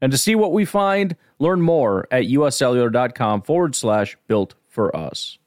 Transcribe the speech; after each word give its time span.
And 0.00 0.12
to 0.12 0.18
see 0.18 0.34
what 0.34 0.52
we 0.52 0.64
find, 0.64 1.16
learn 1.38 1.60
more 1.60 2.08
at 2.10 2.24
uscellular.com 2.24 3.42
forward 3.42 3.74
slash 3.74 4.16
built 4.26 4.54
for 4.68 4.94
us. 4.96 5.38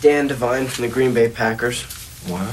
Dan 0.00 0.26
Devine 0.26 0.66
from 0.66 0.82
the 0.82 0.90
Green 0.90 1.12
Bay 1.12 1.28
Packers. 1.28 1.84
Wow. 2.28 2.50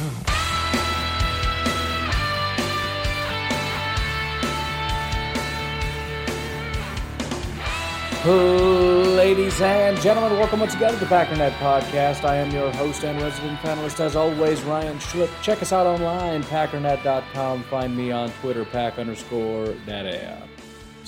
Ladies 8.24 9.60
and 9.62 10.00
gentlemen, 10.00 10.38
welcome 10.38 10.60
once 10.60 10.76
again 10.76 10.94
to 10.94 11.00
the 11.00 11.08
Packernet 11.08 11.54
Podcast. 11.54 12.24
I 12.24 12.36
am 12.36 12.52
your 12.52 12.72
host 12.74 13.04
and 13.04 13.20
resident 13.20 13.58
panelist, 13.62 14.00
as 14.00 14.16
always, 14.16 14.62
Ryan 14.62 15.00
Schlip. 15.00 15.30
Check 15.42 15.64
us 15.64 15.74
out 15.74 15.88
online, 15.88 16.44
packernet.com. 16.44 17.64
Find 17.64 17.98
me 17.98 18.12
on 18.12 18.32
Twitter, 18.42 18.64
pack 18.64 19.00
underscore 19.00 19.74
daddy. 19.88 20.20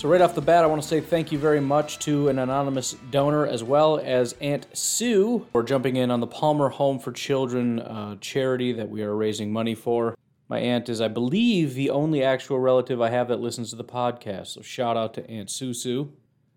So, 0.04 0.10
right 0.10 0.20
off 0.20 0.36
the 0.36 0.42
bat, 0.42 0.66
I 0.66 0.68
want 0.68 0.82
to 0.82 0.88
say 0.90 1.00
thank 1.00 1.32
you 1.32 1.40
very 1.40 1.62
much 1.62 1.98
to 2.00 2.28
an 2.28 2.38
anonymous 2.38 2.98
donor 3.09 3.48
as 3.48 3.64
well 3.64 4.02
as 4.04 4.36
Aunt 4.42 4.68
Sue 4.73 5.48
for 5.54 5.64
jumping 5.64 5.95
in 5.95 6.12
on 6.12 6.20
the 6.20 6.28
Palmer 6.28 6.68
Home 6.68 7.00
for 7.00 7.14
Children 7.14 7.80
uh, 7.80 8.18
charity 8.20 8.73
that 8.73 8.90
we 8.90 9.02
are 9.02 9.16
raising 9.16 9.54
money 9.54 9.76
for. 9.76 10.18
My 10.50 10.60
aunt 10.60 10.90
is, 10.90 11.00
I 11.00 11.08
believe, 11.08 11.73
the 11.73 11.90
only 11.90 12.22
actual 12.22 12.60
relative 12.60 13.00
I 13.00 13.12
have 13.12 13.30
that 13.30 13.40
listens 13.40 13.70
to 13.70 13.78
the 13.78 13.86
podcast. 13.86 14.48
So, 14.48 14.62
shout 14.62 14.98
out 14.98 15.14
to 15.14 15.30
Aunt 15.32 15.50
Sue. 15.50 16.12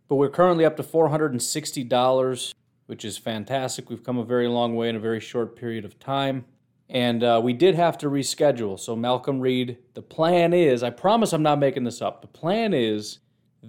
But 0.09 0.17
we're 0.17 0.29
currently 0.29 0.65
up 0.65 0.77
to 0.79 0.83
$460, 0.83 2.53
which 2.87 3.05
is 3.05 3.17
fantastic. 3.17 3.89
We've 3.89 4.03
come 4.03 4.19
a 4.19 4.25
very 4.25 4.49
long 4.49 4.75
way 4.75 4.89
in 4.89 4.97
a 4.97 4.99
very 4.99 5.21
short 5.21 5.55
period 5.55 5.85
of 5.85 6.01
time. 6.01 6.47
And 6.89 7.23
uh, 7.23 7.41
we 7.45 7.53
did 7.53 7.77
have 7.77 7.97
to 7.99 8.09
reschedule. 8.09 8.77
So, 8.77 8.97
Malcolm 8.97 9.39
Reed, 9.39 9.79
the 9.95 10.03
plan 10.03 10.53
is 10.53 10.83
I 10.83 10.91
promise 10.91 11.33
I'm 11.33 11.45
not 11.45 11.61
making 11.61 11.85
this 11.85 12.03
up. 12.03 12.23
The 12.23 12.27
plan 12.27 12.75
is 12.75 13.21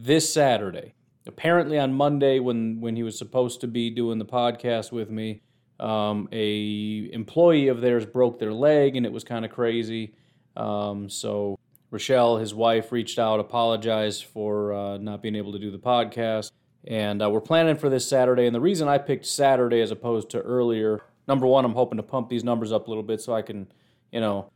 this 0.04 0.32
Saturday. 0.32 0.94
Apparently, 1.26 1.78
on 1.78 1.94
Monday, 1.94 2.40
when, 2.40 2.80
when 2.80 2.96
he 2.96 3.04
was 3.04 3.18
supposed 3.18 3.62
to 3.62 3.68
be 3.68 3.90
doing 3.90 4.18
the 4.18 4.26
podcast 4.26 4.92
with 4.92 5.10
me, 5.10 5.42
um, 5.80 6.30
a 6.32 7.10
employee 7.12 7.68
of 7.68 7.82
theirs 7.82 8.06
broke 8.06 8.40
their 8.40 8.54
leg, 8.54 8.96
and 8.96 9.06
it 9.06 9.12
was 9.12 9.24
kind 9.24 9.44
of 9.44 9.52
crazy. 9.52 10.14
Um, 10.56 11.10
so 11.10 11.60
Rochelle, 11.92 12.38
his 12.38 12.54
wife, 12.54 12.92
reached 12.92 13.20
out, 13.20 13.40
apologized 13.40 14.26
for 14.26 14.74
uh, 14.74 14.98
not 14.98 15.22
being 15.22 15.36
able 15.36 15.52
to 15.54 15.60
do 15.60 15.70
the 15.70 15.78
podcast. 15.78 16.52
And 16.86 17.22
uh, 17.22 17.30
we're 17.30 17.42
planning 17.42 17.76
for 17.76 17.90
this 17.90 18.08
Saturday. 18.08 18.46
And 18.46 18.56
the 18.56 18.62
reason 18.62 18.88
I 18.88 18.98
picked 18.98 19.26
Saturday 19.26 19.82
as 19.82 19.92
opposed 19.92 20.30
to 20.32 20.40
earlier, 20.40 21.02
number 21.28 21.46
one, 21.46 21.66
I'm 21.66 21.74
hoping 21.74 21.98
to 21.98 22.04
pump 22.04 22.30
these 22.30 22.44
numbers 22.44 22.72
up 22.72 22.88
a 22.88 22.90
little 22.90 23.04
bit 23.04 23.22
so 23.22 23.34
I 23.34 23.42
can, 23.42 23.68
you 24.12 24.22
know, 24.22 24.50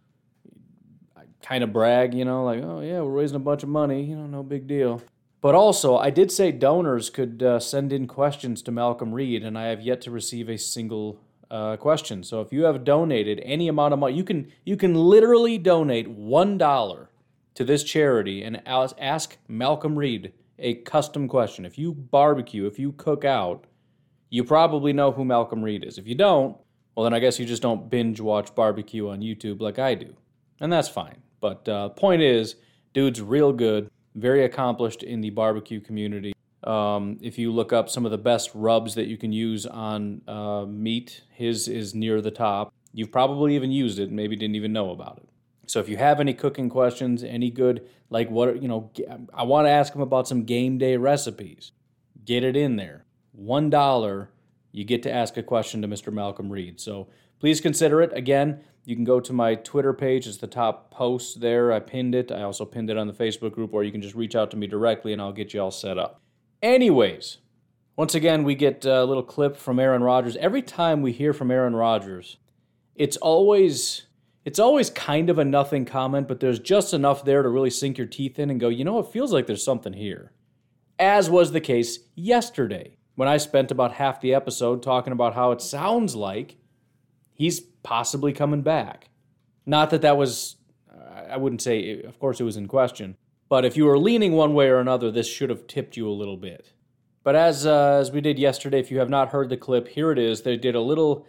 kind 1.42 1.64
of 1.64 1.74
brag, 1.74 2.14
you 2.14 2.24
know, 2.24 2.46
like, 2.46 2.64
oh, 2.64 2.80
yeah, 2.82 3.02
we're 3.02 3.12
raising 3.12 3.36
a 3.36 3.40
bunch 3.40 3.64
of 3.64 3.70
money, 3.70 4.04
you 4.04 4.16
know, 4.16 4.28
no 4.28 4.44
big 4.44 4.68
deal. 4.68 5.02
But 5.42 5.56
also, 5.56 5.98
I 5.98 6.12
did 6.12 6.32
say 6.32 6.52
donors 6.52 7.10
could 7.10 7.42
uh, 7.42 7.60
send 7.60 7.92
in 7.92 8.06
questions 8.06 8.62
to 8.62 8.72
Malcolm 8.72 9.12
Reed, 9.12 9.44
and 9.44 9.58
I 9.58 9.66
have 9.66 9.82
yet 9.82 10.02
to 10.02 10.12
receive 10.12 10.48
a 10.50 10.58
single 10.58 11.20
uh, 11.50 11.78
question. 11.78 12.24
So 12.24 12.42
if 12.42 12.54
you 12.54 12.64
have 12.64 12.84
donated 12.84 13.42
any 13.44 13.68
amount 13.68 13.94
of 13.94 14.00
money, 14.00 14.16
you 14.16 14.24
can 14.24 14.52
you 14.64 14.78
can 14.78 14.94
literally 14.94 15.58
donate 15.58 16.08
one 16.08 16.58
dollar 16.58 17.10
to 17.56 17.66
this 17.66 17.84
charity 17.84 18.44
and 18.44 18.62
ask 18.66 19.38
Malcolm 19.48 19.98
Reed 19.98 20.32
a 20.60 20.76
custom 20.76 21.28
question. 21.28 21.66
If 21.66 21.78
you 21.78 21.92
barbecue, 21.92 22.68
if 22.68 22.78
you 22.78 22.92
cook 22.92 23.26
out, 23.26 23.66
you 24.30 24.44
probably 24.44 24.94
know 24.94 25.12
who 25.12 25.26
Malcolm 25.26 25.64
Reed 25.64 25.84
is. 25.84 25.98
If 25.98 26.08
you 26.08 26.16
don't, 26.16 26.56
well, 26.96 27.04
then 27.04 27.14
I 27.14 27.20
guess 27.20 27.40
you 27.40 27.46
just 27.46 27.64
don't 27.64 27.90
binge 27.90 28.22
watch 28.22 28.54
barbecue 28.54 29.10
on 29.10 29.22
YouTube 29.22 29.60
like 29.60 29.80
I 29.80 29.96
do. 29.96 30.16
And 30.60 30.72
that's 30.72 30.88
fine. 30.88 31.22
But 31.42 31.68
uh, 31.68 31.90
point 31.90 32.22
is, 32.22 32.56
dude's 32.94 33.22
real 33.22 33.52
good, 33.52 33.90
very 34.16 34.44
accomplished 34.44 35.04
in 35.04 35.22
the 35.22 35.30
barbecue 35.30 35.80
community. 35.80 36.34
Um, 36.64 37.18
if 37.22 37.40
you 37.40 37.52
look 37.52 37.74
up 37.74 37.90
some 37.90 38.06
of 38.06 38.12
the 38.12 38.18
best 38.18 38.52
rubs 38.54 38.96
that 38.96 39.08
you 39.08 39.18
can 39.18 39.32
use 39.32 39.66
on 39.66 40.22
uh, 40.28 40.66
meat, 40.66 41.24
his 41.32 41.68
is 41.68 41.96
near 41.96 42.22
the 42.22 42.32
top. 42.32 42.74
You've 42.94 43.12
probably 43.12 43.56
even 43.56 43.72
used 43.72 44.00
it, 44.00 44.12
maybe 44.12 44.36
didn't 44.36 44.56
even 44.56 44.74
know 44.74 44.92
about 44.92 45.18
it. 45.18 45.30
So 45.66 45.80
if 45.80 45.88
you 45.88 45.98
have 45.98 46.20
any 46.20 46.34
cooking 46.34 46.70
questions, 46.70 47.24
any 47.24 47.50
good, 47.50 47.88
like 48.10 48.30
what, 48.30 48.62
you 48.62 48.68
know, 48.68 48.92
I 49.34 49.44
want 49.44 49.66
to 49.68 49.72
ask 49.72 49.96
him 49.96 50.02
about 50.02 50.28
some 50.28 50.44
game 50.44 50.78
day 50.78 50.98
recipes. 50.98 51.72
Get 52.26 52.44
it 52.44 52.58
in 52.58 52.76
there. 52.76 53.06
$1, 53.42 54.28
you 54.74 54.84
get 54.84 55.04
to 55.04 55.12
ask 55.12 55.38
a 55.38 55.44
question 55.44 55.82
to 55.82 55.88
Mr. 55.88 56.12
Malcolm 56.12 56.52
Reed. 56.52 56.80
So 56.80 57.08
please 57.40 57.62
consider 57.62 58.02
it. 58.02 58.12
Again, 58.14 58.62
you 58.86 58.96
can 58.96 59.04
go 59.04 59.20
to 59.20 59.34
my 59.34 59.56
Twitter 59.56 59.94
page. 59.94 60.28
It's 60.28 60.38
the 60.38 60.48
top 60.48 60.92
post 60.92 61.40
there. 61.40 61.72
I 61.72 61.80
pinned 61.80 62.16
it. 62.16 62.32
I 62.32 62.44
also 62.44 62.66
pinned 62.66 62.90
it 62.90 62.98
on 62.98 63.08
the 63.08 63.14
Facebook 63.14 63.54
group, 63.54 63.74
or 63.74 63.84
you 63.84 63.92
can 63.92 64.02
just 64.02 64.16
reach 64.16 64.36
out 64.36 64.52
to 64.52 64.58
me 64.58 64.68
directly 64.68 65.14
and 65.14 65.22
I'll 65.22 65.32
get 65.32 65.54
you 65.54 65.62
all 65.62 65.72
set 65.72 65.98
up. 65.98 66.22
Anyways, 66.62 67.38
once 67.96 68.16
again, 68.16 68.44
we 68.44 68.56
get 68.56 68.86
a 68.86 69.04
little 69.04 69.24
clip 69.24 69.56
from 69.56 69.80
Aaron 69.80 70.04
Rodgers. 70.04 70.36
Every 70.38 70.62
time 70.62 71.02
we 71.02 71.12
hear 71.12 71.34
from 71.34 71.52
Aaron 71.52 71.76
Rodgers, 71.76 72.38
it's 72.96 73.18
always 73.18 74.08
it's 74.44 74.60
always 74.60 74.90
kind 74.90 75.30
of 75.30 75.38
a 75.38 75.46
nothing 75.46 75.86
comment, 75.86 76.28
but 76.28 76.40
there's 76.40 76.60
just 76.60 76.94
enough 76.96 77.24
there 77.24 77.44
to 77.44 77.50
really 77.50 77.70
sink 77.70 77.98
your 78.00 78.08
teeth 78.08 78.40
in 78.40 78.50
and 78.50 78.60
go, 78.60 78.70
you 78.70 78.84
know, 78.84 78.98
it 78.98 79.12
feels 79.12 79.32
like 79.32 79.46
there's 79.46 79.64
something 79.64 79.94
here. 79.94 80.32
As 80.98 81.30
was 81.30 81.52
the 81.52 81.62
case 81.62 82.00
yesterday, 82.16 82.98
when 83.14 83.28
I 83.28 83.38
spent 83.38 83.70
about 83.70 83.94
half 83.94 84.20
the 84.20 84.34
episode 84.34 84.82
talking 84.82 85.14
about 85.14 85.36
how 85.36 85.52
it 85.52 85.62
sounds 85.62 86.16
like 86.16 86.58
he's 87.42 87.60
possibly 87.60 88.32
coming 88.34 88.62
back. 88.62 89.10
Not 89.66 89.90
that 89.90 90.02
that 90.04 90.16
was, 90.16 90.58
I 91.30 91.38
wouldn't 91.38 91.62
say, 91.62 92.02
of 92.04 92.20
course, 92.20 92.40
it 92.40 92.44
was 92.44 92.56
in 92.56 92.68
question, 92.68 93.18
but 93.50 93.66
if 93.66 93.76
you 93.76 93.86
were 93.86 93.98
leaning 93.98 94.34
one 94.34 94.54
way 94.54 94.70
or 94.70 94.80
another, 94.80 95.10
this 95.12 95.28
should 95.28 95.50
have 95.50 95.66
tipped 95.66 95.98
you 95.98 96.08
a 96.08 96.14
little 96.14 96.38
bit. 96.38 96.72
But 97.24 97.36
as 97.36 97.66
uh, 97.66 98.00
as 98.00 98.12
we 98.12 98.22
did 98.22 98.40
yesterday, 98.40 98.80
if 98.80 98.90
you 98.90 99.00
have 99.00 99.10
not 99.10 99.30
heard 99.30 99.50
the 99.50 99.58
clip, 99.58 99.88
here 99.88 100.12
it 100.12 100.18
is. 100.18 100.42
They 100.42 100.58
did 100.58 100.74
a 100.74 100.82
little 100.82 101.28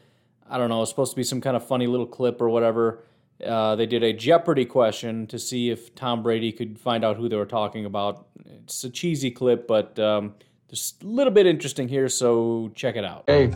I 0.48 0.58
don't 0.58 0.68
know, 0.68 0.82
it's 0.82 0.90
supposed 0.90 1.12
to 1.12 1.16
be 1.16 1.24
some 1.24 1.40
kind 1.40 1.56
of 1.56 1.66
funny 1.66 1.86
little 1.86 2.06
clip 2.06 2.40
or 2.42 2.48
whatever. 2.50 3.04
Uh, 3.44 3.74
they 3.74 3.86
did 3.86 4.02
a 4.02 4.12
Jeopardy 4.12 4.66
question 4.66 5.26
to 5.28 5.38
see 5.38 5.70
if 5.70 5.94
Tom 5.94 6.22
Brady 6.22 6.52
could 6.52 6.78
find 6.78 7.04
out 7.04 7.16
who 7.16 7.28
they 7.28 7.36
were 7.36 7.46
talking 7.46 7.86
about. 7.86 8.26
It's 8.62 8.84
a 8.84 8.90
cheesy 8.90 9.30
clip, 9.30 9.66
but 9.66 9.98
um, 9.98 10.34
there's 10.68 10.94
a 11.02 11.06
little 11.06 11.32
bit 11.32 11.46
interesting 11.46 11.88
here, 11.88 12.08
so 12.08 12.70
check 12.74 12.96
it 12.96 13.04
out. 13.04 13.24
Hey, 13.26 13.52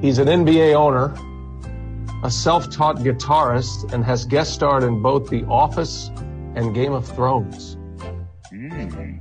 he's 0.00 0.18
an 0.18 0.28
NBA 0.28 0.74
owner, 0.74 1.14
a 2.22 2.30
self 2.30 2.70
taught 2.70 2.98
guitarist, 2.98 3.92
and 3.92 4.04
has 4.04 4.24
guest 4.24 4.54
starred 4.54 4.84
in 4.84 5.02
both 5.02 5.28
The 5.28 5.44
Office 5.44 6.10
and 6.54 6.74
Game 6.74 6.92
of 6.92 7.06
Thrones. 7.06 7.76
Mm. 8.52 9.20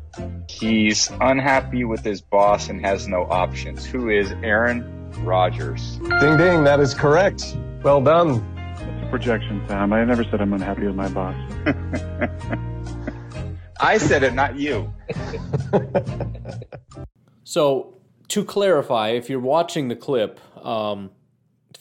He's 0.50 1.10
unhappy 1.22 1.86
with 1.86 2.04
his 2.04 2.22
boss 2.22 2.70
and 2.70 2.86
has 2.86 3.08
no 3.08 3.24
options. 3.24 3.86
Who 3.86 4.10
is 4.10 4.32
Aaron 4.44 5.02
Rodgers. 5.20 5.98
Ding 5.98 6.38
ding, 6.38 6.64
that 6.64 6.80
is 6.80 6.94
correct. 6.94 7.58
Well 7.84 8.02
done. 8.02 8.46
It's 8.78 9.08
a 9.08 9.10
projection, 9.10 9.64
Sam. 9.68 9.94
I 9.94 10.04
never 10.06 10.24
said 10.24 10.42
I'm 10.42 10.54
unhappy 10.54 10.86
with 10.86 10.96
my 10.96 11.10
boss. 11.10 11.36
I 13.80 13.98
said 13.98 14.24
it, 14.24 14.34
not 14.34 14.58
you. 14.58 14.94
so, 17.44 17.98
to 18.30 18.46
clarify, 18.46 19.10
if 19.10 19.30
you're 19.30 19.40
watching 19.40 19.88
the 19.88 19.96
clip, 19.96 20.40
um, 20.64 21.12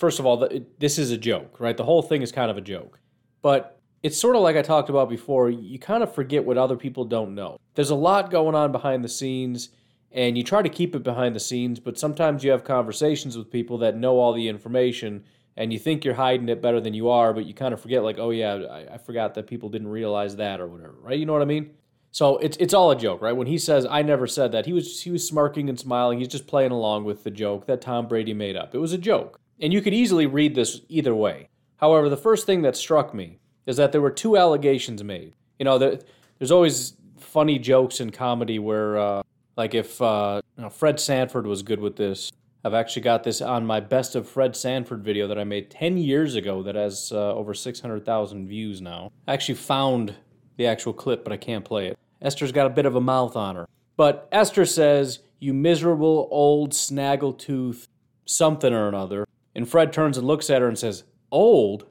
first 0.00 0.18
of 0.18 0.26
all, 0.26 0.48
this 0.78 0.98
is 0.98 1.10
a 1.10 1.18
joke, 1.18 1.60
right? 1.60 1.76
The 1.76 1.84
whole 1.84 2.02
thing 2.02 2.22
is 2.22 2.32
kind 2.32 2.50
of 2.50 2.56
a 2.56 2.62
joke. 2.62 2.98
But 3.42 3.78
it's 4.02 4.18
sort 4.18 4.34
of 4.34 4.42
like 4.42 4.56
I 4.56 4.62
talked 4.62 4.88
about 4.88 5.10
before, 5.10 5.50
you 5.50 5.78
kind 5.78 6.02
of 6.02 6.14
forget 6.14 6.44
what 6.44 6.56
other 6.56 6.76
people 6.76 7.04
don't 7.04 7.34
know. 7.34 7.58
There's 7.74 7.90
a 7.90 7.94
lot 7.94 8.30
going 8.30 8.54
on 8.54 8.72
behind 8.72 9.04
the 9.04 9.08
scenes 9.08 9.68
and 10.10 10.36
you 10.36 10.42
try 10.42 10.62
to 10.62 10.68
keep 10.68 10.96
it 10.96 11.02
behind 11.02 11.36
the 11.36 11.40
scenes, 11.40 11.78
but 11.78 11.98
sometimes 11.98 12.42
you 12.42 12.50
have 12.50 12.64
conversations 12.64 13.36
with 13.36 13.50
people 13.50 13.78
that 13.78 13.96
know 13.96 14.18
all 14.18 14.32
the 14.32 14.48
information 14.48 15.22
and 15.56 15.72
you 15.72 15.78
think 15.78 16.04
you're 16.04 16.14
hiding 16.14 16.48
it 16.48 16.62
better 16.62 16.80
than 16.80 16.94
you 16.94 17.10
are, 17.10 17.34
but 17.34 17.44
you 17.44 17.52
kind 17.52 17.74
of 17.74 17.80
forget, 17.80 18.02
like, 18.02 18.18
oh, 18.18 18.30
yeah, 18.30 18.54
I, 18.54 18.94
I 18.94 18.98
forgot 18.98 19.34
that 19.34 19.46
people 19.46 19.68
didn't 19.68 19.88
realize 19.88 20.36
that 20.36 20.60
or 20.60 20.66
whatever, 20.66 20.94
right? 21.02 21.18
You 21.18 21.26
know 21.26 21.34
what 21.34 21.42
I 21.42 21.46
mean? 21.46 21.70
So 22.12 22.38
it's 22.38 22.56
it's 22.56 22.74
all 22.74 22.90
a 22.90 22.96
joke, 22.96 23.22
right? 23.22 23.36
When 23.36 23.46
he 23.46 23.58
says 23.58 23.86
I 23.88 24.02
never 24.02 24.26
said 24.26 24.50
that, 24.52 24.66
he 24.66 24.72
was 24.72 25.02
he 25.02 25.10
was 25.10 25.26
smirking 25.26 25.68
and 25.68 25.78
smiling. 25.78 26.18
He's 26.18 26.28
just 26.28 26.48
playing 26.48 26.72
along 26.72 27.04
with 27.04 27.22
the 27.22 27.30
joke 27.30 27.66
that 27.66 27.80
Tom 27.80 28.08
Brady 28.08 28.34
made 28.34 28.56
up. 28.56 28.74
It 28.74 28.78
was 28.78 28.92
a 28.92 28.98
joke. 28.98 29.38
And 29.60 29.72
you 29.72 29.80
could 29.82 29.94
easily 29.94 30.26
read 30.26 30.54
this 30.54 30.80
either 30.88 31.14
way. 31.14 31.48
However, 31.76 32.08
the 32.08 32.16
first 32.16 32.46
thing 32.46 32.62
that 32.62 32.76
struck 32.76 33.14
me 33.14 33.38
is 33.66 33.76
that 33.76 33.92
there 33.92 34.00
were 34.00 34.10
two 34.10 34.36
allegations 34.36 35.04
made. 35.04 35.34
You 35.58 35.64
know, 35.64 35.78
there, 35.78 35.98
there's 36.38 36.50
always 36.50 36.94
funny 37.18 37.58
jokes 37.58 38.00
in 38.00 38.10
comedy 38.10 38.58
where 38.58 38.98
uh, 38.98 39.22
Like 39.56 39.74
if 39.74 40.00
uh, 40.00 40.40
you 40.56 40.62
know, 40.62 40.70
Fred 40.70 40.98
Sanford 40.98 41.46
was 41.46 41.62
good 41.62 41.80
with 41.80 41.96
this. 41.96 42.32
I've 42.64 42.74
actually 42.74 43.02
got 43.02 43.24
this 43.24 43.40
on 43.40 43.64
my 43.64 43.80
best 43.80 44.14
of 44.14 44.28
Fred 44.28 44.54
Sanford 44.54 45.02
video 45.02 45.26
that 45.28 45.38
I 45.38 45.44
made 45.44 45.70
10 45.70 45.96
years 45.96 46.34
ago 46.34 46.62
that 46.62 46.74
has 46.74 47.10
uh, 47.10 47.34
over 47.34 47.54
600,000 47.54 48.46
views 48.46 48.82
now. 48.82 49.12
I 49.26 49.32
actually 49.32 49.54
found 49.54 50.14
the 50.56 50.66
actual 50.66 50.92
clip, 50.92 51.24
but 51.24 51.32
I 51.32 51.38
can't 51.38 51.64
play 51.64 51.86
it. 51.86 51.98
Esther's 52.20 52.52
got 52.52 52.66
a 52.66 52.70
bit 52.70 52.84
of 52.84 52.96
a 52.96 53.00
mouth 53.00 53.34
on 53.34 53.56
her. 53.56 53.66
But 53.96 54.28
Esther 54.30 54.66
says, 54.66 55.20
You 55.38 55.54
miserable 55.54 56.28
old 56.30 56.72
snaggletooth 56.72 57.86
something 58.26 58.72
or 58.72 58.88
another. 58.88 59.26
And 59.54 59.68
Fred 59.68 59.92
turns 59.92 60.16
and 60.16 60.26
looks 60.26 60.50
at 60.50 60.62
her 60.62 60.68
and 60.68 60.78
says, 60.78 61.04
Old? 61.30 61.86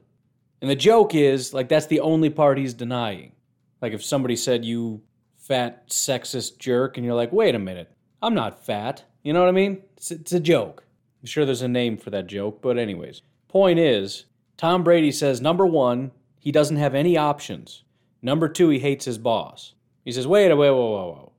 And 0.60 0.70
the 0.70 0.76
joke 0.76 1.14
is, 1.14 1.54
like, 1.54 1.68
that's 1.68 1.86
the 1.86 2.00
only 2.00 2.30
part 2.30 2.58
he's 2.58 2.74
denying. 2.74 3.32
Like, 3.80 3.92
if 3.92 4.04
somebody 4.04 4.36
said, 4.36 4.64
You 4.64 5.02
fat 5.36 5.88
sexist 5.88 6.58
jerk, 6.58 6.96
and 6.96 7.04
you're 7.04 7.14
like, 7.14 7.32
Wait 7.32 7.54
a 7.54 7.58
minute, 7.58 7.92
I'm 8.22 8.34
not 8.34 8.64
fat. 8.64 9.04
You 9.22 9.32
know 9.32 9.40
what 9.40 9.48
I 9.48 9.52
mean? 9.52 9.82
It's, 9.96 10.10
it's 10.10 10.32
a 10.32 10.40
joke. 10.40 10.84
I'm 11.20 11.26
sure 11.26 11.44
there's 11.44 11.62
a 11.62 11.68
name 11.68 11.96
for 11.98 12.10
that 12.10 12.26
joke, 12.26 12.62
but, 12.62 12.78
anyways. 12.78 13.22
Point 13.48 13.78
is, 13.78 14.26
Tom 14.56 14.84
Brady 14.84 15.12
says, 15.12 15.40
number 15.40 15.66
one, 15.66 16.12
he 16.38 16.52
doesn't 16.52 16.76
have 16.76 16.94
any 16.94 17.16
options. 17.16 17.82
Number 18.22 18.48
two, 18.48 18.68
he 18.68 18.78
hates 18.78 19.04
his 19.04 19.18
boss. 19.18 19.74
He 20.04 20.12
says, 20.12 20.26
wait, 20.26 20.50
a 20.50 20.56
wait, 20.56 20.70
whoa, 20.70 20.76
whoa, 20.76 21.12
whoa. 21.12 21.32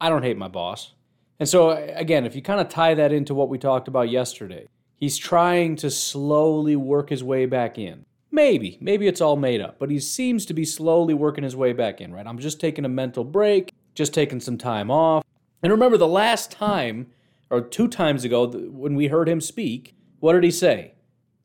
I 0.00 0.08
don't 0.08 0.22
hate 0.22 0.38
my 0.38 0.48
boss. 0.48 0.94
And 1.40 1.48
so, 1.48 1.70
again, 1.70 2.26
if 2.26 2.34
you 2.34 2.42
kind 2.42 2.60
of 2.60 2.68
tie 2.68 2.94
that 2.94 3.12
into 3.12 3.34
what 3.34 3.48
we 3.48 3.58
talked 3.58 3.88
about 3.88 4.10
yesterday, 4.10 4.66
he's 4.98 5.16
trying 5.16 5.76
to 5.76 5.90
slowly 5.90 6.76
work 6.76 7.08
his 7.08 7.24
way 7.24 7.46
back 7.46 7.78
in. 7.78 8.04
Maybe, 8.30 8.76
maybe 8.80 9.06
it's 9.06 9.22
all 9.22 9.36
made 9.36 9.62
up, 9.62 9.78
but 9.78 9.90
he 9.90 9.98
seems 9.98 10.44
to 10.46 10.54
be 10.54 10.64
slowly 10.64 11.14
working 11.14 11.44
his 11.44 11.56
way 11.56 11.72
back 11.72 12.00
in, 12.00 12.12
right? 12.12 12.26
I'm 12.26 12.38
just 12.38 12.60
taking 12.60 12.84
a 12.84 12.88
mental 12.88 13.24
break, 13.24 13.72
just 13.94 14.12
taking 14.12 14.40
some 14.40 14.58
time 14.58 14.90
off. 14.90 15.24
And 15.62 15.72
remember, 15.72 15.96
the 15.96 16.06
last 16.06 16.50
time, 16.50 17.06
or 17.48 17.62
two 17.62 17.88
times 17.88 18.24
ago, 18.24 18.46
when 18.46 18.94
we 18.94 19.06
heard 19.06 19.28
him 19.28 19.40
speak, 19.40 19.96
what 20.20 20.34
did 20.34 20.44
he 20.44 20.50
say? 20.50 20.92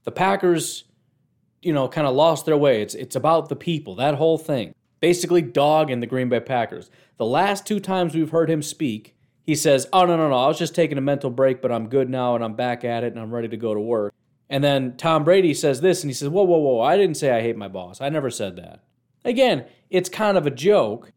The 0.03 0.11
Packers, 0.11 0.83
you 1.61 1.71
know, 1.71 1.87
kind 1.87 2.05
of 2.05 2.13
lost 2.15 2.45
their 2.45 2.57
way. 2.57 2.81
It's, 2.81 2.95
it's 2.95 3.15
about 3.15 3.47
the 3.47 3.55
people, 3.55 3.95
that 3.95 4.15
whole 4.15 4.37
thing. 4.37 4.75
Basically, 4.99 5.41
dogging 5.41 5.99
the 5.99 6.07
Green 6.07 6.29
Bay 6.29 6.41
Packers. 6.41 6.89
The 7.17 7.25
last 7.25 7.65
two 7.65 7.79
times 7.79 8.13
we've 8.13 8.29
heard 8.31 8.49
him 8.49 8.61
speak, 8.61 9.15
he 9.45 9.55
says, 9.55 9.87
Oh, 9.93 10.05
no, 10.05 10.17
no, 10.17 10.29
no, 10.29 10.37
I 10.37 10.47
was 10.47 10.57
just 10.57 10.75
taking 10.75 10.97
a 10.97 11.01
mental 11.01 11.29
break, 11.29 11.61
but 11.61 11.71
I'm 11.71 11.89
good 11.89 12.09
now 12.09 12.35
and 12.35 12.43
I'm 12.43 12.55
back 12.55 12.83
at 12.83 13.03
it 13.03 13.13
and 13.13 13.21
I'm 13.21 13.33
ready 13.33 13.49
to 13.49 13.57
go 13.57 13.73
to 13.73 13.79
work. 13.79 14.13
And 14.49 14.63
then 14.63 14.97
Tom 14.97 15.23
Brady 15.23 15.53
says 15.53 15.81
this 15.81 16.03
and 16.03 16.09
he 16.09 16.13
says, 16.13 16.29
Whoa, 16.29 16.43
whoa, 16.43 16.57
whoa, 16.57 16.81
I 16.81 16.97
didn't 16.97 17.17
say 17.17 17.31
I 17.31 17.41
hate 17.41 17.57
my 17.57 17.67
boss. 17.67 18.01
I 18.01 18.09
never 18.09 18.29
said 18.29 18.55
that. 18.57 18.83
Again, 19.25 19.65
it's 19.89 20.09
kind 20.09 20.37
of 20.37 20.45
a 20.45 20.51
joke, 20.51 21.11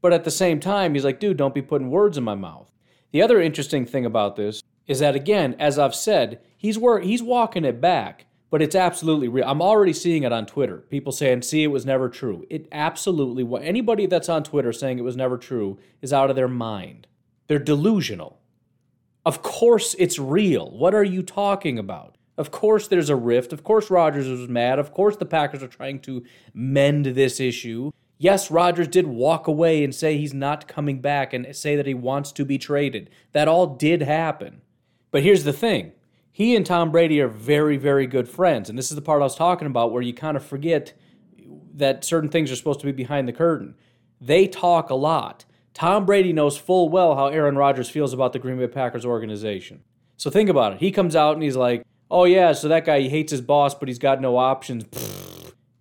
but 0.00 0.12
at 0.12 0.24
the 0.24 0.30
same 0.30 0.60
time, 0.60 0.94
he's 0.94 1.04
like, 1.04 1.20
Dude, 1.20 1.36
don't 1.36 1.54
be 1.54 1.62
putting 1.62 1.90
words 1.90 2.18
in 2.18 2.24
my 2.24 2.34
mouth. 2.34 2.70
The 3.12 3.22
other 3.22 3.40
interesting 3.40 3.86
thing 3.86 4.06
about 4.06 4.36
this 4.36 4.62
is 4.86 4.98
that, 5.00 5.14
again, 5.14 5.56
as 5.58 5.78
I've 5.78 5.94
said, 5.94 6.40
he's, 6.56 6.78
wor- 6.78 7.00
he's 7.00 7.22
walking 7.22 7.64
it 7.64 7.80
back, 7.80 8.26
but 8.50 8.62
it's 8.62 8.74
absolutely 8.74 9.28
real. 9.28 9.46
I'm 9.46 9.62
already 9.62 9.92
seeing 9.92 10.24
it 10.24 10.32
on 10.32 10.46
Twitter. 10.46 10.78
People 10.78 11.12
saying, 11.12 11.42
see, 11.42 11.62
it 11.62 11.68
was 11.68 11.86
never 11.86 12.08
true. 12.08 12.44
It 12.50 12.66
absolutely, 12.72 13.46
anybody 13.64 14.06
that's 14.06 14.28
on 14.28 14.42
Twitter 14.42 14.72
saying 14.72 14.98
it 14.98 15.02
was 15.02 15.16
never 15.16 15.38
true 15.38 15.78
is 16.02 16.12
out 16.12 16.30
of 16.30 16.36
their 16.36 16.48
mind. 16.48 17.06
They're 17.50 17.58
delusional. 17.58 18.38
Of 19.26 19.42
course 19.42 19.96
it's 19.98 20.20
real. 20.20 20.70
What 20.70 20.94
are 20.94 21.02
you 21.02 21.20
talking 21.20 21.80
about? 21.80 22.16
Of 22.38 22.52
course 22.52 22.86
there's 22.86 23.10
a 23.10 23.16
rift. 23.16 23.52
Of 23.52 23.64
course 23.64 23.90
Rodgers 23.90 24.28
was 24.28 24.48
mad. 24.48 24.78
Of 24.78 24.92
course 24.92 25.16
the 25.16 25.26
Packers 25.26 25.60
are 25.60 25.66
trying 25.66 25.98
to 26.02 26.22
mend 26.54 27.06
this 27.06 27.40
issue. 27.40 27.90
Yes, 28.18 28.52
Rodgers 28.52 28.86
did 28.86 29.08
walk 29.08 29.48
away 29.48 29.82
and 29.82 29.92
say 29.92 30.16
he's 30.16 30.32
not 30.32 30.68
coming 30.68 31.00
back 31.00 31.32
and 31.32 31.56
say 31.56 31.74
that 31.74 31.88
he 31.88 31.92
wants 31.92 32.30
to 32.30 32.44
be 32.44 32.56
traded. 32.56 33.10
That 33.32 33.48
all 33.48 33.66
did 33.66 34.02
happen. 34.02 34.60
But 35.10 35.24
here's 35.24 35.42
the 35.42 35.52
thing 35.52 35.90
he 36.30 36.54
and 36.54 36.64
Tom 36.64 36.92
Brady 36.92 37.20
are 37.20 37.26
very, 37.26 37.76
very 37.76 38.06
good 38.06 38.28
friends. 38.28 38.70
And 38.70 38.78
this 38.78 38.92
is 38.92 38.94
the 38.94 39.02
part 39.02 39.22
I 39.22 39.24
was 39.24 39.34
talking 39.34 39.66
about 39.66 39.90
where 39.90 40.02
you 40.02 40.14
kind 40.14 40.36
of 40.36 40.46
forget 40.46 40.92
that 41.74 42.04
certain 42.04 42.30
things 42.30 42.52
are 42.52 42.56
supposed 42.56 42.78
to 42.78 42.86
be 42.86 42.92
behind 42.92 43.26
the 43.26 43.32
curtain. 43.32 43.74
They 44.20 44.46
talk 44.46 44.88
a 44.88 44.94
lot. 44.94 45.46
Tom 45.74 46.04
Brady 46.06 46.32
knows 46.32 46.56
full 46.56 46.88
well 46.88 47.14
how 47.16 47.26
Aaron 47.28 47.56
Rodgers 47.56 47.88
feels 47.88 48.12
about 48.12 48.32
the 48.32 48.38
Green 48.38 48.58
Bay 48.58 48.66
Packers 48.66 49.04
organization. 49.04 49.82
So 50.16 50.30
think 50.30 50.50
about 50.50 50.74
it. 50.74 50.80
He 50.80 50.90
comes 50.90 51.16
out 51.16 51.34
and 51.34 51.42
he's 51.42 51.56
like, 51.56 51.84
"Oh 52.10 52.24
yeah, 52.24 52.52
so 52.52 52.68
that 52.68 52.84
guy 52.84 53.00
he 53.00 53.08
hates 53.08 53.30
his 53.30 53.40
boss, 53.40 53.74
but 53.74 53.88
he's 53.88 53.98
got 53.98 54.20
no 54.20 54.36
options." 54.36 54.84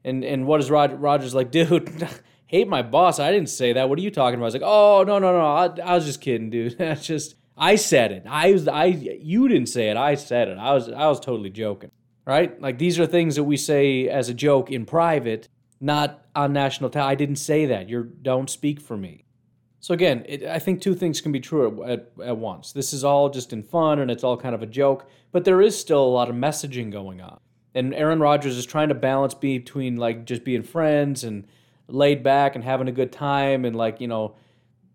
And 0.01 0.23
and 0.23 0.47
what 0.47 0.61
is 0.61 0.71
Rod, 0.71 1.01
Rodgers 1.01 1.35
like, 1.35 1.51
dude? 1.51 2.07
hate 2.49 2.67
my 2.67 2.81
boss? 2.81 3.19
I 3.19 3.31
didn't 3.31 3.49
say 3.49 3.73
that. 3.73 3.89
What 3.89 3.99
are 3.99 4.01
you 4.01 4.09
talking 4.09 4.35
about? 4.35 4.45
I 4.45 4.47
was 4.47 4.53
like, 4.53 4.63
"Oh 4.65 5.03
no 5.05 5.19
no 5.19 5.33
no, 5.33 5.45
I, 5.45 5.91
I 5.91 5.95
was 5.95 6.05
just 6.05 6.21
kidding, 6.21 6.49
dude. 6.49 6.77
That's 6.77 7.05
just 7.05 7.35
I 7.57 7.75
said 7.75 8.11
it. 8.11 8.23
I 8.27 8.53
was 8.53 8.67
I 8.67 8.85
you 8.85 9.47
didn't 9.49 9.67
say 9.67 9.89
it. 9.89 9.97
I 9.97 10.15
said 10.15 10.47
it. 10.47 10.57
I 10.57 10.73
was 10.73 10.89
I 10.89 11.07
was 11.07 11.19
totally 11.19 11.49
joking." 11.49 11.91
Right? 12.25 12.59
Like 12.61 12.77
these 12.79 12.97
are 12.97 13.05
things 13.05 13.35
that 13.35 13.43
we 13.43 13.57
say 13.57 14.07
as 14.07 14.29
a 14.29 14.33
joke 14.33 14.71
in 14.71 14.85
private, 14.85 15.49
not 15.81 16.25
on 16.35 16.53
national. 16.53 16.91
I 16.95 17.15
didn't 17.15 17.37
say 17.37 17.65
that. 17.65 17.89
You 17.89 18.03
don't 18.03 18.49
speak 18.49 18.79
for 18.79 18.95
me. 18.95 19.25
So 19.79 19.93
again, 19.93 20.25
it, 20.27 20.43
I 20.43 20.59
think 20.59 20.81
two 20.81 20.93
things 20.93 21.21
can 21.21 21.31
be 21.31 21.39
true 21.39 21.83
at, 21.83 21.89
at, 21.89 22.11
at 22.23 22.37
once. 22.37 22.71
This 22.73 22.93
is 22.93 23.03
all 23.03 23.29
just 23.29 23.53
in 23.53 23.63
fun 23.63 23.99
and 23.99 24.11
it's 24.11 24.23
all 24.23 24.35
kind 24.37 24.53
of 24.53 24.61
a 24.61 24.65
joke, 24.65 25.09
but 25.31 25.45
there 25.45 25.61
is 25.61 25.79
still 25.79 26.03
a 26.03 26.07
lot 26.07 26.29
of 26.29 26.35
messaging 26.35 26.91
going 26.91 27.21
on. 27.21 27.39
And 27.75 27.93
Aaron 27.93 28.19
Rodgers 28.19 28.57
is 28.57 28.65
trying 28.65 28.89
to 28.89 28.95
balance 28.95 29.33
between 29.33 29.95
like 29.95 30.25
just 30.25 30.43
being 30.43 30.63
friends 30.63 31.23
and 31.23 31.47
laid 31.87 32.23
back 32.23 32.55
and 32.55 32.63
having 32.63 32.87
a 32.87 32.91
good 32.91 33.11
time 33.11 33.63
and 33.63 33.75
like, 33.75 34.01
you 34.01 34.07
know, 34.07 34.35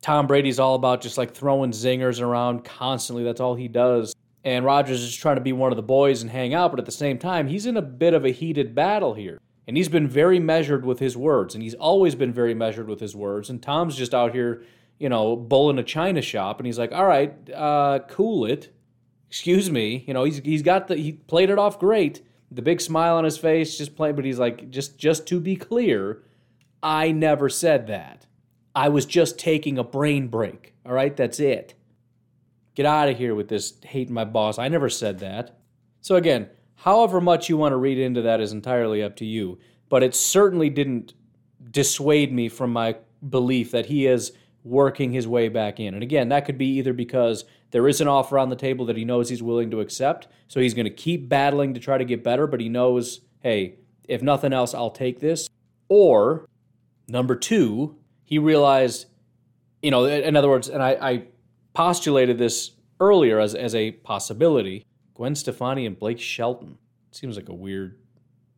Tom 0.03 0.27
Brady's 0.27 0.59
all 0.59 0.75
about 0.75 1.01
just 1.01 1.17
like 1.17 1.33
throwing 1.33 1.71
zingers 1.71 2.21
around 2.21 2.65
constantly. 2.65 3.25
That's 3.25 3.41
all 3.41 3.55
he 3.55 3.69
does. 3.69 4.15
And 4.45 4.65
Rodgers 4.67 5.03
is 5.03 5.17
trying 5.17 5.37
to 5.37 5.41
be 5.41 5.55
one 5.55 5.73
of 5.73 5.77
the 5.77 5.83
boys 5.83 6.21
and 6.21 6.31
hang 6.31 6.53
out, 6.53 6.71
but 6.71 6.79
at 6.79 6.85
the 6.85 6.93
same 6.93 7.19
time, 7.19 7.49
he's 7.49 7.65
in 7.65 7.79
a 7.79 7.83
bit 7.83 8.13
of 8.13 8.27
a 8.27 8.31
heated 8.31 8.75
battle 8.75 9.15
here. 9.15 9.41
And 9.67 9.77
he's 9.77 9.89
been 9.89 10.09
very 10.09 10.39
measured 10.39 10.85
with 10.85 10.99
his 10.99 11.17
words, 11.17 11.55
and 11.55 11.63
he's 11.63 11.75
always 11.75 12.15
been 12.15 12.33
very 12.33 12.55
measured 12.55 12.89
with 12.89 13.01
his 13.01 13.17
words. 13.17 13.49
And 13.49 13.63
Tom's 13.63 13.97
just 13.97 14.15
out 14.15 14.35
here, 14.35 14.63
you 14.99 15.09
know, 15.09 15.37
bulling 15.37 15.79
a 15.79 15.83
china 15.83 16.21
shop, 16.21 16.59
and 16.59 16.67
he's 16.67 16.79
like, 16.79 16.93
"All 16.93 17.07
right, 17.07 17.35
uh, 17.51 18.01
cool 18.09 18.45
it." 18.45 18.75
Excuse 19.29 19.71
me, 19.71 20.05
you 20.07 20.15
know, 20.15 20.25
he's 20.25 20.39
he's 20.39 20.63
got 20.63 20.89
the 20.89 20.97
he 20.97 21.13
played 21.13 21.51
it 21.51 21.59
off 21.59 21.79
great, 21.79 22.23
the 22.51 22.63
big 22.63 22.81
smile 22.81 23.17
on 23.17 23.25
his 23.25 23.39
face, 23.39 23.79
just 23.79 23.97
playing. 23.97 24.17
But 24.17 24.25
he's 24.25 24.39
like, 24.39 24.71
just 24.71 24.99
just 24.99 25.27
to 25.29 25.41
be 25.41 25.57
clear, 25.57 26.23
I 26.83 27.11
never 27.11 27.49
said 27.49 27.87
that. 27.87 28.27
I 28.75 28.89
was 28.89 29.07
just 29.07 29.39
taking 29.39 29.79
a 29.79 29.85
brain 29.85 30.29
break. 30.29 30.75
All 30.85 30.93
right, 30.93 31.17
that's 31.17 31.41
it. 31.41 31.75
Get 32.75 32.87
out 32.87 33.09
of 33.09 33.17
here 33.17 33.35
with 33.35 33.49
this 33.49 33.75
hating 33.83 34.15
my 34.15 34.25
boss. 34.25 34.59
I 34.59 34.69
never 34.69 34.91
said 34.91 35.21
that. 35.21 35.59
So 36.01 36.17
again, 36.17 36.51
However 36.85 37.19
much 37.19 37.49
you 37.49 37.57
want 37.57 37.73
to 37.73 37.79
read 37.79 37.97
into 37.97 38.21
that 38.21 38.43
is 38.43 38.53
entirely 38.53 39.03
up 39.03 39.17
to 39.17 39.25
you, 39.25 39.59
but 39.89 40.03
it 40.03 40.15
certainly 40.15 40.69
didn't 40.69 41.15
dissuade 41.71 42.31
me 42.31 42.51
from 42.51 42.75
my 42.75 42.97
belief 43.27 43.71
that 43.71 43.87
he 43.87 44.07
is 44.07 44.33
working 44.65 45.11
his 45.11 45.27
way 45.27 45.49
back 45.49 45.81
in. 45.81 45.95
And 45.95 46.03
again, 46.03 46.29
that 46.29 46.45
could 46.45 46.59
be 46.59 46.77
either 46.77 46.93
because 46.93 47.47
there 47.71 47.89
is 47.89 48.03
an 48.03 48.09
offer 48.09 48.39
on 48.39 48.51
the 48.51 48.55
table 48.55 48.85
that 48.85 48.99
he 48.99 49.05
knows 49.07 49.31
he's 49.31 49.43
willing 49.43 49.71
to 49.71 49.81
accept, 49.81 50.29
so 50.47 50.61
he's 50.61 50.75
going 50.75 50.85
to 50.85 50.91
keep 50.91 51.27
battling 51.27 51.73
to 51.73 51.81
try 51.81 51.97
to 51.97 52.05
get 52.05 52.23
better, 52.23 52.47
but 52.47 52.61
he 52.61 52.69
knows, 52.69 53.23
hey, 53.41 53.77
if 54.07 54.21
nothing 54.21 54.53
else, 54.53 54.75
I'll 54.75 54.91
take 54.91 55.21
this. 55.21 55.49
Or 55.89 56.47
number 57.09 57.35
two, 57.35 57.97
he 58.27 58.39
realized, 58.39 59.07
you 59.81 59.91
know, 59.91 60.05
in 60.05 60.37
other 60.37 60.51
words, 60.51 60.69
and 60.69 60.83
I, 60.83 60.91
I 61.01 61.23
postulated 61.73 62.37
this 62.37 62.73
earlier 63.01 63.41
as, 63.41 63.55
as 63.55 63.75
a 63.75 63.93
possibility 63.93 64.85
Gwen 65.15 65.35
Stefani 65.35 65.87
and 65.87 65.99
Blake 65.99 66.21
Shelton. 66.21 66.79
Seems 67.11 67.37
like 67.37 67.49
a 67.49 67.55
weird 67.55 67.99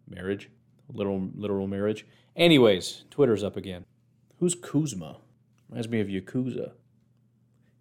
marriage, 0.08 0.50
literal 0.92 1.30
literal 1.34 1.66
marriage. 1.66 2.06
Anyways, 2.34 3.04
Twitter's 3.10 3.44
up 3.44 3.56
again. 3.56 3.84
Who's 4.38 4.54
Kuzma? 4.54 5.18
Reminds 5.68 5.88
me 5.88 6.00
of 6.00 6.08
Yakuza. 6.08 6.72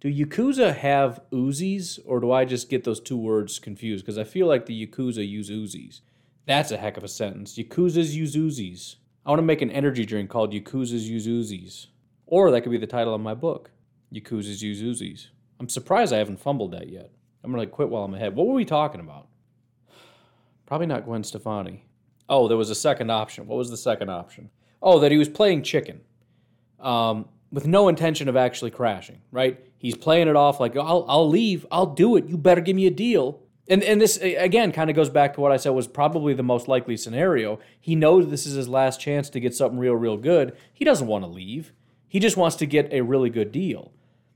Do 0.01 0.13
Yakuza 0.13 0.75
have 0.75 1.21
Uzis, 1.31 1.99
or 2.05 2.19
do 2.19 2.31
I 2.31 2.45
just 2.45 2.69
get 2.69 2.83
those 2.83 2.99
two 2.99 3.17
words 3.17 3.59
confused? 3.59 4.05
Because 4.05 4.17
I 4.17 4.23
feel 4.23 4.47
like 4.47 4.65
the 4.65 4.85
Yakuza 4.85 5.27
use 5.27 5.49
Uzis. 5.49 6.01
That's 6.45 6.71
a 6.71 6.77
heck 6.77 6.97
of 6.97 7.03
a 7.03 7.07
sentence. 7.07 7.57
Yakuzas 7.57 8.13
use 8.13 8.35
Uzis. 8.35 8.95
I 9.25 9.29
want 9.29 9.39
to 9.39 9.43
make 9.45 9.61
an 9.61 9.71
energy 9.71 10.05
drink 10.05 10.29
called 10.29 10.53
Yakuzas 10.53 11.01
use 11.01 11.27
Uzis. 11.27 11.87
Or 12.27 12.51
that 12.51 12.61
could 12.61 12.71
be 12.71 12.77
the 12.77 12.87
title 12.87 13.15
of 13.15 13.21
my 13.21 13.33
book, 13.33 13.71
Yakuzas 14.13 14.61
use 14.61 14.81
Uzis. 14.81 15.27
I'm 15.59 15.69
surprised 15.69 16.13
I 16.13 16.17
haven't 16.17 16.39
fumbled 16.39 16.71
that 16.71 16.89
yet. 16.89 17.11
I'm 17.45 17.51
gonna 17.51 17.61
like 17.61 17.71
quit 17.71 17.89
while 17.89 18.03
I'm 18.03 18.13
ahead. 18.13 18.35
What 18.35 18.47
were 18.47 18.53
we 18.53 18.65
talking 18.65 18.99
about? 18.99 19.27
Probably 20.65 20.87
not 20.87 21.05
Gwen 21.05 21.23
Stefani. 21.23 21.85
Oh, 22.27 22.47
there 22.47 22.57
was 22.57 22.71
a 22.71 22.75
second 22.75 23.11
option. 23.11 23.45
What 23.45 23.57
was 23.57 23.69
the 23.69 23.77
second 23.77 24.09
option? 24.09 24.49
Oh, 24.81 24.99
that 24.99 25.11
he 25.11 25.17
was 25.17 25.29
playing 25.29 25.61
chicken, 25.61 26.01
um, 26.79 27.29
with 27.51 27.67
no 27.67 27.87
intention 27.87 28.27
of 28.27 28.35
actually 28.35 28.71
crashing. 28.71 29.21
Right? 29.31 29.63
He's 29.77 29.95
playing 29.95 30.27
it 30.27 30.35
off 30.35 30.59
like 30.59 30.75
I'll 30.75 31.05
I'll 31.07 31.29
leave. 31.29 31.65
I'll 31.71 31.93
do 31.93 32.15
it. 32.15 32.27
You 32.27 32.37
better 32.37 32.61
give 32.61 32.75
me 32.75 32.87
a 32.87 32.91
deal. 32.91 33.41
And 33.67 33.83
and 33.83 34.01
this 34.01 34.17
again 34.17 34.71
kind 34.71 34.89
of 34.89 34.95
goes 34.95 35.09
back 35.09 35.35
to 35.35 35.41
what 35.41 35.51
I 35.51 35.57
said 35.57 35.69
was 35.69 35.87
probably 35.87 36.33
the 36.33 36.43
most 36.43 36.67
likely 36.67 36.97
scenario. 36.97 37.59
He 37.79 37.95
knows 37.95 38.27
this 38.27 38.45
is 38.45 38.55
his 38.55 38.67
last 38.67 38.99
chance 38.99 39.29
to 39.29 39.39
get 39.39 39.55
something 39.55 39.79
real, 39.79 39.95
real 39.95 40.17
good. 40.17 40.55
He 40.73 40.83
doesn't 40.85 41.07
want 41.07 41.23
to 41.23 41.29
leave. 41.29 41.73
He 42.07 42.19
just 42.19 42.37
wants 42.37 42.55
to 42.57 42.65
get 42.65 42.91
a 42.91 43.01
really 43.01 43.29
good 43.29 43.51
deal. 43.51 43.91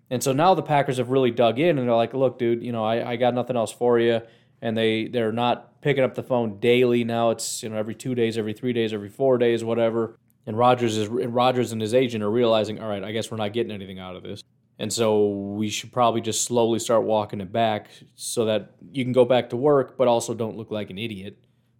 And 0.10 0.24
so 0.24 0.34
now 0.34 0.54
the 0.56 0.64
Packers 0.64 0.98
have 0.98 1.10
really 1.10 1.32
dug 1.32 1.60
in 1.60 1.78
and 1.78 1.88
they're 1.88 1.96
like, 1.96 2.14
look, 2.14 2.40
dude, 2.40 2.64
you 2.64 2.72
know, 2.72 2.84
I, 2.84 3.12
I 3.12 3.16
got 3.16 3.34
nothing 3.34 3.56
else 3.56 3.72
for 3.72 4.00
you. 4.00 4.22
And 4.62 4.76
they, 4.76 5.08
they're 5.08 5.32
not 5.32 5.82
picking 5.82 6.04
up 6.04 6.16
the 6.16 6.24
phone 6.24 6.60
daily. 6.60 7.04
Now 7.04 7.30
it's, 7.30 7.64
you 7.64 7.70
know, 7.70 7.78
every 7.78 7.96
two 7.96 8.16
days, 8.16 8.38
every 8.38 8.54
three 8.54 8.74
days, 8.74 8.94
every 8.94 9.10
four 9.10 9.38
days, 9.38 9.64
whatever. 9.64 10.18
And 10.46 10.58
Rodgers 10.58 10.98
is 10.98 11.08
and 11.08 11.34
Rodgers 11.34 11.72
and 11.72 11.82
his 11.82 11.94
agent 11.94 12.24
are 12.24 12.32
realizing, 12.32 12.82
all 12.82 12.90
right, 12.90 13.04
I 13.04 13.12
guess 13.12 13.30
we're 13.30 13.38
not 13.38 13.54
getting 13.54 13.72
anything 13.72 14.00
out 14.00 14.16
of 14.16 14.24
this. 14.24 14.42
And 14.80 14.92
so 14.92 15.28
we 15.28 15.70
should 15.70 15.92
probably 15.92 16.22
just 16.22 16.44
slowly 16.44 16.80
start 16.80 17.04
walking 17.04 17.42
it 17.42 17.52
back 17.52 17.90
so 18.16 18.46
that 18.46 18.72
you 18.92 19.04
can 19.04 19.14
go 19.14 19.26
back 19.26 19.50
to 19.50 19.58
work, 19.58 19.98
but 19.98 20.08
also 20.08 20.34
don't 20.34 20.58
look 20.58 20.72
like 20.72 20.90
an 20.90 20.98
idiot. 20.98 21.38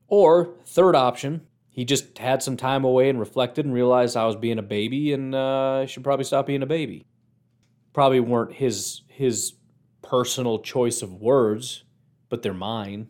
Or, 0.08 0.56
third 0.66 0.96
option, 0.96 1.48
he 1.70 1.86
just 1.86 2.18
had 2.18 2.44
some 2.44 2.58
time 2.58 2.84
away 2.84 3.10
and 3.10 3.20
reflected 3.20 3.66
and 3.66 3.74
realized 3.74 4.18
I 4.18 4.26
was 4.26 4.36
being 4.36 4.60
a 4.60 4.64
baby 4.64 5.14
and 5.14 5.34
uh, 5.34 5.80
I 5.82 5.86
should 5.86 6.04
probably 6.04 6.26
stop 6.26 6.46
being 6.46 6.62
a 6.62 6.68
baby. 6.68 7.06
Probably 8.00 8.22
weren't 8.22 8.54
his 8.54 9.02
his 9.10 9.56
personal 10.02 10.60
choice 10.60 11.02
of 11.02 11.22
words, 11.22 11.84
but 12.30 12.42
they're 12.42 12.54
mine, 12.54 13.10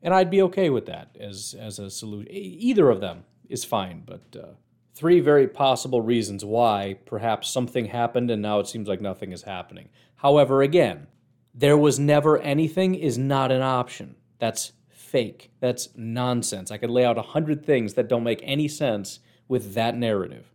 and 0.00 0.14
I'd 0.14 0.30
be 0.30 0.40
okay 0.40 0.70
with 0.70 0.86
that 0.86 1.14
as 1.20 1.54
as 1.60 1.78
a 1.78 1.90
solution. 1.90 2.32
Either 2.32 2.88
of 2.88 3.02
them 3.02 3.24
is 3.50 3.62
fine, 3.66 4.04
but 4.06 4.22
uh, 4.34 4.52
three 4.94 5.20
very 5.20 5.46
possible 5.46 6.00
reasons 6.00 6.46
why 6.46 6.96
perhaps 7.04 7.50
something 7.50 7.84
happened 7.84 8.30
and 8.30 8.40
now 8.40 8.58
it 8.58 8.68
seems 8.68 8.88
like 8.88 9.02
nothing 9.02 9.32
is 9.32 9.42
happening. 9.42 9.90
However, 10.14 10.62
again, 10.62 11.08
there 11.52 11.76
was 11.76 11.98
never 11.98 12.38
anything 12.38 12.94
is 12.94 13.18
not 13.18 13.52
an 13.52 13.60
option. 13.60 14.16
That's 14.38 14.72
fake. 14.88 15.50
That's 15.60 15.90
nonsense. 15.94 16.70
I 16.70 16.78
could 16.78 16.88
lay 16.88 17.04
out 17.04 17.18
a 17.18 17.22
hundred 17.36 17.66
things 17.66 17.92
that 17.94 18.08
don't 18.08 18.24
make 18.24 18.40
any 18.44 18.66
sense 18.66 19.20
with 19.46 19.74
that 19.74 19.94
narrative. 19.94 20.50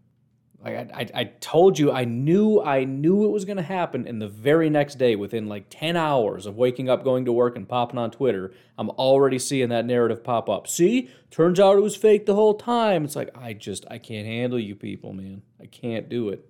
Like 0.63 0.75
I, 0.75 1.01
I, 1.01 1.09
I 1.13 1.23
told 1.39 1.77
you, 1.77 1.91
I 1.91 2.03
knew, 2.03 2.61
I 2.61 2.83
knew 2.83 3.25
it 3.25 3.31
was 3.31 3.45
going 3.45 3.57
to 3.57 3.63
happen. 3.63 4.07
And 4.07 4.21
the 4.21 4.27
very 4.27 4.69
next 4.69 4.95
day, 4.95 5.15
within 5.15 5.47
like 5.47 5.65
ten 5.69 5.95
hours 5.95 6.45
of 6.45 6.57
waking 6.57 6.89
up, 6.89 7.03
going 7.03 7.25
to 7.25 7.31
work, 7.31 7.55
and 7.55 7.69
popping 7.69 7.99
on 7.99 8.11
Twitter, 8.11 8.51
I'm 8.77 8.89
already 8.91 9.37
seeing 9.39 9.69
that 9.69 9.85
narrative 9.85 10.23
pop 10.23 10.49
up. 10.49 10.67
See, 10.67 11.09
turns 11.29 11.59
out 11.59 11.77
it 11.77 11.81
was 11.81 11.95
fake 11.95 12.25
the 12.25 12.35
whole 12.35 12.55
time. 12.55 13.05
It's 13.05 13.15
like 13.15 13.29
I 13.37 13.53
just, 13.53 13.85
I 13.91 13.99
can't 13.99 14.25
handle 14.25 14.59
you 14.59 14.75
people, 14.75 15.13
man. 15.13 15.43
I 15.61 15.67
can't 15.67 16.09
do 16.09 16.29
it. 16.29 16.49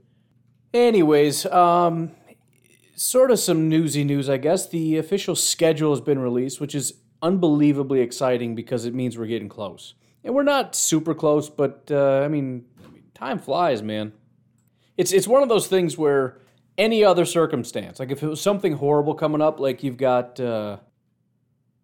Anyways, 0.73 1.45
um, 1.47 2.11
sort 2.95 3.29
of 3.29 3.39
some 3.39 3.67
newsy 3.67 4.03
news, 4.03 4.29
I 4.29 4.37
guess. 4.37 4.67
The 4.67 4.97
official 4.97 5.35
schedule 5.35 5.91
has 5.91 6.01
been 6.01 6.19
released, 6.19 6.61
which 6.61 6.75
is 6.75 6.93
unbelievably 7.21 7.99
exciting 7.99 8.55
because 8.55 8.85
it 8.85 8.93
means 8.93 9.17
we're 9.17 9.25
getting 9.25 9.49
close. 9.49 9.95
And 10.23 10.35
we're 10.35 10.43
not 10.43 10.75
super 10.75 11.13
close, 11.13 11.49
but 11.49 11.89
uh, 11.89 12.21
I 12.23 12.27
mean, 12.27 12.65
time 13.17 13.39
flies, 13.39 13.81
man. 13.81 14.13
It's 14.95 15.12
it's 15.12 15.27
one 15.27 15.43
of 15.43 15.50
those 15.50 15.67
things 15.67 15.97
where 15.97 16.39
any 16.77 17.03
other 17.03 17.25
circumstance, 17.25 18.00
like 18.00 18.12
if 18.12 18.21
it 18.21 18.27
was 18.27 18.39
something 18.39 18.74
horrible 18.74 19.15
coming 19.15 19.41
up, 19.41 19.59
like 19.59 19.83
you've 19.83 19.97
got, 19.97 20.39
uh, 20.39 20.77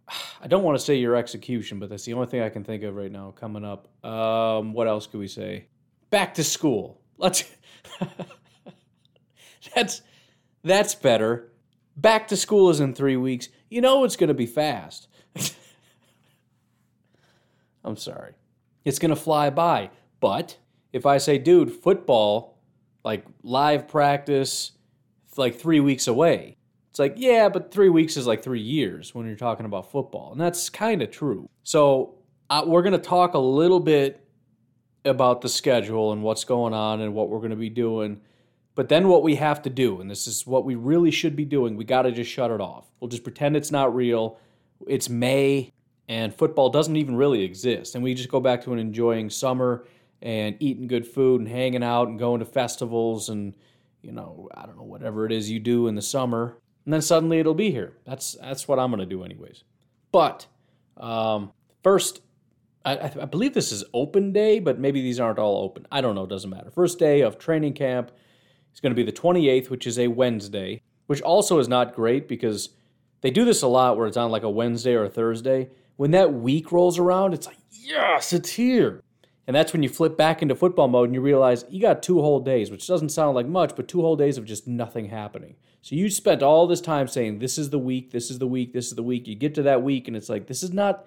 I 0.41 0.47
don't 0.47 0.63
want 0.63 0.77
to 0.77 0.83
say 0.83 0.95
your 0.95 1.15
execution, 1.15 1.79
but 1.79 1.89
that's 1.89 2.05
the 2.05 2.13
only 2.13 2.27
thing 2.27 2.41
I 2.41 2.49
can 2.49 2.63
think 2.63 2.83
of 2.83 2.95
right 2.95 3.11
now 3.11 3.31
coming 3.31 3.65
up. 3.65 3.87
Um, 4.05 4.73
what 4.73 4.87
else 4.87 5.07
could 5.07 5.19
we 5.19 5.27
say? 5.27 5.65
Back 6.09 6.35
to 6.35 6.43
school. 6.43 7.01
Let's. 7.17 7.43
that's 9.75 10.01
that's 10.63 10.95
better. 10.95 11.51
Back 11.95 12.27
to 12.29 12.37
school 12.37 12.69
is 12.69 12.79
in 12.79 12.93
three 12.93 13.17
weeks. 13.17 13.49
You 13.69 13.81
know 13.81 14.03
it's 14.03 14.15
going 14.15 14.29
to 14.29 14.33
be 14.33 14.45
fast. 14.45 15.07
I'm 17.83 17.97
sorry. 17.97 18.33
It's 18.85 18.99
going 18.99 19.09
to 19.09 19.15
fly 19.15 19.49
by. 19.49 19.89
But 20.19 20.57
if 20.93 21.05
I 21.05 21.17
say, 21.17 21.37
dude, 21.37 21.71
football, 21.71 22.57
like 23.03 23.25
live 23.41 23.87
practice, 23.87 24.71
like 25.35 25.59
three 25.59 25.79
weeks 25.79 26.07
away, 26.07 26.55
it's 26.91 26.99
like, 26.99 27.15
yeah, 27.17 27.49
but 27.49 27.71
three 27.71 27.89
weeks 27.89 28.15
is 28.17 28.27
like 28.27 28.43
three 28.43 28.61
years 28.61 29.15
when 29.15 29.25
you're 29.25 29.35
talking 29.35 29.65
about 29.65 29.91
football. 29.91 30.31
And 30.31 30.39
that's 30.39 30.69
kind 30.69 31.01
of 31.01 31.09
true. 31.09 31.49
So 31.63 32.13
uh, 32.51 32.63
we're 32.67 32.83
going 32.83 32.93
to 32.93 32.99
talk 32.99 33.33
a 33.33 33.39
little 33.39 33.79
bit 33.79 34.23
about 35.03 35.41
the 35.41 35.49
schedule 35.49 36.13
and 36.13 36.21
what's 36.21 36.43
going 36.43 36.73
on 36.73 37.01
and 37.01 37.15
what 37.15 37.29
we're 37.29 37.39
going 37.39 37.49
to 37.49 37.55
be 37.55 37.69
doing. 37.69 38.21
But 38.75 38.89
then 38.89 39.07
what 39.07 39.23
we 39.23 39.35
have 39.35 39.63
to 39.63 39.71
do, 39.71 40.01
and 40.01 40.09
this 40.09 40.27
is 40.27 40.45
what 40.45 40.65
we 40.65 40.75
really 40.75 41.11
should 41.11 41.35
be 41.35 41.45
doing, 41.45 41.75
we 41.75 41.83
got 41.83 42.03
to 42.03 42.11
just 42.11 42.29
shut 42.29 42.51
it 42.51 42.61
off. 42.61 42.85
We'll 42.99 43.09
just 43.09 43.23
pretend 43.23 43.57
it's 43.57 43.71
not 43.71 43.95
real. 43.95 44.37
It's 44.87 45.09
May 45.09 45.71
and 46.07 46.33
football 46.33 46.69
doesn't 46.69 46.95
even 46.95 47.15
really 47.15 47.43
exist. 47.43 47.95
And 47.95 48.03
we 48.03 48.13
just 48.13 48.29
go 48.29 48.39
back 48.39 48.63
to 48.63 48.73
an 48.73 48.79
enjoying 48.79 49.29
summer 49.29 49.85
and 50.23 50.55
eating 50.59 50.87
good 50.87 51.05
food 51.05 51.41
and 51.41 51.49
hanging 51.49 51.83
out 51.83 52.07
and 52.07 52.17
going 52.17 52.39
to 52.39 52.45
festivals 52.45 53.29
and 53.29 53.53
you 54.01 54.11
know 54.11 54.49
I 54.55 54.65
don't 54.65 54.77
know 54.77 54.83
whatever 54.83 55.25
it 55.25 55.31
is 55.31 55.51
you 55.51 55.59
do 55.59 55.87
in 55.87 55.93
the 55.93 56.01
summer. 56.01 56.57
And 56.85 56.93
then 56.93 57.01
suddenly 57.01 57.39
it'll 57.39 57.53
be 57.53 57.71
here. 57.71 57.93
That's 58.05 58.33
that's 58.41 58.67
what 58.67 58.79
I'm 58.79 58.91
to 58.97 59.05
do 59.05 59.23
anyways. 59.23 59.63
But 60.11 60.47
um, 60.97 61.51
first, 61.83 62.21
I, 62.85 63.11
I 63.21 63.25
believe 63.25 63.53
this 63.53 63.71
is 63.71 63.83
open 63.93 64.33
day, 64.33 64.59
but 64.59 64.79
maybe 64.79 65.01
these 65.01 65.19
aren't 65.19 65.39
all 65.39 65.63
open. 65.63 65.87
I 65.91 66.01
don't 66.01 66.15
know. 66.15 66.23
It 66.23 66.29
Doesn't 66.29 66.49
matter. 66.49 66.71
First 66.71 66.99
day 66.99 67.21
of 67.21 67.37
training 67.37 67.73
camp 67.73 68.11
is 68.73 68.79
going 68.79 68.91
to 68.91 68.95
be 68.95 69.03
the 69.03 69.17
28th, 69.17 69.69
which 69.69 69.87
is 69.87 69.97
a 69.97 70.07
Wednesday, 70.07 70.81
which 71.07 71.21
also 71.21 71.59
is 71.59 71.67
not 71.67 71.95
great 71.95 72.27
because 72.27 72.69
they 73.21 73.31
do 73.31 73.45
this 73.45 73.61
a 73.61 73.67
lot 73.67 73.97
where 73.97 74.07
it's 74.07 74.17
on 74.17 74.31
like 74.31 74.43
a 74.43 74.49
Wednesday 74.49 74.93
or 74.93 75.05
a 75.05 75.09
Thursday. 75.09 75.69
When 75.95 76.11
that 76.11 76.33
week 76.33 76.71
rolls 76.71 76.99
around, 76.99 77.33
it's 77.33 77.47
like, 77.47 77.59
yes, 77.71 78.33
it's 78.33 78.49
here. 78.49 79.01
And 79.45 79.55
that's 79.55 79.73
when 79.73 79.83
you 79.83 79.89
flip 79.89 80.15
back 80.15 80.41
into 80.41 80.55
football 80.55 80.87
mode 80.87 81.09
and 81.09 81.15
you 81.15 81.21
realize 81.21 81.65
you 81.69 81.81
got 81.81 82.01
two 82.01 82.21
whole 82.21 82.39
days, 82.39 82.71
which 82.71 82.87
doesn't 82.87 83.09
sound 83.09 83.35
like 83.35 83.45
much, 83.45 83.75
but 83.75 83.87
two 83.87 84.01
whole 84.01 84.15
days 84.15 84.37
of 84.37 84.45
just 84.45 84.67
nothing 84.67 85.09
happening. 85.09 85.55
So 85.81 85.95
you 85.95 86.09
spent 86.09 86.41
all 86.41 86.65
this 86.65 86.79
time 86.79 87.09
saying, 87.09 87.39
this 87.39 87.57
is 87.57 87.69
the 87.69 87.79
week, 87.79 88.11
this 88.11 88.31
is 88.31 88.39
the 88.39 88.47
week, 88.47 88.71
this 88.71 88.87
is 88.87 88.95
the 88.95 89.03
week. 89.03 89.27
You 89.27 89.35
get 89.35 89.53
to 89.55 89.63
that 89.63 89.83
week 89.83 90.07
and 90.07 90.15
it's 90.15 90.29
like, 90.29 90.47
this 90.47 90.63
is 90.63 90.71
not 90.71 91.05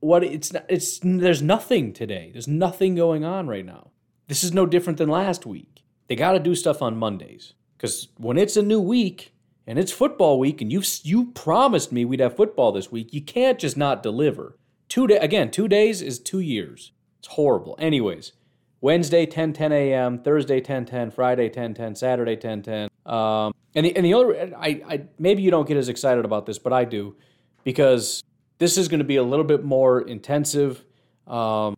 what 0.00 0.24
it's 0.24 0.52
not, 0.52 0.64
it's 0.68 0.98
there's 1.02 1.40
nothing 1.40 1.92
today. 1.92 2.30
There's 2.32 2.48
nothing 2.48 2.96
going 2.96 3.24
on 3.24 3.46
right 3.46 3.64
now. 3.64 3.90
This 4.26 4.42
is 4.42 4.52
no 4.52 4.66
different 4.66 4.98
than 4.98 5.08
last 5.08 5.46
week. 5.46 5.84
They 6.08 6.16
got 6.16 6.32
to 6.32 6.40
do 6.40 6.54
stuff 6.54 6.82
on 6.82 6.96
Mondays 6.96 7.54
cuz 7.78 8.08
when 8.16 8.36
it's 8.36 8.56
a 8.56 8.62
new 8.62 8.80
week 8.80 9.32
and 9.66 9.78
it's 9.78 9.92
football 9.92 10.38
week 10.38 10.60
and 10.60 10.72
you 10.72 10.82
you 11.02 11.26
promised 11.26 11.92
me 11.92 12.04
we'd 12.04 12.20
have 12.20 12.36
football 12.36 12.72
this 12.72 12.90
week, 12.90 13.14
you 13.14 13.22
can't 13.22 13.58
just 13.58 13.76
not 13.76 14.02
deliver. 14.02 14.58
Two 14.88 15.06
day 15.06 15.18
again, 15.18 15.50
2 15.50 15.68
days 15.68 16.02
is 16.02 16.18
2 16.18 16.40
years. 16.40 16.92
It's 17.18 17.28
horrible. 17.28 17.76
Anyways, 17.78 18.32
Wednesday 18.80 19.26
10 19.26 19.52
10 19.52 19.72
a.m., 19.72 20.18
Thursday 20.18 20.60
10 20.60 20.86
10, 20.86 21.10
Friday 21.10 21.48
10 21.48 21.74
10, 21.74 21.94
Saturday 21.94 22.36
10 22.36 22.62
10. 22.62 22.88
Um, 23.06 23.54
and 23.74 23.86
the, 23.86 23.96
and 23.96 24.04
the 24.04 24.14
other, 24.14 24.54
I, 24.56 24.82
I 24.88 25.04
maybe 25.18 25.42
you 25.42 25.50
don't 25.50 25.66
get 25.66 25.76
as 25.76 25.88
excited 25.88 26.24
about 26.24 26.46
this, 26.46 26.58
but 26.58 26.72
I 26.72 26.84
do 26.84 27.16
because 27.64 28.22
this 28.58 28.78
is 28.78 28.88
going 28.88 28.98
to 28.98 29.04
be 29.04 29.16
a 29.16 29.22
little 29.22 29.44
bit 29.44 29.64
more 29.64 30.00
intensive. 30.00 30.84
Um, 31.26 31.76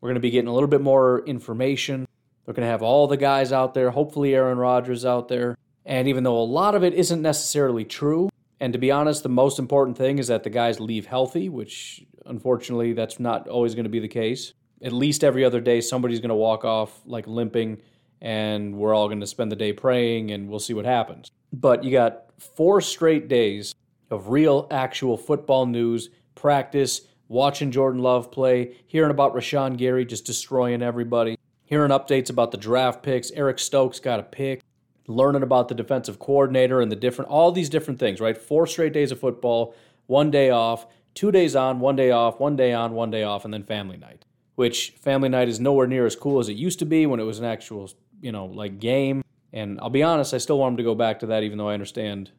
we're 0.00 0.08
going 0.08 0.14
to 0.14 0.20
be 0.20 0.30
getting 0.30 0.48
a 0.48 0.54
little 0.54 0.68
bit 0.68 0.80
more 0.80 1.24
information. 1.26 2.06
We're 2.46 2.54
going 2.54 2.66
to 2.66 2.70
have 2.70 2.82
all 2.82 3.06
the 3.06 3.16
guys 3.16 3.52
out 3.52 3.74
there, 3.74 3.90
hopefully 3.90 4.34
Aaron 4.34 4.58
Rodgers 4.58 5.04
out 5.04 5.28
there. 5.28 5.56
And 5.86 6.08
even 6.08 6.24
though 6.24 6.38
a 6.38 6.44
lot 6.44 6.74
of 6.74 6.84
it 6.84 6.94
isn't 6.94 7.20
necessarily 7.20 7.84
true, 7.84 8.30
and 8.60 8.72
to 8.72 8.78
be 8.78 8.90
honest, 8.90 9.22
the 9.22 9.28
most 9.28 9.58
important 9.58 9.98
thing 9.98 10.18
is 10.18 10.28
that 10.28 10.44
the 10.44 10.50
guys 10.50 10.80
leave 10.80 11.06
healthy, 11.06 11.48
which 11.48 12.04
unfortunately 12.26 12.92
that's 12.92 13.18
not 13.18 13.48
always 13.48 13.74
going 13.74 13.84
to 13.84 13.90
be 13.90 14.00
the 14.00 14.08
case 14.08 14.54
at 14.84 14.92
least 14.92 15.24
every 15.24 15.44
other 15.44 15.60
day 15.60 15.80
somebody's 15.80 16.20
going 16.20 16.28
to 16.28 16.34
walk 16.34 16.64
off 16.64 17.00
like 17.06 17.26
limping 17.26 17.80
and 18.20 18.76
we're 18.76 18.94
all 18.94 19.08
going 19.08 19.20
to 19.20 19.26
spend 19.26 19.50
the 19.50 19.56
day 19.56 19.72
praying 19.72 20.30
and 20.30 20.48
we'll 20.48 20.60
see 20.60 20.74
what 20.74 20.84
happens. 20.84 21.30
But 21.52 21.82
you 21.82 21.90
got 21.90 22.26
four 22.38 22.80
straight 22.80 23.26
days 23.26 23.74
of 24.10 24.28
real 24.28 24.66
actual 24.70 25.16
football 25.16 25.66
news, 25.66 26.10
practice, 26.34 27.02
watching 27.28 27.70
Jordan 27.70 28.02
Love 28.02 28.30
play, 28.30 28.76
hearing 28.86 29.10
about 29.10 29.34
Rashan 29.34 29.76
Gary 29.78 30.04
just 30.04 30.26
destroying 30.26 30.82
everybody, 30.82 31.38
hearing 31.64 31.90
updates 31.90 32.30
about 32.30 32.50
the 32.50 32.58
draft 32.58 33.02
picks, 33.02 33.30
Eric 33.32 33.58
Stokes 33.58 33.98
got 33.98 34.20
a 34.20 34.22
pick, 34.22 34.62
learning 35.06 35.42
about 35.42 35.68
the 35.68 35.74
defensive 35.74 36.18
coordinator 36.18 36.80
and 36.80 36.92
the 36.92 36.96
different 36.96 37.30
all 37.30 37.50
these 37.50 37.70
different 37.70 37.98
things, 37.98 38.20
right? 38.20 38.36
Four 38.36 38.66
straight 38.66 38.92
days 38.92 39.10
of 39.10 39.20
football, 39.20 39.74
one 40.06 40.30
day 40.30 40.50
off, 40.50 40.86
two 41.14 41.32
days 41.32 41.56
on, 41.56 41.80
one 41.80 41.96
day 41.96 42.10
off, 42.10 42.38
one 42.38 42.56
day 42.56 42.72
on, 42.74 42.92
one 42.92 43.10
day 43.10 43.22
off, 43.22 43.44
and 43.44 43.52
then 43.52 43.64
family 43.64 43.96
night 43.96 44.24
which 44.54 44.90
family 45.00 45.28
night 45.28 45.48
is 45.48 45.60
nowhere 45.60 45.86
near 45.86 46.06
as 46.06 46.16
cool 46.16 46.38
as 46.38 46.48
it 46.48 46.56
used 46.56 46.78
to 46.78 46.86
be 46.86 47.06
when 47.06 47.20
it 47.20 47.24
was 47.24 47.38
an 47.38 47.44
actual, 47.44 47.90
you 48.20 48.32
know, 48.32 48.46
like 48.46 48.78
game. 48.78 49.22
And 49.52 49.80
I'll 49.80 49.90
be 49.90 50.02
honest, 50.02 50.34
I 50.34 50.38
still 50.38 50.58
want 50.58 50.72
them 50.72 50.76
to 50.78 50.82
go 50.82 50.94
back 50.94 51.20
to 51.20 51.26
that, 51.26 51.42
even 51.42 51.58
though 51.58 51.68
I 51.68 51.74
understand 51.74 52.30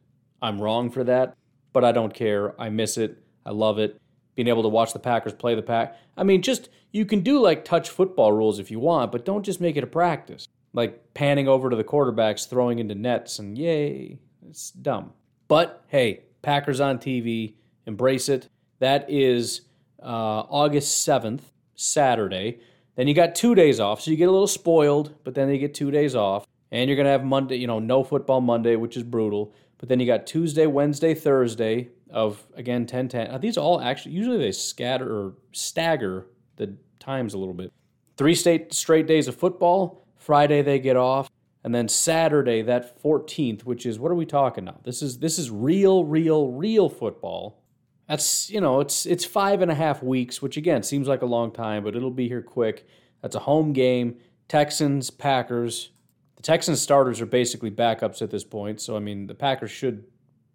I'm 0.42 0.60
wrong 0.60 0.90
for 0.90 1.04
that. 1.04 1.36
But 1.72 1.84
I 1.84 1.92
don't 1.92 2.12
care. 2.14 2.58
I 2.60 2.68
miss 2.70 2.96
it. 2.96 3.22
I 3.44 3.50
love 3.50 3.78
it. 3.78 4.00
Being 4.34 4.48
able 4.48 4.62
to 4.62 4.68
watch 4.68 4.92
the 4.92 4.98
Packers 4.98 5.32
play 5.32 5.54
the 5.54 5.62
pack. 5.62 5.96
I 6.16 6.24
mean, 6.24 6.42
just 6.42 6.68
you 6.90 7.04
can 7.06 7.20
do 7.20 7.40
like 7.40 7.64
touch 7.64 7.90
football 7.90 8.32
rules 8.32 8.58
if 8.58 8.70
you 8.70 8.80
want, 8.80 9.12
but 9.12 9.24
don't 9.24 9.44
just 9.44 9.60
make 9.60 9.76
it 9.76 9.84
a 9.84 9.86
practice. 9.86 10.46
Like 10.72 11.14
panning 11.14 11.48
over 11.48 11.70
to 11.70 11.76
the 11.76 11.84
quarterbacks, 11.84 12.48
throwing 12.48 12.78
into 12.78 12.94
nets, 12.94 13.38
and 13.38 13.56
yay. 13.56 14.18
It's 14.48 14.70
dumb. 14.70 15.12
But 15.48 15.84
hey, 15.88 16.24
Packers 16.42 16.80
on 16.80 16.98
TV, 16.98 17.54
embrace 17.86 18.28
it. 18.28 18.48
That 18.78 19.10
is 19.10 19.62
uh, 20.02 20.06
August 20.50 21.06
7th. 21.06 21.40
Saturday. 21.76 22.58
Then 22.96 23.06
you 23.06 23.14
got 23.14 23.34
two 23.34 23.54
days 23.54 23.78
off, 23.78 24.00
so 24.00 24.10
you 24.10 24.16
get 24.16 24.28
a 24.28 24.32
little 24.32 24.46
spoiled, 24.46 25.14
but 25.22 25.34
then 25.34 25.48
you 25.50 25.58
get 25.58 25.74
two 25.74 25.90
days 25.90 26.14
off. 26.14 26.46
And 26.72 26.88
you're 26.88 26.96
going 26.96 27.06
to 27.06 27.12
have 27.12 27.24
Monday, 27.24 27.56
you 27.56 27.66
know, 27.66 27.78
no 27.78 28.02
football 28.02 28.40
Monday, 28.40 28.74
which 28.74 28.96
is 28.96 29.02
brutal. 29.02 29.52
But 29.78 29.88
then 29.88 30.00
you 30.00 30.06
got 30.06 30.26
Tuesday, 30.26 30.66
Wednesday, 30.66 31.14
Thursday 31.14 31.90
of, 32.10 32.44
again, 32.54 32.86
10 32.86 33.08
10. 33.08 33.28
Are 33.28 33.38
these 33.38 33.56
all 33.56 33.80
actually, 33.80 34.12
usually 34.12 34.38
they 34.38 34.52
scatter 34.52 35.14
or 35.14 35.34
stagger 35.52 36.26
the 36.56 36.74
times 36.98 37.34
a 37.34 37.38
little 37.38 37.54
bit. 37.54 37.72
Three 38.16 38.34
state, 38.34 38.72
straight 38.72 39.06
days 39.06 39.28
of 39.28 39.36
football. 39.36 40.06
Friday 40.16 40.62
they 40.62 40.78
get 40.78 40.96
off. 40.96 41.30
And 41.62 41.74
then 41.74 41.88
Saturday, 41.88 42.62
that 42.62 43.02
14th, 43.02 43.64
which 43.64 43.86
is, 43.86 43.98
what 43.98 44.12
are 44.12 44.16
we 44.16 44.24
talking 44.24 44.64
now? 44.64 44.78
This 44.84 45.02
is, 45.02 45.18
this 45.18 45.38
is 45.38 45.50
real, 45.50 46.04
real, 46.04 46.48
real 46.48 46.88
football. 46.88 47.60
That's, 48.08 48.48
you 48.50 48.60
know, 48.60 48.80
it's, 48.80 49.04
it's 49.06 49.24
five 49.24 49.62
and 49.62 49.70
a 49.70 49.74
half 49.74 50.02
weeks, 50.02 50.40
which 50.40 50.56
again 50.56 50.82
seems 50.82 51.08
like 51.08 51.22
a 51.22 51.26
long 51.26 51.50
time, 51.52 51.82
but 51.82 51.96
it'll 51.96 52.10
be 52.10 52.28
here 52.28 52.42
quick. 52.42 52.86
That's 53.20 53.34
a 53.34 53.40
home 53.40 53.72
game. 53.72 54.16
Texans, 54.48 55.10
Packers. 55.10 55.90
The 56.36 56.42
Texans 56.42 56.80
starters 56.80 57.20
are 57.20 57.26
basically 57.26 57.70
backups 57.70 58.22
at 58.22 58.30
this 58.30 58.44
point. 58.44 58.80
So, 58.80 58.96
I 58.96 59.00
mean, 59.00 59.26
the 59.26 59.34
Packers 59.34 59.70
should, 59.70 60.04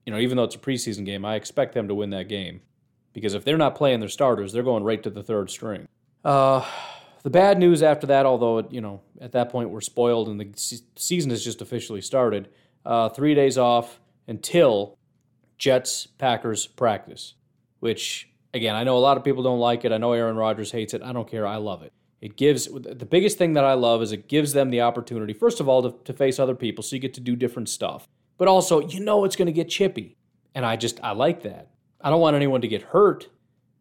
you 0.05 0.13
know, 0.13 0.19
even 0.19 0.37
though 0.37 0.43
it's 0.43 0.55
a 0.55 0.59
preseason 0.59 1.05
game, 1.05 1.25
I 1.25 1.35
expect 1.35 1.73
them 1.73 1.87
to 1.87 1.95
win 1.95 2.11
that 2.11 2.29
game. 2.29 2.61
Because 3.13 3.33
if 3.33 3.43
they're 3.43 3.57
not 3.57 3.75
playing 3.75 3.99
their 3.99 4.07
starters, 4.07 4.53
they're 4.53 4.63
going 4.63 4.83
right 4.83 5.03
to 5.03 5.09
the 5.09 5.23
third 5.23 5.49
string. 5.49 5.87
Uh, 6.23 6.65
the 7.23 7.29
bad 7.29 7.59
news 7.59 7.83
after 7.83 8.07
that, 8.07 8.25
although, 8.25 8.65
you 8.69 8.79
know, 8.79 9.01
at 9.19 9.33
that 9.33 9.49
point 9.49 9.69
we're 9.69 9.81
spoiled 9.81 10.29
and 10.29 10.39
the 10.39 10.81
season 10.95 11.29
has 11.31 11.43
just 11.43 11.61
officially 11.61 12.01
started, 12.01 12.47
uh, 12.85 13.09
three 13.09 13.35
days 13.35 13.57
off 13.57 13.99
until 14.27 14.97
Jets 15.57 16.07
Packers 16.17 16.65
practice, 16.65 17.35
which, 17.81 18.29
again, 18.53 18.75
I 18.75 18.85
know 18.85 18.97
a 18.97 18.99
lot 18.99 19.17
of 19.17 19.25
people 19.25 19.43
don't 19.43 19.59
like 19.59 19.83
it. 19.83 19.91
I 19.91 19.97
know 19.97 20.13
Aaron 20.13 20.37
Rodgers 20.37 20.71
hates 20.71 20.93
it. 20.93 21.03
I 21.03 21.11
don't 21.11 21.29
care. 21.29 21.45
I 21.45 21.57
love 21.57 21.83
it. 21.83 21.91
It 22.21 22.37
gives 22.37 22.67
the 22.67 23.05
biggest 23.05 23.37
thing 23.37 23.53
that 23.53 23.65
I 23.65 23.73
love 23.73 24.01
is 24.01 24.11
it 24.11 24.29
gives 24.29 24.53
them 24.53 24.69
the 24.69 24.81
opportunity, 24.81 25.33
first 25.33 25.59
of 25.59 25.67
all, 25.67 25.81
to, 25.81 26.03
to 26.05 26.13
face 26.13 26.39
other 26.39 26.55
people, 26.55 26.83
so 26.83 26.95
you 26.95 27.01
get 27.01 27.15
to 27.15 27.19
do 27.19 27.35
different 27.35 27.67
stuff. 27.67 28.07
But 28.37 28.47
also, 28.47 28.79
you 28.79 28.99
know, 28.99 29.25
it's 29.25 29.35
going 29.35 29.47
to 29.47 29.51
get 29.51 29.69
chippy. 29.69 30.15
And 30.53 30.65
I 30.65 30.75
just, 30.75 30.99
I 31.03 31.11
like 31.11 31.43
that. 31.43 31.69
I 31.99 32.09
don't 32.09 32.21
want 32.21 32.35
anyone 32.35 32.61
to 32.61 32.67
get 32.67 32.81
hurt, 32.81 33.27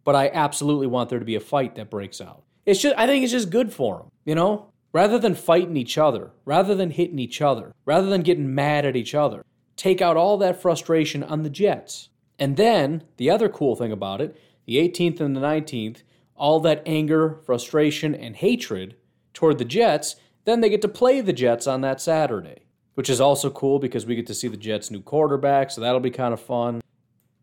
but 0.05 0.15
I 0.15 0.31
absolutely 0.33 0.87
want 0.87 1.11
there 1.11 1.19
to 1.19 1.25
be 1.25 1.35
a 1.35 1.41
fight 1.41 1.75
that 1.75 1.91
breaks 1.91 2.21
out. 2.21 2.43
It's 2.65 2.81
just, 2.81 2.97
I 2.97 3.07
think 3.07 3.25
it's 3.25 3.33
just 3.33 3.51
good 3.51 3.73
for 3.73 3.99
them, 3.99 4.11
you 4.25 4.35
know? 4.35 4.73
Rather 4.93 5.19
than 5.19 5.35
fighting 5.35 5.77
each 5.77 5.99
other, 5.99 6.31
rather 6.45 6.75
than 6.75 6.91
hitting 6.91 7.19
each 7.19 7.41
other, 7.41 7.73
rather 7.85 8.09
than 8.09 8.23
getting 8.23 8.55
mad 8.55 8.85
at 8.85 8.97
each 8.97 9.15
other, 9.15 9.45
take 9.77 10.03
out 10.03 10.17
all 10.17 10.37
that 10.39 10.61
frustration 10.61 11.23
on 11.23 11.43
the 11.43 11.51
Jets. 11.51 12.09
And 12.41 12.57
then, 12.57 13.05
the 13.19 13.29
other 13.29 13.51
cool 13.51 13.77
thing 13.77 13.93
about 13.93 14.23
it, 14.23 14.37
the 14.65 14.77
18th 14.77 15.21
and 15.21 15.37
the 15.37 15.41
19th, 15.41 15.99
all 16.35 16.59
that 16.61 16.83
anger, 16.87 17.39
frustration, 17.45 18.15
and 18.15 18.35
hatred 18.35 18.97
toward 19.35 19.59
the 19.59 19.65
Jets, 19.65 20.17
then 20.47 20.63
they 20.63 20.71
get 20.71 20.81
to 20.83 20.89
play 20.89 21.21
the 21.21 21.35
Jets 21.35 21.67
on 21.67 21.83
that 21.83 22.01
Saturday, 22.01 22.63
which 22.95 23.11
is 23.11 23.21
also 23.21 23.51
cool 23.51 23.79
because 23.79 24.07
we 24.07 24.17
get 24.17 24.27
to 24.27 24.35
see 24.35 24.49
the 24.49 24.57
Jets' 24.57 24.91
new 24.91 25.03
quarterback, 25.03 25.71
so 25.71 25.83
that'll 25.83 26.01
be 26.01 26.11
kind 26.11 26.33
of 26.33 26.41
fun. 26.41 26.81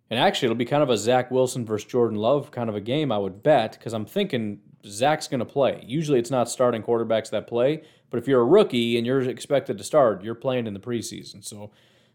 And 0.10 0.20
actually, 0.20 0.48
it'll 0.48 0.56
be 0.56 0.66
kind 0.66 0.82
of 0.82 0.89
a 0.89 0.98
Zach 0.98 1.30
Wilson 1.30 1.63
versus 1.63 1.88
Jordan 1.88 2.18
Love 2.18 2.50
kind 2.50 2.70
of 2.70 2.75
a 2.75 2.82
game, 2.82 3.12
I 3.12 3.20
would 3.20 3.44
bet, 3.44 3.74
because 3.74 3.94
I'm 3.94 4.06
thinking 4.06 4.62
Zach's 4.84 5.27
going 5.27 5.39
to 5.39 5.46
play. 5.46 5.84
Usually 5.86 6.18
it's 6.18 6.32
not 6.32 6.50
starting 6.50 6.82
quarterbacks 6.82 7.30
that 7.30 7.46
play, 7.46 7.84
but 8.10 8.18
if 8.18 8.27
you're 8.27 8.42
a 8.42 8.46
rookie 8.46 8.98
and 8.98 9.06
you're 9.06 9.22
expected 9.22 9.77
to 9.77 9.84
start, 9.84 10.24
you're 10.24 10.34
playing 10.34 10.66
in 10.66 10.74
the 10.74 10.80
preseason. 10.80 11.44
So 11.46 11.72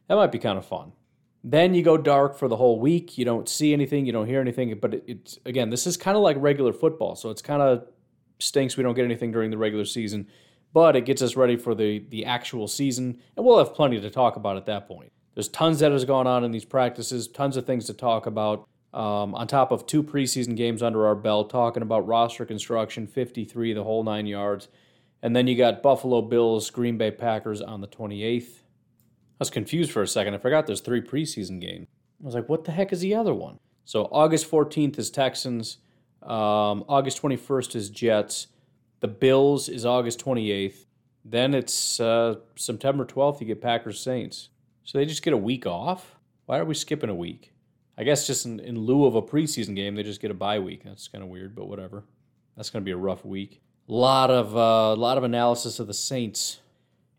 that 0.09 0.17
might 0.17 0.33
be 0.33 0.39
kind 0.41 0.59
of 0.59 0.67
fun. 0.67 0.93
Then 1.45 1.75
you 1.75 1.83
go 1.83 1.97
dark 1.97 2.39
for 2.39 2.47
the 2.47 2.57
whole 2.57 2.79
week. 2.79 3.19
You 3.19 3.25
don't 3.25 3.49
see 3.49 3.73
anything, 3.73 4.07
you 4.07 4.13
don't 4.13 4.27
hear 4.27 4.41
anything. 4.41 4.77
But 4.81 4.95
it, 4.95 5.05
it's 5.07 5.39
again, 5.45 5.71
this 5.71 5.87
is 5.87 5.97
kind 5.97 6.17
of 6.17 6.23
like 6.23 6.37
regular 6.39 6.73
football, 6.73 7.17
so 7.17 7.31
it's 7.31 7.43
kind 7.43 7.63
of 7.63 7.87
stinks 8.39 8.77
we 8.77 8.83
don't 8.83 8.95
get 8.95 9.05
anything 9.05 9.33
during 9.33 9.51
the 9.51 9.59
regular 9.59 9.85
season, 9.85 10.27
but 10.73 10.97
it 10.97 11.05
gets 11.05 11.23
us 11.23 11.37
ready 11.37 11.57
for 11.57 11.75
the 11.75 12.05
the 12.11 12.25
actual 12.25 12.69
season, 12.69 13.19
and 13.37 13.45
we'll 13.45 13.59
have 13.59 13.75
plenty 13.75 14.01
to 14.01 14.11
talk 14.11 14.37
about 14.37 14.57
at 14.57 14.67
that 14.67 14.87
point. 14.87 15.11
There's 15.35 15.49
tons 15.49 15.81
that 15.81 15.93
has 15.93 16.05
gone 16.05 16.27
on 16.27 16.45
in 16.45 16.53
these 16.53 16.65
practices, 16.65 17.27
tons 17.27 17.57
of 17.57 17.67
things 17.67 17.87
to 17.87 17.95
talk 17.95 18.27
about. 18.27 18.69
Um, 18.93 19.35
on 19.35 19.47
top 19.47 19.73
of 19.73 19.87
two 19.87 20.03
preseason 20.03 20.55
games 20.55 20.83
under 20.83 21.07
our 21.07 21.15
belt, 21.15 21.49
talking 21.49 21.83
about 21.83 22.07
roster 22.07 22.45
construction, 22.45 23.07
53, 23.07 23.73
the 23.73 23.83
whole 23.83 24.05
nine 24.05 24.27
yards. 24.27 24.69
And 25.23 25.35
then 25.35 25.47
you 25.47 25.57
got 25.57 25.83
Buffalo 25.83 26.21
Bills, 26.21 26.69
Green 26.69 26.99
Bay 26.99 27.11
Packers 27.11 27.63
on 27.63 27.81
the 27.81 27.89
28th 27.89 28.63
was 29.43 29.51
confused 29.51 29.91
for 29.91 30.03
a 30.03 30.07
second. 30.07 30.35
I 30.35 30.39
forgot 30.39 30.67
there's 30.69 30.81
three 30.81 31.01
preseason 31.01 31.61
games. 31.61 31.89
I 32.23 32.27
was 32.27 32.35
like, 32.35 32.49
what 32.49 32.65
the 32.65 32.71
heck 32.71 32.93
is 32.93 33.01
the 33.01 33.17
other 33.17 33.35
one? 33.35 33.59
So 33.85 34.05
August 34.13 34.49
14th 34.49 34.99
is 34.99 35.11
Texans. 35.11 35.79
Um, 36.23 36.85
August 36.89 37.21
21st 37.21 37.75
is 37.75 37.91
Jets. 37.91 38.47
The 39.01 39.09
Bills 39.09 39.69
is 39.69 39.85
August 39.85 40.25
28th. 40.25 40.87
Then 41.25 41.55
it's 41.55 41.99
uh, 41.99 42.37
September 42.55 43.05
12th, 43.05 43.41
you 43.41 43.47
get 43.47 43.61
Packers 43.61 43.99
Saints. 43.99 44.49
So 44.85 44.99
they 44.99 45.07
just 45.07 45.25
get 45.25 45.33
a 45.33 45.37
week 45.37 45.67
off? 45.67 46.17
Why 46.47 46.59
are 46.59 46.65
we 46.65 46.75
skipping 46.75 47.11
a 47.11 47.15
week? 47.15 47.53
I 47.99 48.05
guess 48.05 48.27
just 48.27 48.47
in, 48.47 48.61
in 48.61 48.79
lieu 48.79 49.07
of 49.07 49.17
a 49.17 49.23
preseason 49.23 49.75
game, 49.75 49.97
they 49.97 50.05
just 50.05 50.21
get 50.21 50.31
a 50.31 50.35
bye 50.35 50.61
week. 50.61 50.85
That's 50.85 51.09
kind 51.09 51.25
of 51.25 51.31
weird, 51.31 51.57
but 51.57 51.67
whatever. 51.67 52.05
That's 52.57 52.71
going 52.71 52.83
to 52.83 52.85
be 52.85 52.93
a 52.93 52.97
rough 52.97 53.25
week. 53.25 53.61
A 53.89 53.93
lot 53.93 54.31
of 54.31 54.57
uh, 54.57 54.95
lot 54.95 55.19
of 55.19 55.25
analysis 55.25 55.81
of 55.81 55.89
the 55.89 55.95
Saints 55.95 56.61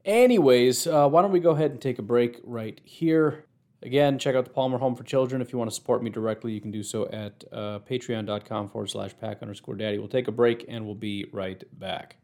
Anyways, 0.05 0.85
uh, 0.85 1.07
why 1.07 1.21
don't 1.21 1.31
we 1.31 1.39
go 1.39 1.51
ahead 1.51 1.71
and 1.71 1.81
take 1.81 1.99
a 1.99 2.03
break 2.03 2.39
right 2.43 2.79
here? 2.83 3.45
Again, 3.81 4.17
check 4.17 4.35
out 4.35 4.45
the 4.45 4.51
Palmer 4.51 4.77
Home 4.77 4.95
for 4.95 5.03
Children. 5.03 5.41
If 5.41 5.51
you 5.51 5.59
want 5.59 5.69
to 5.69 5.75
support 5.75 6.03
me 6.03 6.09
directly, 6.09 6.53
you 6.53 6.61
can 6.61 6.71
do 6.71 6.83
so 6.83 7.07
at 7.09 7.43
uh, 7.51 7.79
patreon.com 7.79 8.69
forward 8.69 8.89
slash 8.89 9.11
pack 9.19 9.41
underscore 9.41 9.75
daddy. 9.75 9.97
We'll 9.97 10.07
take 10.07 10.27
a 10.27 10.31
break 10.31 10.65
and 10.67 10.85
we'll 10.85 10.95
be 10.95 11.27
right 11.31 11.61
back. 11.77 12.17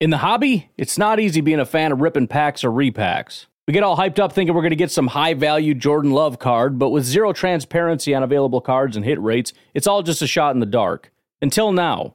In 0.00 0.10
the 0.10 0.18
hobby, 0.18 0.70
it's 0.76 0.98
not 0.98 1.20
easy 1.20 1.40
being 1.40 1.60
a 1.60 1.66
fan 1.66 1.92
of 1.92 2.00
ripping 2.00 2.26
packs 2.26 2.64
or 2.64 2.70
repacks. 2.70 3.46
We 3.68 3.74
get 3.74 3.84
all 3.84 3.96
hyped 3.96 4.18
up 4.18 4.32
thinking 4.32 4.54
we're 4.54 4.62
going 4.62 4.70
to 4.70 4.76
get 4.76 4.90
some 4.90 5.06
high 5.08 5.34
value 5.34 5.74
Jordan 5.74 6.10
Love 6.10 6.38
card, 6.38 6.78
but 6.78 6.90
with 6.90 7.04
zero 7.04 7.32
transparency 7.32 8.14
on 8.14 8.22
available 8.22 8.60
cards 8.60 8.96
and 8.96 9.04
hit 9.04 9.20
rates, 9.20 9.52
it's 9.74 9.86
all 9.86 10.02
just 10.02 10.22
a 10.22 10.26
shot 10.26 10.54
in 10.54 10.60
the 10.60 10.66
dark. 10.66 11.12
Until 11.40 11.70
now. 11.70 12.14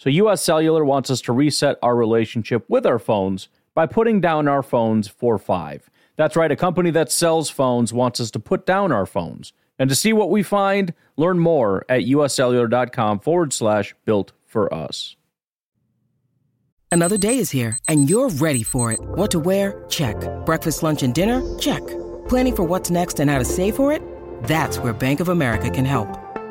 So, 0.00 0.08
US 0.08 0.40
Cellular 0.40 0.82
wants 0.82 1.10
us 1.10 1.20
to 1.20 1.32
reset 1.34 1.76
our 1.82 1.94
relationship 1.94 2.64
with 2.70 2.86
our 2.86 2.98
phones 2.98 3.50
by 3.74 3.84
putting 3.84 4.18
down 4.18 4.48
our 4.48 4.62
phones 4.62 5.08
for 5.08 5.36
five. 5.36 5.90
That's 6.16 6.36
right, 6.36 6.50
a 6.50 6.56
company 6.56 6.90
that 6.92 7.12
sells 7.12 7.50
phones 7.50 7.92
wants 7.92 8.18
us 8.18 8.30
to 8.30 8.38
put 8.38 8.64
down 8.64 8.92
our 8.92 9.04
phones. 9.04 9.52
And 9.78 9.90
to 9.90 9.94
see 9.94 10.14
what 10.14 10.30
we 10.30 10.42
find, 10.42 10.94
learn 11.18 11.38
more 11.38 11.84
at 11.86 12.04
uscellular.com 12.04 13.20
forward 13.20 13.52
slash 13.52 13.94
built 14.06 14.32
for 14.46 14.72
us. 14.72 15.16
Another 16.90 17.18
day 17.18 17.36
is 17.36 17.50
here, 17.50 17.76
and 17.86 18.08
you're 18.08 18.30
ready 18.30 18.62
for 18.62 18.90
it. 18.92 19.00
What 19.02 19.30
to 19.32 19.38
wear? 19.38 19.84
Check. 19.90 20.16
Breakfast, 20.46 20.82
lunch, 20.82 21.02
and 21.02 21.12
dinner? 21.12 21.42
Check. 21.58 21.86
Planning 22.26 22.56
for 22.56 22.62
what's 22.62 22.90
next 22.90 23.20
and 23.20 23.30
how 23.30 23.38
to 23.38 23.44
save 23.44 23.76
for 23.76 23.92
it? 23.92 24.00
That's 24.44 24.78
where 24.78 24.94
Bank 24.94 25.20
of 25.20 25.28
America 25.28 25.68
can 25.68 25.84
help. 25.84 26.08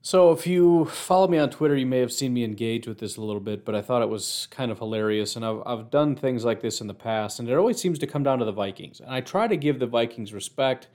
So, 0.00 0.30
if 0.30 0.46
you 0.46 0.84
follow 0.86 1.26
me 1.26 1.38
on 1.38 1.50
Twitter, 1.50 1.76
you 1.76 1.84
may 1.84 1.98
have 1.98 2.12
seen 2.12 2.32
me 2.32 2.44
engage 2.44 2.86
with 2.86 2.98
this 2.98 3.16
a 3.16 3.20
little 3.20 3.40
bit, 3.40 3.64
but 3.64 3.74
I 3.74 3.82
thought 3.82 4.00
it 4.00 4.08
was 4.08 4.46
kind 4.50 4.70
of 4.70 4.78
hilarious. 4.78 5.34
And 5.34 5.44
I've, 5.44 5.60
I've 5.66 5.90
done 5.90 6.14
things 6.14 6.44
like 6.44 6.60
this 6.60 6.80
in 6.80 6.86
the 6.86 6.94
past, 6.94 7.40
and 7.40 7.48
it 7.48 7.54
always 7.54 7.80
seems 7.80 7.98
to 7.98 8.06
come 8.06 8.22
down 8.22 8.38
to 8.38 8.44
the 8.44 8.52
Vikings. 8.52 9.00
And 9.00 9.10
I 9.10 9.20
try 9.20 9.48
to 9.48 9.56
give 9.56 9.80
the 9.80 9.86
Vikings 9.86 10.32
respect 10.32 10.86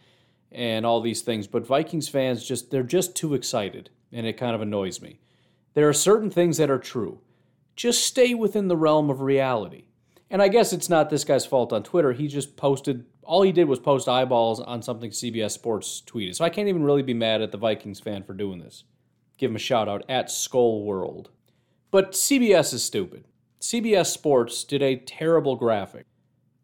and 0.51 0.85
all 0.85 1.01
these 1.01 1.21
things, 1.21 1.47
but 1.47 1.67
Vikings 1.67 2.07
fans 2.07 2.45
just, 2.45 2.71
they're 2.71 2.83
just 2.83 3.15
too 3.15 3.33
excited, 3.33 3.89
and 4.11 4.25
it 4.25 4.37
kind 4.37 4.55
of 4.55 4.61
annoys 4.61 5.01
me. 5.01 5.19
There 5.73 5.89
are 5.89 5.93
certain 5.93 6.29
things 6.29 6.57
that 6.57 6.71
are 6.71 6.79
true. 6.79 7.19
Just 7.75 8.05
stay 8.05 8.33
within 8.33 8.67
the 8.67 8.77
realm 8.77 9.09
of 9.09 9.21
reality. 9.21 9.85
And 10.29 10.41
I 10.41 10.47
guess 10.47 10.71
it's 10.71 10.89
not 10.89 11.09
this 11.09 11.23
guy's 11.23 11.45
fault 11.45 11.73
on 11.73 11.83
Twitter. 11.83 12.13
He 12.13 12.27
just 12.27 12.55
posted, 12.55 13.05
all 13.23 13.41
he 13.41 13.51
did 13.51 13.67
was 13.67 13.79
post 13.79 14.07
eyeballs 14.07 14.59
on 14.59 14.81
something 14.81 15.11
CBS 15.11 15.51
Sports 15.51 16.01
tweeted. 16.05 16.35
So 16.35 16.45
I 16.45 16.49
can't 16.49 16.69
even 16.69 16.83
really 16.83 17.03
be 17.03 17.13
mad 17.13 17.41
at 17.41 17.51
the 17.51 17.57
Vikings 17.57 17.99
fan 17.99 18.23
for 18.23 18.33
doing 18.33 18.59
this 18.59 18.83
give 19.43 19.51
him 19.51 19.58
a 19.58 19.60
shout 19.60 19.89
out 19.89 20.06
at 20.08 20.32
Skull 20.32 20.86
World. 20.86 21.29
But 21.91 22.13
CBS 22.13 22.73
is 22.73 22.82
stupid. 22.82 23.25
CBS 23.60 24.06
Sports 24.06 24.63
did 24.63 24.82
a 24.82 24.95
terrible 24.95 25.58
graphic. 25.58 26.06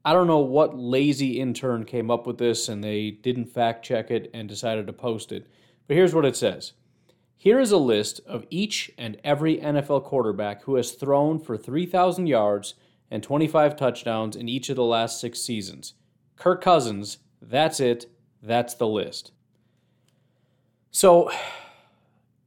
I 0.06 0.14
don't 0.14 0.28
know 0.28 0.40
what 0.40 0.78
lazy 0.78 1.42
intern 1.42 1.84
came 1.84 2.10
up 2.10 2.26
with 2.26 2.38
this 2.38 2.70
and 2.70 2.82
they 2.82 3.12
didn't 3.12 3.48
fact 3.48 3.84
check 3.84 4.10
it 4.10 4.32
and 4.34 4.48
decided 4.48 4.88
to 4.88 4.94
post 4.94 5.34
it. 5.34 5.48
But 5.88 5.98
here's 5.98 6.16
what 6.16 6.24
it 6.24 6.38
says 6.38 6.72
Here 7.36 7.60
is 7.60 7.74
a 7.74 7.78
list 7.78 8.22
of 8.26 8.46
each 8.50 8.92
and 8.98 9.18
every 9.26 9.58
NFL 9.58 10.06
quarterback 10.06 10.64
who 10.64 10.76
has 10.76 10.92
thrown 10.92 11.38
for 11.38 11.58
3,000 11.58 12.28
yards 12.28 12.76
and 13.12 13.22
25 13.22 13.76
touchdowns 13.76 14.38
in 14.38 14.48
each 14.48 14.70
of 14.70 14.78
the 14.78 14.86
last 14.86 15.20
six 15.20 15.42
seasons. 15.42 15.96
Kirk 16.38 16.64
Cousins, 16.64 17.18
that's 17.42 17.82
it. 17.82 18.06
That's 18.42 18.74
the 18.74 18.88
list. 18.88 19.34
So 20.92 21.30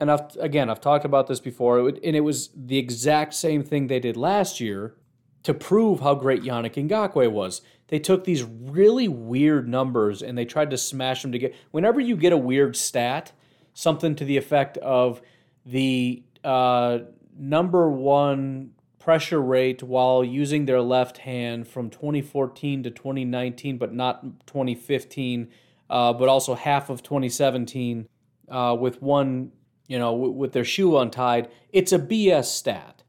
and 0.03 0.11
I've, 0.11 0.35
again, 0.41 0.69
I've 0.69 0.81
talked 0.81 1.05
about 1.05 1.29
this 1.29 1.39
before, 1.39 1.89
and 1.89 2.17
it 2.17 2.25
was 2.25 2.51
the 2.57 2.77
exact 2.77 3.35
same 3.35 3.63
thing 3.63 3.87
they 3.87 4.01
did 4.01 4.17
last 4.17 4.59
year 4.59 4.97
to 5.45 5.55
prove 5.55 6.01
how 6.01 6.17
great 6.17 6.43
Yannick 6.43 6.75
Ngakoue 6.75 7.31
was. 7.31 7.63
They 7.87 8.01
took 8.01 8.25
these 8.25 8.43
really 8.43 9.07
weird 9.07 9.69
numbers 9.69 10.21
and 10.21 10.37
they 10.37 10.45
tried 10.45 10.71
to 10.71 10.77
smash 10.77 11.23
them 11.23 11.31
together. 11.31 11.55
Whenever 11.71 12.01
you 12.01 12.17
get 12.17 12.33
a 12.33 12.37
weird 12.37 12.75
stat, 12.75 13.31
something 13.75 14.17
to 14.17 14.25
the 14.25 14.37
effect 14.37 14.77
of 14.79 15.23
the 15.65 16.25
uh, 16.43 16.99
number 17.39 17.89
one 17.89 18.73
pressure 18.99 19.41
rate 19.41 19.85
while 19.85 20.25
using 20.25 20.67
their 20.67 20.81
left 20.81 21.19
hand 21.19 21.69
from 21.69 21.91
2014 21.91 22.83
to 22.83 22.91
2019, 22.91 23.79
but 23.79 23.95
not 23.95 24.47
2015, 24.49 25.49
uh, 25.91 26.13
but 26.13 26.29
also 26.29 26.57
half 26.57 26.91
of 26.91 27.05
2017 27.05 28.09
uh, 28.49 28.77
with 28.77 29.01
one 29.01 29.53
you 29.93 29.99
know, 29.99 30.13
w- 30.13 30.33
with 30.33 30.55
their 30.55 30.65
shoe 30.65 30.97
untied, 30.97 31.51
it's 31.71 31.93
a 31.93 31.99
BS 31.99 32.47
stat. 32.47 33.03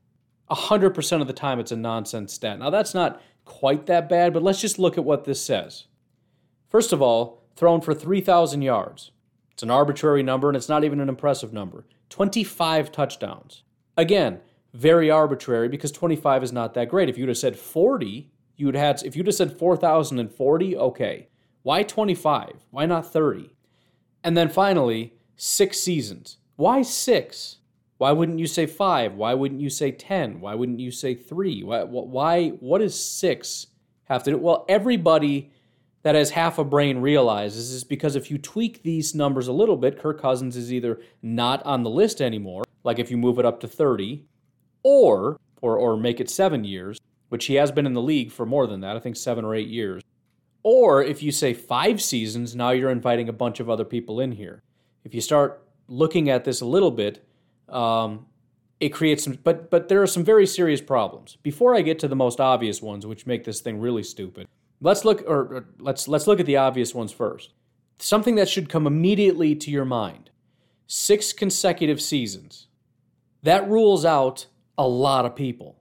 100% 0.51 1.21
of 1.21 1.27
the 1.27 1.33
time, 1.33 1.57
it's 1.57 1.71
a 1.71 1.77
nonsense 1.77 2.33
stat. 2.33 2.59
Now, 2.59 2.69
that's 2.69 2.93
not 2.93 3.21
quite 3.45 3.85
that 3.85 4.09
bad, 4.09 4.33
but 4.33 4.43
let's 4.43 4.59
just 4.59 4.77
look 4.77 4.97
at 4.97 5.05
what 5.05 5.23
this 5.23 5.41
says. 5.41 5.85
First 6.67 6.91
of 6.91 7.01
all, 7.01 7.41
thrown 7.55 7.79
for 7.79 7.93
3,000 7.93 8.61
yards. 8.63 9.11
It's 9.51 9.63
an 9.63 9.71
arbitrary 9.71 10.23
number, 10.23 10.49
and 10.49 10.57
it's 10.57 10.67
not 10.67 10.83
even 10.83 10.99
an 10.99 11.07
impressive 11.07 11.53
number. 11.53 11.85
25 12.09 12.91
touchdowns. 12.91 13.63
Again, 13.95 14.41
very 14.73 15.09
arbitrary 15.09 15.69
because 15.69 15.93
25 15.93 16.43
is 16.43 16.51
not 16.51 16.73
that 16.73 16.89
great. 16.89 17.07
If 17.07 17.17
you'd 17.17 17.29
have 17.29 17.37
said 17.37 17.57
40, 17.57 18.29
you 18.57 18.65
would 18.65 18.75
have 18.75 18.97
had, 18.97 19.05
if 19.07 19.15
you'd 19.15 19.27
have 19.27 19.35
said 19.35 19.57
4,040, 19.57 20.75
okay. 20.75 21.29
Why 21.61 21.83
25? 21.83 22.65
Why 22.71 22.85
not 22.85 23.09
30? 23.09 23.55
And 24.21 24.35
then 24.35 24.49
finally, 24.49 25.13
six 25.37 25.79
seasons. 25.79 26.39
Why 26.55 26.81
six? 26.81 27.57
Why 27.97 28.11
wouldn't 28.11 28.39
you 28.39 28.47
say 28.47 28.65
five? 28.65 29.15
Why 29.15 29.33
wouldn't 29.33 29.61
you 29.61 29.69
say 29.69 29.91
10? 29.91 30.41
Why 30.41 30.55
wouldn't 30.55 30.79
you 30.79 30.91
say 30.91 31.15
three? 31.15 31.63
Why, 31.63 31.83
why 31.83 32.49
what 32.49 32.79
does 32.79 32.99
six 32.99 33.67
have 34.05 34.23
to 34.23 34.31
do? 34.31 34.37
Well, 34.37 34.65
everybody 34.67 35.51
that 36.01 36.15
has 36.15 36.31
half 36.31 36.57
a 36.57 36.65
brain 36.65 36.97
realizes 36.97 37.71
is 37.71 37.83
because 37.83 38.15
if 38.15 38.29
you 38.29 38.37
tweak 38.37 38.83
these 38.83 39.15
numbers 39.15 39.47
a 39.47 39.53
little 39.53 39.77
bit, 39.77 39.99
Kirk 39.99 40.21
Cousins 40.21 40.57
is 40.57 40.73
either 40.73 40.99
not 41.21 41.63
on 41.63 41.83
the 41.83 41.89
list 41.89 42.21
anymore, 42.21 42.63
like 42.83 42.99
if 42.99 43.09
you 43.09 43.17
move 43.17 43.39
it 43.39 43.45
up 43.45 43.61
to 43.61 43.67
30, 43.67 44.25
or, 44.83 45.39
or, 45.61 45.77
or 45.77 45.95
make 45.95 46.19
it 46.19 46.29
seven 46.29 46.65
years, 46.65 46.99
which 47.29 47.45
he 47.45 47.55
has 47.55 47.71
been 47.71 47.85
in 47.85 47.93
the 47.93 48.01
league 48.01 48.31
for 48.31 48.45
more 48.45 48.67
than 48.67 48.81
that, 48.81 48.97
I 48.97 48.99
think 48.99 49.15
seven 49.15 49.45
or 49.45 49.55
eight 49.55 49.69
years. 49.69 50.03
Or 50.61 51.01
if 51.01 51.23
you 51.23 51.31
say 51.31 51.53
five 51.53 52.01
seasons, 52.01 52.55
now 52.55 52.71
you're 52.71 52.89
inviting 52.89 53.29
a 53.29 53.33
bunch 53.33 53.61
of 53.61 53.69
other 53.69 53.85
people 53.85 54.19
in 54.19 54.33
here. 54.33 54.61
If 55.05 55.13
you 55.15 55.21
start 55.21 55.62
looking 55.87 56.29
at 56.29 56.43
this 56.43 56.61
a 56.61 56.65
little 56.65 56.91
bit, 56.91 57.25
um, 57.69 58.25
it 58.79 58.89
creates 58.89 59.23
some, 59.23 59.37
but 59.43 59.69
but 59.69 59.87
there 59.87 60.01
are 60.01 60.07
some 60.07 60.23
very 60.23 60.45
serious 60.45 60.81
problems. 60.81 61.37
Before 61.43 61.75
I 61.75 61.81
get 61.81 61.99
to 61.99 62.07
the 62.07 62.15
most 62.15 62.39
obvious 62.39 62.81
ones, 62.81 63.05
which 63.05 63.25
make 63.25 63.43
this 63.43 63.61
thing 63.61 63.79
really 63.79 64.03
stupid, 64.03 64.47
let's 64.81 65.05
look 65.05 65.23
or, 65.27 65.39
or 65.39 65.65
let's 65.79 66.07
let's 66.07 66.27
look 66.27 66.39
at 66.39 66.45
the 66.45 66.57
obvious 66.57 66.93
ones 66.93 67.11
first. 67.11 67.53
Something 67.99 68.35
that 68.35 68.49
should 68.49 68.69
come 68.69 68.85
immediately 68.85 69.55
to 69.55 69.71
your 69.71 69.85
mind: 69.85 70.31
six 70.87 71.31
consecutive 71.31 72.01
seasons. 72.01 72.67
That 73.43 73.69
rules 73.69 74.05
out 74.05 74.47
a 74.77 74.87
lot 74.87 75.25
of 75.25 75.35
people. 75.35 75.77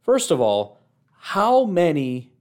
First 0.00 0.30
of 0.30 0.40
all, 0.40 0.80
how 1.18 1.64
many 1.64 2.32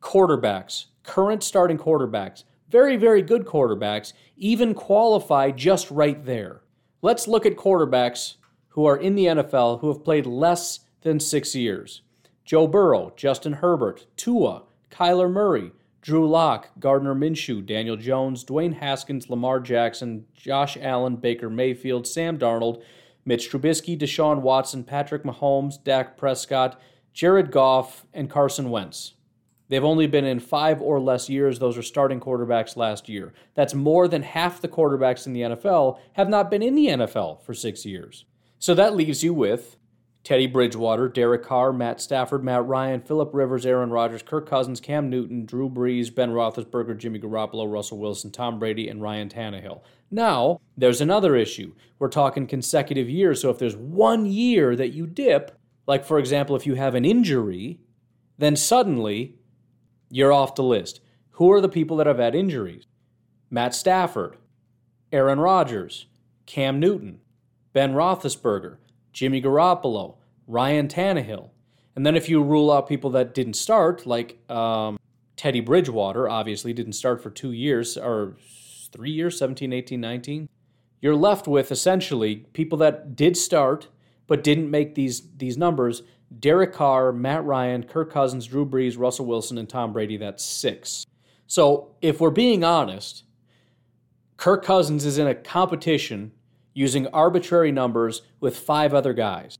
quarterbacks, 0.00 0.86
current 1.02 1.42
starting 1.42 1.78
quarterbacks, 1.78 2.44
very, 2.76 2.96
very 2.98 3.22
good 3.22 3.46
quarterbacks, 3.46 4.12
even 4.36 4.74
qualify 4.74 5.50
just 5.50 5.90
right 5.90 6.22
there. 6.26 6.60
Let's 7.00 7.26
look 7.26 7.46
at 7.46 7.56
quarterbacks 7.56 8.34
who 8.68 8.84
are 8.84 8.98
in 8.98 9.14
the 9.14 9.24
NFL 9.24 9.80
who 9.80 9.88
have 9.88 10.04
played 10.04 10.26
less 10.26 10.80
than 11.00 11.18
six 11.18 11.54
years 11.54 12.02
Joe 12.44 12.66
Burrow, 12.66 13.14
Justin 13.16 13.54
Herbert, 13.54 14.04
Tua, 14.18 14.64
Kyler 14.90 15.32
Murray, 15.32 15.72
Drew 16.02 16.28
Lock, 16.28 16.68
Gardner 16.78 17.14
Minshew, 17.14 17.64
Daniel 17.64 17.96
Jones, 17.96 18.44
Dwayne 18.44 18.74
Haskins, 18.74 19.30
Lamar 19.30 19.58
Jackson, 19.58 20.26
Josh 20.34 20.76
Allen, 20.76 21.16
Baker 21.16 21.48
Mayfield, 21.48 22.06
Sam 22.06 22.36
Darnold, 22.38 22.82
Mitch 23.24 23.50
Trubisky, 23.50 23.98
Deshaun 23.98 24.42
Watson, 24.42 24.84
Patrick 24.84 25.22
Mahomes, 25.22 25.82
Dak 25.82 26.18
Prescott, 26.18 26.78
Jared 27.14 27.50
Goff, 27.50 28.04
and 28.12 28.28
Carson 28.28 28.68
Wentz. 28.68 29.14
They've 29.68 29.84
only 29.84 30.06
been 30.06 30.24
in 30.24 30.40
five 30.40 30.80
or 30.80 31.00
less 31.00 31.28
years. 31.28 31.58
Those 31.58 31.76
are 31.76 31.82
starting 31.82 32.20
quarterbacks 32.20 32.76
last 32.76 33.08
year. 33.08 33.32
That's 33.54 33.74
more 33.74 34.06
than 34.06 34.22
half 34.22 34.60
the 34.60 34.68
quarterbacks 34.68 35.26
in 35.26 35.32
the 35.32 35.40
NFL 35.42 35.98
have 36.12 36.28
not 36.28 36.50
been 36.50 36.62
in 36.62 36.74
the 36.74 36.86
NFL 36.86 37.42
for 37.42 37.54
six 37.54 37.84
years. 37.84 38.24
So 38.58 38.74
that 38.74 38.94
leaves 38.94 39.24
you 39.24 39.34
with 39.34 39.76
Teddy 40.26 40.48
Bridgewater, 40.48 41.08
Derek 41.08 41.44
Carr, 41.44 41.72
Matt 41.72 42.00
Stafford, 42.00 42.42
Matt 42.42 42.66
Ryan, 42.66 43.00
Philip 43.00 43.30
Rivers, 43.32 43.64
Aaron 43.64 43.90
Rodgers, 43.90 44.22
Kirk 44.22 44.48
Cousins, 44.48 44.80
Cam 44.80 45.08
Newton, 45.08 45.46
Drew 45.46 45.70
Brees, 45.70 46.12
Ben 46.12 46.30
Roethlisberger, 46.30 46.98
Jimmy 46.98 47.20
Garoppolo, 47.20 47.70
Russell 47.70 47.98
Wilson, 47.98 48.32
Tom 48.32 48.58
Brady, 48.58 48.88
and 48.88 49.00
Ryan 49.00 49.28
Tannehill. 49.28 49.82
Now, 50.10 50.60
there's 50.76 51.00
another 51.00 51.36
issue. 51.36 51.74
We're 52.00 52.08
talking 52.08 52.48
consecutive 52.48 53.08
years, 53.08 53.40
so 53.40 53.50
if 53.50 53.58
there's 53.58 53.76
one 53.76 54.26
year 54.26 54.74
that 54.74 54.88
you 54.88 55.06
dip, 55.06 55.56
like 55.86 56.04
for 56.04 56.18
example, 56.18 56.56
if 56.56 56.66
you 56.66 56.74
have 56.74 56.96
an 56.96 57.04
injury, 57.04 57.78
then 58.36 58.56
suddenly 58.56 59.36
you're 60.10 60.32
off 60.32 60.54
the 60.54 60.62
list. 60.62 61.00
Who 61.32 61.50
are 61.52 61.60
the 61.60 61.68
people 61.68 61.96
that 61.98 62.06
have 62.06 62.18
had 62.18 62.34
injuries? 62.34 62.86
Matt 63.50 63.74
Stafford, 63.74 64.36
Aaron 65.12 65.38
Rodgers, 65.38 66.06
Cam 66.46 66.80
Newton, 66.80 67.20
Ben 67.72 67.92
Roethlisberger, 67.92 68.78
Jimmy 69.12 69.40
Garoppolo, 69.40 70.16
Ryan 70.46 70.88
Tannehill. 70.88 71.50
And 71.94 72.04
then 72.04 72.16
if 72.16 72.28
you 72.28 72.42
rule 72.42 72.70
out 72.70 72.88
people 72.88 73.10
that 73.10 73.34
didn't 73.34 73.54
start, 73.54 74.06
like 74.06 74.38
um, 74.50 74.98
Teddy 75.36 75.60
Bridgewater, 75.60 76.28
obviously 76.28 76.72
didn't 76.72 76.94
start 76.94 77.22
for 77.22 77.30
two 77.30 77.52
years 77.52 77.96
or 77.96 78.36
three 78.92 79.10
years, 79.10 79.38
17, 79.38 79.72
18, 79.72 80.00
19, 80.00 80.48
you're 81.00 81.14
left 81.14 81.46
with 81.46 81.70
essentially 81.70 82.46
people 82.52 82.78
that 82.78 83.16
did 83.16 83.36
start 83.36 83.88
but 84.26 84.42
didn't 84.42 84.70
make 84.70 84.94
these, 84.94 85.22
these 85.36 85.56
numbers 85.56 86.02
Derek 86.38 86.72
Carr, 86.72 87.12
Matt 87.12 87.44
Ryan, 87.44 87.82
Kirk 87.84 88.12
Cousins, 88.12 88.46
Drew 88.46 88.66
Brees, 88.66 88.98
Russell 88.98 89.26
Wilson, 89.26 89.58
and 89.58 89.68
Tom 89.68 89.92
Brady. 89.92 90.16
That's 90.16 90.44
six. 90.44 91.06
So 91.46 91.94
if 92.02 92.20
we're 92.20 92.30
being 92.30 92.64
honest, 92.64 93.24
Kirk 94.36 94.64
Cousins 94.64 95.04
is 95.04 95.18
in 95.18 95.26
a 95.26 95.34
competition. 95.34 96.32
using 96.76 97.06
arbitrary 97.06 97.72
numbers 97.72 98.20
with 98.38 98.58
five 98.58 98.92
other 98.92 99.14
guys. 99.14 99.56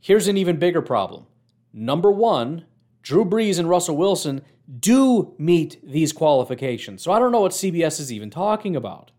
Here's 0.00 0.28
an 0.28 0.38
even 0.38 0.56
bigger 0.56 0.80
problem. 0.80 1.26
Number 1.74 2.10
one, 2.10 2.64
Drew 3.02 3.22
Brees 3.22 3.58
and 3.58 3.68
Russell 3.68 3.98
Wilson 3.98 4.40
do 4.80 5.34
meet 5.38 5.78
these 5.86 6.10
qualifications. 6.10 7.02
So 7.02 7.12
I 7.12 7.18
don't 7.18 7.32
know 7.32 7.42
what 7.42 7.52
CBS 7.52 8.00
is 8.00 8.10
even 8.10 8.30
talking 8.30 8.74
about. 8.76 9.10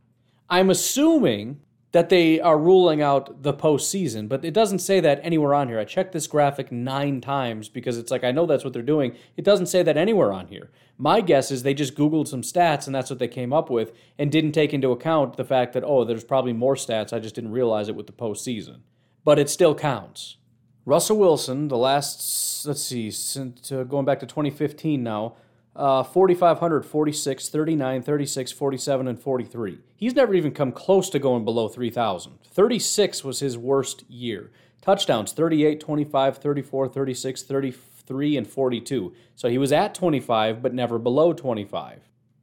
I'm 0.50 0.72
assuming 0.72 1.62
that 1.92 2.10
they 2.10 2.40
are 2.40 2.58
ruling 2.58 3.02
out 3.02 3.42
the 3.42 3.54
postseason, 3.54 4.30
but 4.30 4.46
it 4.46 4.54
doesn't 4.54 4.80
say 4.80 5.00
that 5.00 5.20
anywhere 5.24 5.56
on 5.56 5.68
here. 5.68 5.80
I 5.80 5.86
checked 5.86 6.12
this 6.12 6.28
graphic 6.28 6.72
nine 6.72 7.20
times 7.20 7.68
because 7.68 7.98
it's 7.98 8.12
like 8.12 8.24
I 8.24 8.32
know 8.32 8.46
that's 8.46 8.64
what 8.64 8.74
they're 8.74 8.84
doing. 8.84 9.16
It 9.38 9.44
doesn't 9.44 9.66
say 9.66 9.82
that 9.82 9.98
anywhere 9.98 10.32
on 10.32 10.48
here. 10.48 10.70
My 11.00 11.22
guess 11.22 11.50
is 11.50 11.64
they 11.64 11.74
just 11.74 11.96
Googled 11.96 12.28
some 12.28 12.44
stats 12.44 12.86
and 12.86 12.94
that's 12.94 13.10
what 13.10 13.18
they 13.18 13.28
came 13.28 13.52
up 13.52 13.72
with 13.72 13.92
and 14.20 14.32
didn't 14.32 14.52
take 14.52 14.74
into 14.74 14.92
account 14.92 15.38
the 15.38 15.46
fact 15.46 15.74
that, 15.74 15.84
oh, 15.84 16.04
there's 16.04 16.24
probably 16.24 16.54
more 16.54 16.76
stats. 16.76 17.12
I 17.12 17.20
just 17.20 17.36
didn't 17.36 17.54
realize 17.54 17.90
it 17.90 17.96
with 17.96 18.06
the 18.06 18.14
postseason. 18.14 18.82
But 19.24 19.40
it 19.40 19.50
still 19.50 19.74
counts. 19.74 20.38
Russell 20.86 21.18
Wilson, 21.18 21.70
the 21.70 21.78
last, 21.78 22.66
let's 22.66 22.84
see, 22.84 23.10
since, 23.12 23.72
uh, 23.72 23.84
going 23.84 24.06
back 24.06 24.20
to 24.20 24.26
2015 24.26 25.02
now, 25.02 25.36
uh, 25.80 26.04
4,500, 26.04 26.86
46, 26.86 27.48
39, 27.48 28.02
36, 28.02 28.52
47, 28.52 29.08
and 29.08 29.18
43. 29.18 29.80
He's 29.96 30.14
never 30.14 30.34
even 30.34 30.52
come 30.52 30.74
close 30.74 31.10
to 31.10 31.20
going 31.20 31.46
below 31.46 31.70
3,000. 31.70 32.34
36 32.44 33.24
was 33.24 33.40
his 33.40 33.58
worst 33.58 34.04
year. 34.10 34.52
Touchdowns 34.82 35.32
38, 35.32 35.80
25, 35.80 36.38
34, 36.38 36.88
36, 36.90 37.44
33, 37.44 38.38
and 38.38 38.46
42. 38.46 39.14
So 39.36 39.48
he 39.48 39.58
was 39.58 39.72
at 39.72 39.96
25, 39.96 40.62
but 40.62 40.74
never 40.74 41.00
below 41.00 41.32
25. 41.32 42.02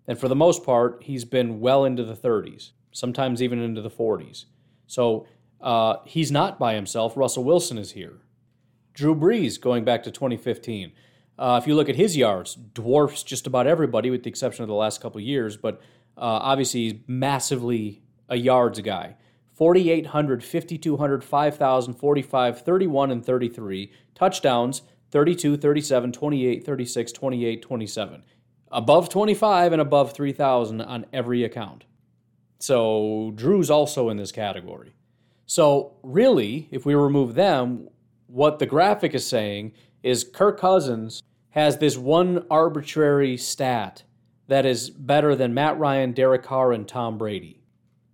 And 0.08 0.18
for 0.18 0.28
the 0.28 0.34
most 0.34 0.64
part, 0.64 1.02
he's 1.02 1.26
been 1.26 1.60
well 1.60 1.84
into 1.84 2.04
the 2.04 2.14
30s, 2.14 2.70
sometimes 2.90 3.42
even 3.42 3.60
into 3.60 3.82
the 3.82 3.90
40s. 3.90 4.46
So 4.86 5.26
uh, 5.60 5.96
he's 6.06 6.32
not 6.32 6.58
by 6.58 6.74
himself. 6.74 7.14
Russell 7.18 7.44
Wilson 7.44 7.76
is 7.76 7.92
here. 7.92 8.14
Drew 8.94 9.14
Brees, 9.14 9.60
going 9.60 9.84
back 9.84 10.04
to 10.04 10.10
2015. 10.10 10.92
Uh, 11.38 11.60
if 11.62 11.66
you 11.66 11.74
look 11.74 11.88
at 11.88 11.96
his 11.96 12.16
yards, 12.16 12.54
dwarfs 12.54 13.22
just 13.22 13.46
about 13.46 13.66
everybody 13.66 14.10
with 14.10 14.22
the 14.22 14.30
exception 14.30 14.62
of 14.62 14.68
the 14.68 14.74
last 14.74 15.00
couple 15.00 15.20
years, 15.20 15.56
but 15.56 15.80
uh, 16.16 16.40
obviously 16.42 16.84
he's 16.84 16.94
massively 17.06 18.02
a 18.28 18.36
yards 18.36 18.80
guy. 18.80 19.16
4,800, 19.54 20.44
5,200, 20.44 21.24
5,000, 21.24 21.94
45, 21.94 22.60
31, 22.60 23.10
and 23.10 23.24
33. 23.24 23.92
Touchdowns 24.14 24.82
32, 25.10 25.56
37, 25.56 26.12
28, 26.12 26.64
36, 26.66 27.12
28, 27.12 27.62
27. 27.62 28.22
Above 28.70 29.08
25 29.08 29.72
and 29.72 29.80
above 29.80 30.12
3,000 30.12 30.80
on 30.82 31.06
every 31.12 31.44
account. 31.44 31.84
So 32.58 33.32
Drew's 33.34 33.70
also 33.70 34.08
in 34.08 34.16
this 34.16 34.32
category. 34.32 34.94
So, 35.48 35.94
really, 36.02 36.68
if 36.72 36.84
we 36.84 36.94
remove 36.94 37.34
them, 37.34 37.88
what 38.26 38.58
the 38.58 38.66
graphic 38.66 39.14
is 39.14 39.26
saying 39.26 39.72
is 40.02 40.24
Kirk 40.24 40.58
Cousins 40.58 41.22
has 41.56 41.78
this 41.78 41.96
one 41.96 42.44
arbitrary 42.50 43.34
stat 43.34 44.02
that 44.46 44.66
is 44.66 44.90
better 44.90 45.34
than 45.34 45.54
Matt 45.54 45.78
Ryan, 45.78 46.12
Derek 46.12 46.42
Carr, 46.42 46.70
and 46.70 46.86
Tom 46.86 47.16
Brady. 47.16 47.62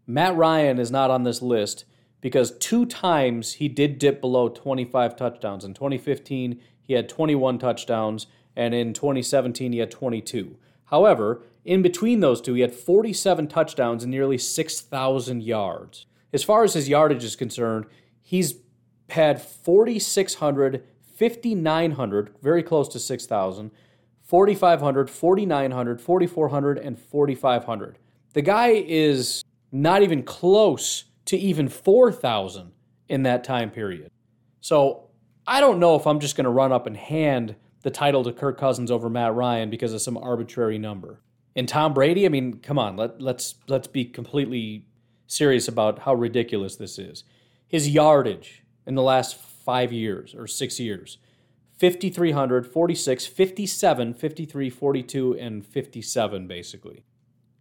Matt 0.06 0.36
Ryan 0.36 0.78
is 0.78 0.92
not 0.92 1.10
on 1.10 1.24
this 1.24 1.42
list 1.42 1.84
because 2.20 2.56
two 2.58 2.86
times 2.86 3.54
he 3.54 3.68
did 3.68 3.98
dip 3.98 4.20
below 4.20 4.48
25 4.48 5.16
touchdowns. 5.16 5.64
In 5.64 5.74
2015, 5.74 6.60
he 6.80 6.92
had 6.92 7.08
21 7.08 7.58
touchdowns, 7.58 8.28
and 8.54 8.74
in 8.74 8.94
2017, 8.94 9.72
he 9.72 9.80
had 9.80 9.90
22. 9.90 10.56
However, 10.84 11.42
in 11.64 11.82
between 11.82 12.20
those 12.20 12.40
two, 12.40 12.54
he 12.54 12.60
had 12.60 12.72
47 12.72 13.48
touchdowns 13.48 14.04
and 14.04 14.10
nearly 14.12 14.38
6,000 14.38 15.42
yards. 15.42 16.06
As 16.32 16.44
far 16.44 16.62
as 16.62 16.74
his 16.74 16.88
yardage 16.88 17.24
is 17.24 17.34
concerned, 17.34 17.86
he's 18.22 18.54
had 19.08 19.42
4,600 19.42 20.84
5,900, 21.30 22.34
very 22.42 22.62
close 22.62 22.88
to 22.88 22.98
6,000, 22.98 23.70
4,500, 24.22 25.08
4,900, 25.08 26.00
4,400, 26.00 26.78
and 26.78 26.98
4,500. 26.98 27.98
The 28.32 28.42
guy 28.42 28.70
is 28.70 29.44
not 29.70 30.02
even 30.02 30.22
close 30.24 31.04
to 31.26 31.36
even 31.36 31.68
4,000 31.68 32.72
in 33.08 33.22
that 33.22 33.44
time 33.44 33.70
period. 33.70 34.10
So 34.60 35.10
I 35.46 35.60
don't 35.60 35.78
know 35.78 35.94
if 35.94 36.06
I'm 36.06 36.18
just 36.18 36.36
going 36.36 36.44
to 36.44 36.50
run 36.50 36.72
up 36.72 36.86
and 36.86 36.96
hand 36.96 37.54
the 37.82 37.90
title 37.90 38.24
to 38.24 38.32
Kirk 38.32 38.58
Cousins 38.58 38.90
over 38.90 39.08
Matt 39.08 39.34
Ryan 39.34 39.70
because 39.70 39.92
of 39.92 40.02
some 40.02 40.16
arbitrary 40.16 40.78
number. 40.78 41.20
And 41.54 41.68
Tom 41.68 41.94
Brady, 41.94 42.26
I 42.26 42.30
mean, 42.30 42.58
come 42.58 42.78
on, 42.78 42.96
let, 42.96 43.20
let's 43.20 43.56
let's 43.68 43.86
be 43.86 44.04
completely 44.04 44.86
serious 45.26 45.68
about 45.68 46.00
how 46.00 46.14
ridiculous 46.14 46.76
this 46.76 46.98
is. 46.98 47.24
His 47.68 47.88
yardage 47.88 48.64
in 48.86 48.94
the 48.94 49.02
last 49.02 49.36
five 49.64 49.92
years 49.92 50.34
or 50.34 50.46
six 50.46 50.78
years 50.80 51.18
5,300, 51.78 52.66
46, 52.66 53.26
57, 53.26 54.14
53, 54.14 54.70
42, 54.70 55.36
and 55.36 55.66
57, 55.66 56.46
basically. 56.46 57.02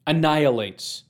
Annihilates 0.05 1.03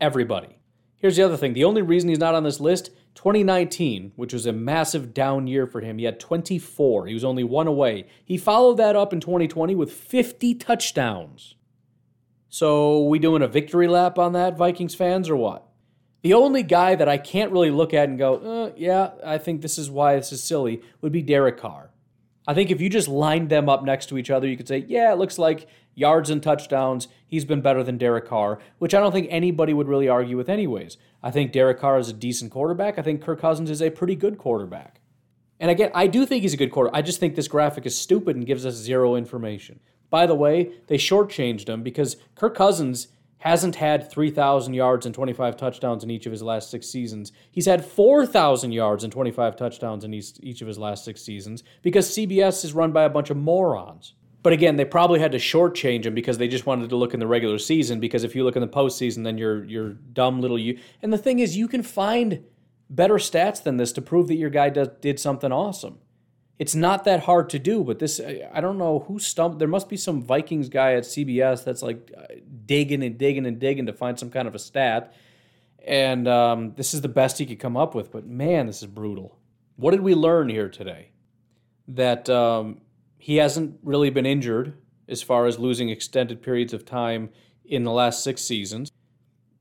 everybody. 0.00 0.56
Here's 0.96 1.16
the 1.16 1.22
other 1.22 1.38
thing 1.38 1.54
the 1.54 1.64
only 1.64 1.80
reason 1.80 2.10
he's 2.10 2.18
not 2.18 2.34
on 2.34 2.44
this 2.44 2.60
list 2.60 2.90
2019, 3.14 4.12
which 4.16 4.32
was 4.32 4.46
a 4.46 4.52
massive 4.52 5.14
down 5.14 5.46
year 5.46 5.66
for 5.66 5.80
him, 5.80 5.98
he 5.98 6.04
had 6.04 6.20
24. 6.20 7.06
He 7.06 7.14
was 7.14 7.24
only 7.24 7.44
one 7.44 7.66
away. 7.66 8.06
He 8.24 8.36
followed 8.36 8.76
that 8.76 8.96
up 8.96 9.12
in 9.12 9.20
2020 9.20 9.74
with 9.74 9.92
50 9.92 10.54
touchdowns. 10.56 11.54
So, 12.48 13.04
we 13.04 13.18
doing 13.18 13.42
a 13.42 13.48
victory 13.48 13.86
lap 13.86 14.18
on 14.18 14.32
that, 14.32 14.56
Vikings 14.56 14.94
fans, 14.94 15.30
or 15.30 15.36
what? 15.36 15.69
The 16.22 16.34
only 16.34 16.62
guy 16.62 16.94
that 16.94 17.08
I 17.08 17.16
can't 17.16 17.52
really 17.52 17.70
look 17.70 17.94
at 17.94 18.08
and 18.08 18.18
go, 18.18 18.34
uh, 18.36 18.72
yeah, 18.76 19.12
I 19.24 19.38
think 19.38 19.62
this 19.62 19.78
is 19.78 19.90
why 19.90 20.16
this 20.16 20.32
is 20.32 20.42
silly, 20.42 20.82
would 21.00 21.12
be 21.12 21.22
Derek 21.22 21.58
Carr. 21.58 21.90
I 22.46 22.54
think 22.54 22.70
if 22.70 22.80
you 22.80 22.90
just 22.90 23.08
lined 23.08 23.48
them 23.48 23.68
up 23.68 23.84
next 23.84 24.06
to 24.06 24.18
each 24.18 24.30
other, 24.30 24.46
you 24.46 24.56
could 24.56 24.68
say, 24.68 24.84
yeah, 24.88 25.12
it 25.12 25.18
looks 25.18 25.38
like 25.38 25.66
yards 25.94 26.30
and 26.30 26.42
touchdowns, 26.42 27.08
he's 27.26 27.44
been 27.44 27.60
better 27.60 27.82
than 27.82 27.98
Derek 27.98 28.26
Carr, 28.26 28.58
which 28.78 28.94
I 28.94 29.00
don't 29.00 29.12
think 29.12 29.28
anybody 29.30 29.72
would 29.72 29.88
really 29.88 30.08
argue 30.08 30.36
with, 30.36 30.48
anyways. 30.48 30.96
I 31.22 31.30
think 31.30 31.52
Derek 31.52 31.78
Carr 31.78 31.98
is 31.98 32.08
a 32.08 32.14
decent 32.14 32.50
quarterback. 32.50 32.98
I 32.98 33.02
think 33.02 33.22
Kirk 33.22 33.40
Cousins 33.40 33.70
is 33.70 33.82
a 33.82 33.90
pretty 33.90 34.14
good 34.14 34.38
quarterback. 34.38 35.00
And 35.58 35.70
again, 35.70 35.90
I 35.94 36.06
do 36.06 36.24
think 36.24 36.42
he's 36.42 36.54
a 36.54 36.56
good 36.56 36.72
quarterback. 36.72 36.98
I 36.98 37.02
just 37.02 37.20
think 37.20 37.34
this 37.34 37.48
graphic 37.48 37.84
is 37.84 37.96
stupid 37.96 38.34
and 38.34 38.46
gives 38.46 38.64
us 38.64 38.74
zero 38.74 39.14
information. 39.14 39.80
By 40.08 40.26
the 40.26 40.34
way, 40.34 40.72
they 40.86 40.96
shortchanged 40.96 41.68
him 41.68 41.82
because 41.82 42.16
Kirk 42.34 42.54
Cousins 42.54 43.08
hasn't 43.40 43.76
had 43.76 44.10
3,000 44.10 44.74
yards 44.74 45.06
and 45.06 45.14
25 45.14 45.56
touchdowns 45.56 46.04
in 46.04 46.10
each 46.10 46.26
of 46.26 46.32
his 46.32 46.42
last 46.42 46.70
six 46.70 46.86
seasons. 46.86 47.32
He's 47.50 47.66
had 47.66 47.84
4,000 47.84 48.72
yards 48.72 49.02
and 49.02 49.12
25 49.12 49.56
touchdowns 49.56 50.04
in 50.04 50.14
each, 50.14 50.60
of 50.60 50.68
his 50.68 50.78
last 50.78 51.04
six 51.04 51.22
seasons 51.22 51.64
because 51.82 52.10
CBS 52.10 52.64
is 52.64 52.74
run 52.74 52.92
by 52.92 53.04
a 53.04 53.10
bunch 53.10 53.30
of 53.30 53.38
morons. 53.38 54.14
But 54.42 54.52
again, 54.52 54.76
they 54.76 54.84
probably 54.84 55.20
had 55.20 55.32
to 55.32 55.38
shortchange 55.38 56.04
him 56.04 56.14
because 56.14 56.38
they 56.38 56.48
just 56.48 56.66
wanted 56.66 56.90
to 56.90 56.96
look 56.96 57.14
in 57.14 57.20
the 57.20 57.26
regular 57.26 57.58
season. 57.58 57.98
Because 57.98 58.24
if 58.24 58.34
you 58.34 58.44
look 58.44 58.56
in 58.56 58.62
the 58.62 58.68
postseason, 58.68 59.24
then 59.24 59.36
you're 59.36 59.64
you're 59.64 59.90
dumb 59.90 60.40
little 60.40 60.58
you. 60.58 60.78
And 61.02 61.12
the 61.12 61.18
thing 61.18 61.40
is, 61.40 61.58
you 61.58 61.68
can 61.68 61.82
find 61.82 62.44
better 62.88 63.14
stats 63.14 63.62
than 63.62 63.76
this 63.76 63.92
to 63.92 64.02
prove 64.02 64.28
that 64.28 64.36
your 64.36 64.48
guy 64.48 64.70
does, 64.70 64.88
did 65.00 65.20
something 65.20 65.52
awesome. 65.52 65.98
It's 66.60 66.74
not 66.74 67.04
that 67.04 67.20
hard 67.20 67.48
to 67.50 67.58
do, 67.58 67.82
but 67.82 67.98
this, 68.00 68.20
I 68.20 68.60
don't 68.60 68.76
know 68.76 68.98
who 69.08 69.18
stumped. 69.18 69.58
There 69.58 69.66
must 69.66 69.88
be 69.88 69.96
some 69.96 70.20
Vikings 70.20 70.68
guy 70.68 70.92
at 70.92 71.04
CBS 71.04 71.64
that's 71.64 71.80
like 71.80 72.12
uh, 72.14 72.34
digging 72.66 73.02
and 73.02 73.16
digging 73.16 73.46
and 73.46 73.58
digging 73.58 73.86
to 73.86 73.94
find 73.94 74.18
some 74.18 74.28
kind 74.28 74.46
of 74.46 74.54
a 74.54 74.58
stat. 74.58 75.14
And 75.86 76.28
um, 76.28 76.74
this 76.76 76.92
is 76.92 77.00
the 77.00 77.08
best 77.08 77.38
he 77.38 77.46
could 77.46 77.60
come 77.60 77.78
up 77.78 77.94
with. 77.94 78.12
But 78.12 78.26
man, 78.26 78.66
this 78.66 78.82
is 78.82 78.88
brutal. 78.88 79.38
What 79.76 79.92
did 79.92 80.02
we 80.02 80.14
learn 80.14 80.50
here 80.50 80.68
today? 80.68 81.12
That 81.88 82.28
um, 82.28 82.82
he 83.16 83.36
hasn't 83.36 83.78
really 83.82 84.10
been 84.10 84.26
injured 84.26 84.74
as 85.08 85.22
far 85.22 85.46
as 85.46 85.58
losing 85.58 85.88
extended 85.88 86.42
periods 86.42 86.74
of 86.74 86.84
time 86.84 87.30
in 87.64 87.84
the 87.84 87.90
last 87.90 88.22
six 88.22 88.42
seasons 88.42 88.92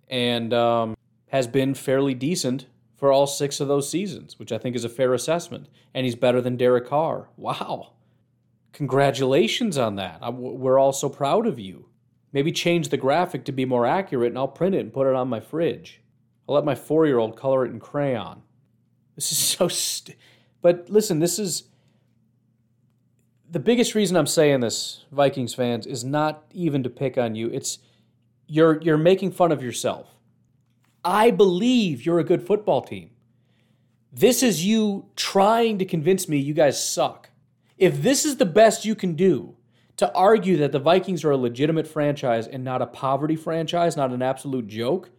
and 0.09 0.53
um, 0.53 0.97
has 1.29 1.47
been 1.47 1.75
fairly 1.75 2.13
decent 2.13 2.65
for 2.99 3.13
all 3.13 3.25
six 3.25 3.62
of 3.62 3.69
those 3.69 3.89
seasons, 3.89 4.38
which 4.38 4.51
I 4.51 4.57
think 4.57 4.75
is 4.75 4.83
a 4.83 4.89
fair 4.89 5.13
assessment. 5.13 5.69
And 5.93 6.05
he's 6.05 6.15
better 6.15 6.41
than 6.41 6.57
Derek 6.57 6.88
Carr. 6.88 7.29
Wow. 7.38 7.93
Congratulations 8.73 9.77
on 9.77 9.95
that. 9.95 10.21
we're 10.33 10.77
all 10.77 10.91
so 10.91 11.07
proud 11.07 11.47
of 11.47 11.57
you. 11.57 11.88
Maybe 12.33 12.51
change 12.51 12.89
the 12.89 12.97
graphic 12.97 13.45
to 13.45 13.51
be 13.53 13.65
more 13.65 13.85
accurate 13.85 14.31
and 14.31 14.38
I'll 14.38 14.49
print 14.49 14.75
it 14.75 14.79
and 14.81 14.93
put 14.93 15.07
it 15.07 15.15
on 15.15 15.29
my 15.29 15.39
fridge. 15.39 16.01
I'll 16.47 16.55
let 16.55 16.65
my 16.65 16.75
four 16.75 17.05
year 17.05 17.19
old 17.19 17.38
color 17.38 17.65
it 17.65 17.71
in 17.71 17.79
crayon. 17.79 18.43
This 19.15 19.31
is 19.31 19.38
so 19.38 19.67
st- 19.67 20.17
But 20.62 20.89
listen, 20.89 21.19
this 21.19 21.39
is. 21.39 21.63
The 23.51 23.59
biggest 23.59 23.95
reason 23.95 24.15
I'm 24.15 24.27
saying 24.27 24.59
this, 24.59 25.05
Vikings 25.12 25.55
fans, 25.55 25.88
is 25.88 26.03
not 26.03 26.43
even 26.51 26.83
to 26.83 26.89
pick 26.89 27.17
on 27.17 27.33
you. 27.33 27.47
It's 27.49 27.79
you're 28.45 28.79
you're 28.81 28.97
making 28.97 29.31
fun 29.31 29.51
of 29.51 29.63
yourself. 29.63 30.18
I 31.03 31.31
believe 31.31 32.05
you're 32.05 32.19
a 32.19 32.23
good 32.23 32.45
football 32.45 32.81
team. 32.81 33.12
This 34.12 34.43
is 34.43 34.65
you 34.65 35.05
trying 35.15 35.77
to 35.77 35.85
convince 35.85 36.27
me 36.27 36.38
you 36.38 36.53
guys 36.53 36.83
suck. 36.83 37.29
If 37.77 38.01
this 38.01 38.25
is 38.25 38.38
the 38.38 38.45
best 38.45 38.85
you 38.85 38.95
can 38.95 39.15
do 39.15 39.55
to 39.97 40.12
argue 40.13 40.57
that 40.57 40.71
the 40.71 40.79
Vikings 40.79 41.23
are 41.23 41.31
a 41.31 41.38
legitimate 41.38 41.88
franchise 41.88 42.47
and 42.47 42.63
not 42.63 42.81
a 42.81 42.88
poverty 42.88 43.35
franchise, 43.35 43.95
not 43.95 44.12
an 44.12 44.21
absolute 44.21 44.67
joke, 44.67 45.12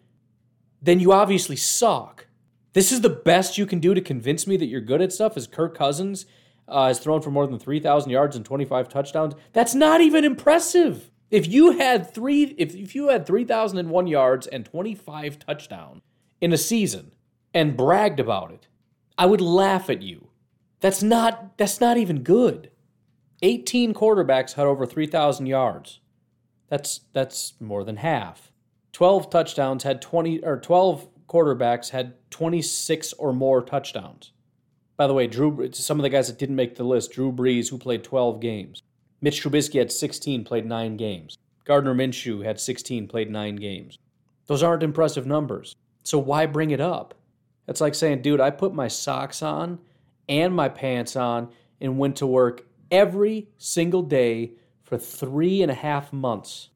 then 0.83 1.01
you 1.01 1.13
obviously 1.13 1.57
suck. 1.57 2.27
This 2.73 2.93
is 2.93 3.01
the 3.01 3.11
best 3.11 3.59
you 3.59 3.67
can 3.67 3.79
do 3.79 3.95
to 3.95 4.01
convince 4.01 4.47
me 4.47 4.57
that 4.57 4.67
you're 4.67 4.81
good 4.81 5.03
at 5.03 5.13
stuff. 5.13 5.37
Is 5.37 5.47
Kirk 5.47 5.77
Cousins 5.77 6.27
uh, 6.69 6.87
has 6.87 6.99
thrown 6.99 7.21
for 7.21 7.31
more 7.31 7.47
than 7.47 7.59
three 7.59 7.81
thousand 7.81 8.11
yards 8.11 8.37
and 8.37 8.45
twenty 8.45 8.65
five 8.65 8.89
touchdowns? 8.89 9.35
That's 9.53 9.75
not 9.75 10.01
even 10.01 10.25
impressive. 10.25 11.10
If 11.31 11.47
you 11.47 11.79
had 11.79 12.13
three, 12.13 12.55
if, 12.59 12.75
if 12.75 12.95
you 12.95 13.09
had 13.09 13.27
three 13.27 13.45
thousand 13.45 13.79
and 13.79 13.91
one 13.91 14.07
yards 14.07 14.47
and 14.47 14.65
twenty 14.65 14.95
five 14.95 15.39
touchdowns 15.39 16.03
in 16.41 16.53
a 16.53 16.59
season 16.59 17.13
and 17.55 17.77
bragged 17.77 18.21
about 18.21 18.51
it, 18.51 18.67
I 19.17 19.27
would 19.27 19.41
laugh 19.41 19.91
at 19.91 20.03
you. 20.03 20.29
That's 20.81 21.03
not 21.03 21.57
that's 21.57 21.81
not 21.81 21.97
even 21.97 22.23
good. 22.23 22.71
18 23.43 23.95
quarterbacks 23.95 24.53
had 24.53 24.67
over 24.67 24.85
3,000 24.85 25.47
yards. 25.47 26.01
That's 26.69 27.01
that's 27.13 27.55
more 27.59 27.85
than 27.85 27.97
half. 27.97 28.53
12 28.93 29.31
touchdowns 29.31 29.83
had 29.83 30.03
20 30.03 30.41
or 30.41 30.59
12 30.59 31.09
quarterbacks 31.29 31.91
had 31.91 32.15
26 32.31 33.13
or 33.15 33.33
more 33.33 33.63
touchdowns. 33.63 34.33
By 34.97 35.07
the 35.07 35.15
way, 35.15 35.27
Drew 35.27 35.71
some 35.73 35.99
of 35.99 36.03
the 36.03 36.11
guys 36.11 36.29
that 36.29 36.39
didn't 36.39 36.57
make 36.57 36.77
the 36.77 36.85
list, 36.85 37.13
Drew 37.13 37.33
Brees 37.33 37.71
who 37.71 37.79
played 37.79 38.05
12 38.05 38.41
games. 38.41 38.83
Mitch 39.21 39.43
Trubisky 39.43 39.79
had 39.79 39.93
16, 39.93 40.45
played 40.45 40.67
9 40.67 40.97
games. 40.97 41.37
Gardner 41.65 41.95
Minshew 41.95 42.45
had 42.45 42.59
16, 42.59 43.07
played 43.09 43.31
9 43.31 43.57
games. 43.57 43.99
Those 44.47 44.63
aren't 44.63 44.83
impressive 44.83 45.27
numbers. 45.27 45.77
So 46.03 46.19
why 46.19 46.47
bring 46.47 46.71
it 46.71 46.81
up? 46.81 47.15
It's 47.69 47.81
like 47.81 47.95
saying, 47.95 48.23
dude, 48.23 48.41
I 48.41 48.51
put 48.51 48.75
my 48.75 48.89
socks 48.89 49.43
on 49.43 49.79
and 50.29 50.55
my 50.55 50.69
pants 50.69 51.17
on 51.17 51.51
and 51.81 51.99
went 51.99 52.17
to 52.17 52.27
work 52.27 52.67
every 52.91 53.49
single 53.59 54.03
day 54.03 54.53
for 54.83 54.99
three 54.99 55.63
and 55.63 55.71
a 55.71 55.75
half 55.75 56.13
months. 56.13 56.71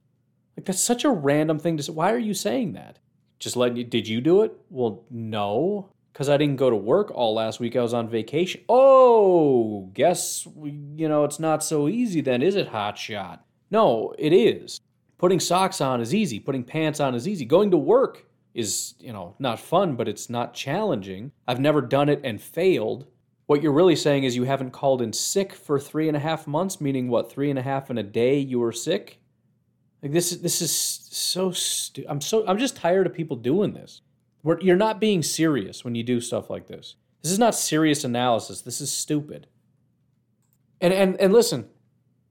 Like 0.57 0.67
that's 0.67 0.81
such 0.81 1.05
a 1.05 1.11
random 1.11 1.59
thing 1.59 1.77
to 1.77 1.83
say. 1.83 1.93
Why 1.93 2.13
are 2.13 2.19
you 2.19 2.35
saying 2.35 2.75
that? 2.75 2.99
Just 3.41 3.57
letting 3.57 3.77
you 3.77 3.85
did 3.85 4.07
you 4.07 4.21
do 4.21 4.43
it? 4.43 4.57
Well, 4.71 5.05
no. 5.11 5.91
Because 6.15 6.29
I 6.29 6.37
didn't 6.37 6.57
go 6.57 6.71
to 6.71 6.77
work 6.77 7.11
all 7.11 7.35
last 7.35 7.59
week. 7.59 7.75
I 7.75 7.83
was 7.83 7.93
on 7.93 8.09
vacation. 8.09 8.61
Oh, 8.69 9.91
guess 9.95 10.47
you 10.57 11.09
know 11.09 11.25
it's 11.25 11.41
not 11.41 11.65
so 11.65 11.89
easy 11.89 12.21
then, 12.21 12.41
is 12.41 12.55
it, 12.55 12.69
hot 12.69 12.97
shot? 12.97 13.45
No, 13.73 14.15
it 14.17 14.33
is. 14.33 14.81
Putting 15.19 15.41
socks 15.41 15.81
on 15.81 16.01
is 16.01 16.15
easy. 16.15 16.39
Putting 16.39 16.63
pants 16.63 17.01
on 17.01 17.17
is 17.17 17.27
easy. 17.27 17.45
Going 17.45 17.73
to 17.73 17.77
work 17.77 18.27
is, 18.55 18.95
you 19.01 19.13
know, 19.13 19.35
not 19.41 19.59
fun, 19.59 19.97
but 19.97 20.07
it's 20.07 20.31
not 20.31 20.55
challenging. 20.55 21.33
I've 21.49 21.59
never 21.59 21.81
done 21.81 22.09
it 22.09 22.21
and 22.23 22.41
failed. 22.41 23.07
What 23.47 23.61
you're 23.61 23.73
really 23.73 23.97
saying 23.97 24.23
is 24.23 24.37
you 24.37 24.45
haven't 24.45 24.71
called 24.71 25.03
in 25.03 25.13
sick 25.13 25.53
for 25.53 25.81
three 25.81 26.07
and 26.07 26.17
a 26.17 26.21
half 26.21 26.47
months, 26.47 26.81
meaning 26.81 27.09
what, 27.09 27.31
three 27.31 27.51
and 27.51 27.59
a 27.59 27.63
half 27.63 27.91
in 27.91 27.99
a 27.99 28.05
day 28.05 28.39
you 28.39 28.61
were 28.61 28.73
sick? 28.73 29.19
Like 30.01 30.13
this 30.13 30.31
is 30.31 30.43
this 30.43 30.63
is 30.63 30.71
so 30.71 31.51
stu- 31.51 32.05
I'm 32.09 32.21
so 32.21 32.47
I'm 32.47 32.59
just 32.59 32.77
tired 32.77 33.07
of 33.07 33.15
people 33.15 33.37
doing 33.37 33.73
this. 33.73 34.03
We're, 34.45 34.61
you're 34.61 34.77
not 34.77 35.01
being 35.01 35.23
serious 35.23 35.85
when 35.85 35.97
you 35.97 36.05
do 36.05 36.21
stuff 36.21 36.49
like 36.49 36.69
this. 36.69 36.95
This 37.23 37.33
is 37.33 37.39
not 37.39 37.55
serious 37.55 38.05
analysis. 38.05 38.61
This 38.61 38.81
is 38.81 38.93
stupid. 38.93 39.49
And 40.81 40.93
and 40.93 41.19
and 41.19 41.33
listen, 41.33 41.71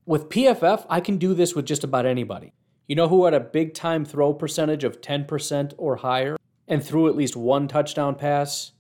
with 0.06 0.30
PFF, 0.30 0.86
I 0.88 1.02
can 1.02 1.18
do 1.18 1.34
this 1.34 1.56
with 1.56 1.66
just 1.66 1.84
about 1.84 2.06
anybody. 2.06 2.54
You 2.88 2.96
know 2.96 3.08
who 3.08 3.26
had 3.26 3.34
a 3.34 3.40
big 3.40 3.74
time 3.74 4.06
throw 4.06 4.34
percentage 4.34 4.84
of 4.84 5.02
10% 5.02 5.74
or 5.78 5.96
higher 5.96 6.38
and 6.68 6.84
threw 6.84 7.08
at 7.08 7.16
least 7.16 7.36
one 7.36 7.68
touchdown 7.68 8.14
pass 8.14 8.74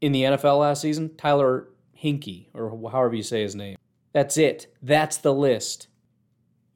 in 0.00 0.10
the 0.10 0.22
NFL 0.22 0.60
last 0.60 0.80
season? 0.80 1.14
Tyler 1.16 1.68
Hinkie, 1.96 2.46
or 2.52 2.90
however 2.90 3.14
you 3.14 3.22
say 3.22 3.42
his 3.42 3.54
name. 3.54 3.76
That's 4.12 4.36
it. 4.36 4.74
That's 4.82 5.18
the 5.18 5.32
list. 5.32 5.86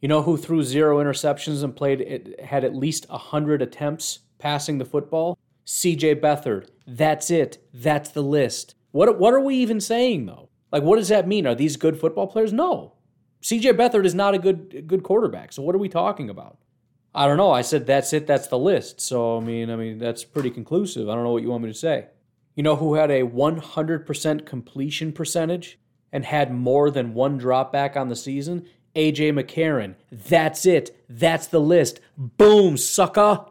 You 0.01 0.09
know 0.09 0.23
who 0.23 0.37
threw 0.37 0.63
zero 0.63 1.03
interceptions 1.03 1.65
and 1.65 1.75
played 1.75 2.37
had 2.45 2.63
at 2.63 2.77
least 2.77 3.09
100 3.09 3.63
attempts 3.63 4.21
passing 4.39 4.79
the 4.79 4.85
football? 4.85 5.37
CJ 5.67 6.21
Beathard. 6.21 6.69
That's 6.87 7.31
it. 7.31 7.59
That's 7.75 8.11
the 8.11 8.23
list. 8.23 8.75
What 8.93 9.19
what 9.19 9.35
are 9.35 9.41
we 9.41 9.57
even 9.57 9.81
saying 9.81 10.27
though? 10.27 10.49
Like 10.73 10.83
what 10.83 10.97
does 10.97 11.09
that 11.09 11.29
mean? 11.29 11.47
Are 11.47 11.55
these 11.55 11.77
good 11.77 11.99
football 11.99 12.27
players? 12.27 12.53
No. 12.53 12.95
CJ 13.43 13.77
Beathard 13.77 14.07
is 14.07 14.15
not 14.15 14.35
a 14.35 14.39
good 14.39 14.87
good 14.87 15.03
quarterback. 15.03 15.53
So 15.53 15.63
what 15.63 15.75
are 15.75 15.79
we 15.79 15.89
talking 15.89 16.31
about? 16.31 16.59
I 17.15 17.27
don't 17.27 17.37
know. 17.37 17.51
I 17.51 17.63
said 17.63 17.87
that's 17.87 18.13
it. 18.13 18.27
That's 18.27 18.49
the 18.49 18.59
list. 18.59 19.01
So 19.01 19.39
I 19.39 19.41
mean, 19.41 19.71
I 19.71 19.77
mean 19.77 19.99
that's 19.99 20.25
pretty 20.25 20.51
conclusive. 20.51 21.09
I 21.09 21.15
don't 21.15 21.25
know 21.25 21.33
what 21.33 21.43
you 21.43 21.51
want 21.51 21.65
me 21.65 21.71
to 21.71 21.79
say. 21.79 22.07
You 22.55 22.63
know 22.63 22.77
who 22.77 22.95
had 22.95 23.11
a 23.11 23.23
100% 23.23 24.47
completion 24.47 25.13
percentage 25.13 25.79
and 26.11 26.25
had 26.25 26.55
more 26.55 26.91
than 26.91 27.13
one 27.13 27.37
drop 27.37 27.71
back 27.71 27.97
on 27.97 28.09
the 28.09 28.17
season? 28.17 28.67
AJ 28.95 29.39
McCarron. 29.39 29.95
That's 30.11 30.65
it. 30.65 31.05
That's 31.07 31.47
the 31.47 31.61
list. 31.61 32.01
Boom, 32.17 32.79
sucker. 32.79 33.45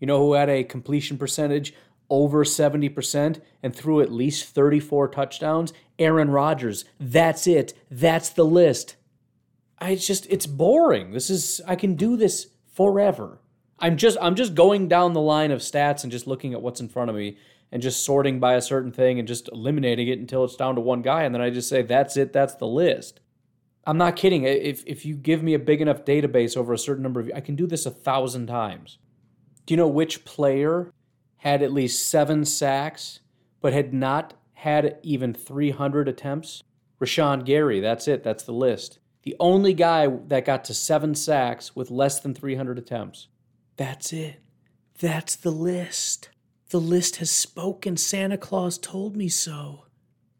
You 0.00 0.06
know 0.06 0.18
who 0.18 0.34
had 0.34 0.50
a 0.50 0.64
completion 0.64 1.18
percentage 1.18 1.74
over 2.08 2.44
70% 2.44 3.40
and 3.62 3.74
threw 3.74 4.00
at 4.00 4.12
least 4.12 4.54
34 4.54 5.08
touchdowns? 5.08 5.72
Aaron 5.98 6.30
Rodgers. 6.30 6.84
That's 7.00 7.46
it. 7.46 7.74
That's 7.90 8.28
the 8.28 8.44
list. 8.44 8.96
I 9.78 9.94
just 9.94 10.26
it's 10.30 10.46
boring. 10.46 11.12
This 11.12 11.28
is 11.28 11.60
I 11.66 11.76
can 11.76 11.94
do 11.94 12.16
this 12.16 12.48
forever. 12.72 13.40
I'm 13.78 13.96
just 13.96 14.16
I'm 14.20 14.34
just 14.34 14.54
going 14.54 14.88
down 14.88 15.12
the 15.12 15.20
line 15.20 15.50
of 15.50 15.60
stats 15.60 16.02
and 16.02 16.12
just 16.12 16.26
looking 16.26 16.54
at 16.54 16.62
what's 16.62 16.80
in 16.80 16.88
front 16.88 17.10
of 17.10 17.16
me 17.16 17.36
and 17.70 17.82
just 17.82 18.04
sorting 18.04 18.40
by 18.40 18.54
a 18.54 18.62
certain 18.62 18.92
thing 18.92 19.18
and 19.18 19.28
just 19.28 19.50
eliminating 19.52 20.08
it 20.08 20.18
until 20.18 20.44
it's 20.44 20.56
down 20.56 20.76
to 20.76 20.80
one 20.80 21.02
guy 21.02 21.24
and 21.24 21.34
then 21.34 21.42
I 21.42 21.50
just 21.50 21.68
say 21.68 21.82
that's 21.82 22.16
it, 22.16 22.32
that's 22.32 22.54
the 22.54 22.66
list. 22.66 23.20
I'm 23.86 23.98
not 23.98 24.16
kidding. 24.16 24.44
If 24.44 24.82
if 24.86 25.04
you 25.04 25.14
give 25.14 25.42
me 25.42 25.54
a 25.54 25.58
big 25.58 25.82
enough 25.82 26.04
database 26.04 26.56
over 26.56 26.72
a 26.72 26.78
certain 26.78 27.02
number 27.02 27.20
of 27.20 27.30
I 27.34 27.40
can 27.40 27.54
do 27.54 27.66
this 27.66 27.84
a 27.84 27.90
thousand 27.90 28.46
times. 28.46 28.98
Do 29.66 29.74
you 29.74 29.76
know 29.76 29.88
which 29.88 30.24
player 30.24 30.92
had 31.38 31.62
at 31.62 31.72
least 31.72 32.08
seven 32.08 32.44
sacks 32.44 33.20
but 33.60 33.72
had 33.72 33.92
not 33.92 34.34
had 34.54 34.98
even 35.02 35.34
300 35.34 36.08
attempts? 36.08 36.62
Rashan 37.00 37.44
Gary. 37.44 37.80
That's 37.80 38.08
it. 38.08 38.22
That's 38.22 38.44
the 38.44 38.52
list. 38.52 39.00
The 39.22 39.36
only 39.40 39.74
guy 39.74 40.06
that 40.28 40.44
got 40.44 40.64
to 40.66 40.74
seven 40.74 41.16
sacks 41.16 41.74
with 41.74 41.90
less 41.90 42.20
than 42.20 42.32
300 42.32 42.78
attempts. 42.78 43.26
That's 43.76 44.12
it. 44.12 44.36
That's 45.00 45.34
the 45.34 45.50
list. 45.50 46.30
The 46.70 46.80
list 46.80 47.16
has 47.16 47.30
spoken. 47.30 47.96
Santa 47.96 48.38
Claus 48.38 48.78
told 48.78 49.16
me 49.16 49.28
so. 49.28 49.86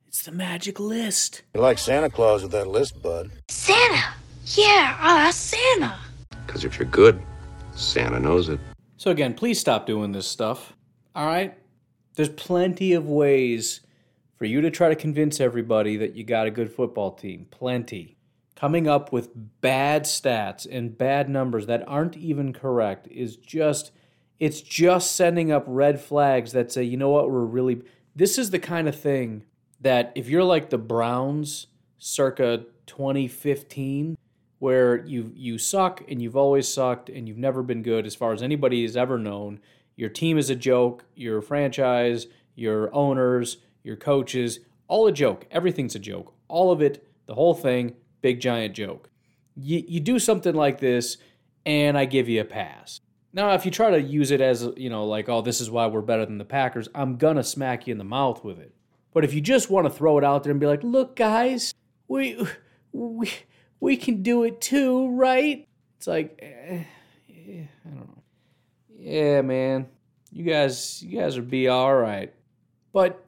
It's 0.07 0.23
the 0.23 0.33
magic 0.33 0.79
list. 0.79 1.43
You 1.55 1.61
like 1.61 1.79
Santa 1.79 2.09
Claus 2.09 2.43
with 2.43 2.53
that 2.53 2.69
list, 2.69 3.03
bud. 3.03 3.31
Santa! 3.49 4.05
Yeah, 4.47 4.97
ah, 5.01 5.29
uh, 5.29 5.33
Santa! 5.33 5.99
Because 6.47 6.65
if 6.65 6.79
you're 6.79 6.89
good, 6.89 7.21
Santa 7.75 8.19
knows 8.19 8.49
it. 8.49 8.61
So, 8.97 9.11
again, 9.11 9.35
please 9.35 9.61
stop 9.61 9.87
doing 9.87 10.13
this 10.13 10.27
stuff. 10.27 10.75
All 11.15 11.27
right? 11.27 11.57
There's 12.15 12.31
plenty 12.31 12.93
of 12.93 13.07
ways 13.09 13.81
for 14.37 14.45
you 14.45 14.61
to 14.61 14.71
try 14.71 14.89
to 14.89 14.97
convince 14.97 15.41
everybody 15.41 15.97
that 15.97 16.15
you 16.15 16.25
got 16.25 16.47
a 16.47 16.51
good 16.51 16.73
football 16.73 17.13
team. 17.13 17.47
Plenty. 17.51 18.17
Coming 18.55 18.89
up 18.89 19.13
with 19.13 19.31
bad 19.61 20.05
stats 20.05 20.67
and 20.71 20.97
bad 20.97 21.29
numbers 21.29 21.67
that 21.67 21.87
aren't 21.87 22.17
even 22.17 22.53
correct 22.53 23.07
is 23.09 23.37
just 23.37 23.93
it's 24.39 24.61
just 24.61 25.13
sending 25.13 25.51
up 25.51 25.65
red 25.67 26.01
flags 26.01 26.53
that 26.53 26.71
say, 26.71 26.83
you 26.83 26.97
know 26.97 27.11
what, 27.11 27.31
we're 27.31 27.45
really. 27.45 27.83
This 28.15 28.39
is 28.39 28.51
the 28.51 28.59
kind 28.59 28.89
of 28.89 28.99
thing 28.99 29.45
that 29.81 30.13
if 30.15 30.29
you're 30.29 30.45
like 30.45 30.71
the 30.71 30.79
Browns 30.79 31.67
circa 31.99 32.65
2015, 32.87 34.17
where 34.59 35.05
you 35.05 35.33
you 35.35 35.59
suck 35.59 36.03
and 36.09 36.21
you've 36.23 36.37
always 36.37 36.67
sucked 36.69 37.09
and 37.09 37.29
you've 37.29 37.37
never 37.37 37.63
been 37.63 37.83
good 37.83 38.07
as 38.07 38.15
far 38.15 38.33
as 38.33 38.43
anybody 38.43 38.83
has 38.83 38.97
ever 38.97 39.19
known. 39.19 39.61
Your 39.97 40.09
team 40.11 40.39
is 40.39 40.51
a 40.51 40.57
joke. 40.57 41.05
Your 41.15 41.41
franchise, 41.41 42.27
your 42.55 42.95
owners, 42.95 43.59
your 43.83 43.97
coaches, 43.97 44.61
all 44.89 45.07
a 45.07 45.13
joke. 45.13 45.47
Everything's 45.51 45.95
a 45.95 46.01
joke. 46.01 46.35
All 46.49 46.71
of 46.71 46.83
it, 46.83 47.07
the 47.27 47.35
whole 47.35 47.55
thing, 47.55 47.95
big 48.21 48.41
giant 48.41 48.75
joke. 48.75 49.11
You, 49.57 49.83
you 49.87 50.01
do 50.01 50.19
something 50.19 50.55
like 50.55 50.81
this, 50.81 51.17
and 51.65 51.97
I 51.97 52.05
give 52.05 52.29
you 52.29 52.41
a 52.41 52.45
pass. 52.45 53.01
Now, 53.33 53.53
if 53.53 53.65
you 53.65 53.71
try 53.71 53.91
to 53.91 54.01
use 54.01 54.31
it 54.31 54.41
as, 54.41 54.69
you 54.77 54.91
know, 54.91 55.07
like, 55.07 55.29
oh, 55.29 55.43
this 55.43 55.61
is 55.61 55.71
why 55.71 55.87
we're 55.87 56.03
better 56.03 56.25
than 56.25 56.39
the 56.39 56.45
Packers, 56.45 56.89
I'm 56.95 57.17
going 57.17 57.37
to 57.37 57.45
smack 57.45 57.87
you 57.87 57.93
in 57.93 57.99
the 57.99 58.05
mouth 58.05 58.45
with 58.45 58.59
it. 58.59 58.75
But 59.13 59.25
if 59.25 59.35
you 59.35 59.41
just 59.41 59.71
want 59.71 59.87
to 59.87 59.91
throw 59.91 60.19
it 60.19 60.25
out 60.25 60.43
there 60.43 60.51
and 60.51 60.61
be 60.61 60.67
like, 60.67 60.83
look, 60.83 61.17
guys, 61.17 61.75
we, 62.09 62.47
we, 62.93 63.31
we 63.81 63.97
can 63.97 64.23
do 64.23 64.45
it 64.45 64.61
too, 64.61 65.09
right? 65.11 65.67
It's 65.99 66.07
like, 66.07 66.39
eh, 66.43 66.85
eh, 67.29 67.63
I 67.85 67.89
don't 67.89 68.09
know. 68.09 68.23
Yeah, 68.99 69.43
man, 69.43 69.87
you 70.33 70.45
guys, 70.45 71.03
you 71.03 71.19
guys 71.19 71.37
would 71.37 71.51
be 71.51 71.69
all 71.69 71.95
right. 71.95 72.33
But 72.93 73.25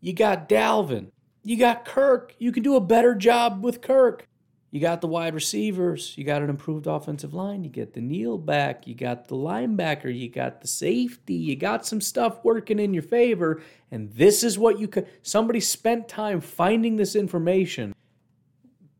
you 0.00 0.12
got 0.12 0.48
Dalvin, 0.48 1.08
you 1.42 1.56
got 1.56 1.84
Kirk. 1.84 2.34
You 2.38 2.52
can 2.52 2.62
do 2.62 2.76
a 2.76 2.80
better 2.80 3.14
job 3.14 3.64
with 3.64 3.80
Kirk. 3.80 4.26
You 4.70 4.80
got 4.80 5.00
the 5.00 5.08
wide 5.08 5.34
receivers. 5.34 6.14
You 6.16 6.22
got 6.22 6.42
an 6.42 6.50
improved 6.50 6.86
offensive 6.86 7.34
line. 7.34 7.64
You 7.64 7.70
get 7.70 7.94
Danielle 7.94 8.38
back. 8.38 8.86
You 8.86 8.94
got 8.94 9.26
the 9.26 9.34
linebacker. 9.34 10.16
You 10.16 10.28
got 10.28 10.60
the 10.60 10.68
safety. 10.68 11.34
You 11.34 11.56
got 11.56 11.84
some 11.84 12.00
stuff 12.00 12.44
working 12.44 12.78
in 12.78 12.94
your 12.94 13.02
favor. 13.02 13.62
And 13.90 14.12
this 14.12 14.44
is 14.44 14.58
what 14.58 14.78
you 14.78 14.86
could. 14.86 15.08
Somebody 15.22 15.58
spent 15.58 16.08
time 16.08 16.40
finding 16.40 16.96
this 16.96 17.16
information, 17.16 17.94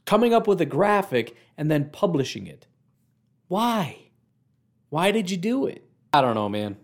coming 0.04 0.34
up 0.34 0.46
with 0.46 0.60
a 0.60 0.66
graphic, 0.66 1.36
and 1.56 1.70
then 1.70 1.90
publishing 1.90 2.46
it. 2.46 2.66
Why? 3.48 4.10
Why 4.88 5.10
did 5.10 5.30
you 5.30 5.36
do 5.36 5.66
it? 5.66 5.84
I 6.12 6.20
don't 6.20 6.34
know, 6.34 6.48
man. 6.48 6.76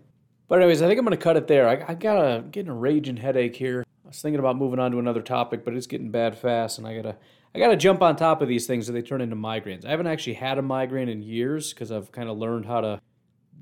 But 0.47 0.59
anyways, 0.59 0.81
I 0.81 0.87
think 0.87 0.97
I'm 0.97 1.05
gonna 1.05 1.17
cut 1.17 1.37
it 1.37 1.47
there. 1.47 1.67
I, 1.67 1.91
I 1.91 1.93
got 1.93 2.17
a 2.17 2.41
getting 2.41 2.71
a 2.71 2.75
raging 2.75 3.17
headache 3.17 3.55
here. 3.55 3.83
I 4.05 4.07
was 4.07 4.21
thinking 4.21 4.39
about 4.39 4.55
moving 4.57 4.79
on 4.79 4.91
to 4.91 4.99
another 4.99 5.21
topic, 5.21 5.65
but 5.65 5.73
it's 5.73 5.87
getting 5.87 6.11
bad 6.11 6.37
fast, 6.37 6.77
and 6.77 6.87
I 6.87 6.95
gotta 6.95 7.17
I 7.53 7.59
gotta 7.59 7.75
jump 7.75 8.01
on 8.01 8.15
top 8.15 8.41
of 8.41 8.47
these 8.47 8.65
things 8.65 8.87
so 8.87 8.93
they 8.93 9.01
turn 9.01 9.19
into 9.19 9.35
migraines. 9.35 9.85
I 9.85 9.89
haven't 9.89 10.07
actually 10.07 10.35
had 10.35 10.57
a 10.57 10.61
migraine 10.61 11.09
in 11.09 11.21
years 11.21 11.73
because 11.73 11.91
I've 11.91 12.11
kind 12.11 12.29
of 12.29 12.37
learned 12.37 12.65
how 12.65 12.81
to 12.81 13.01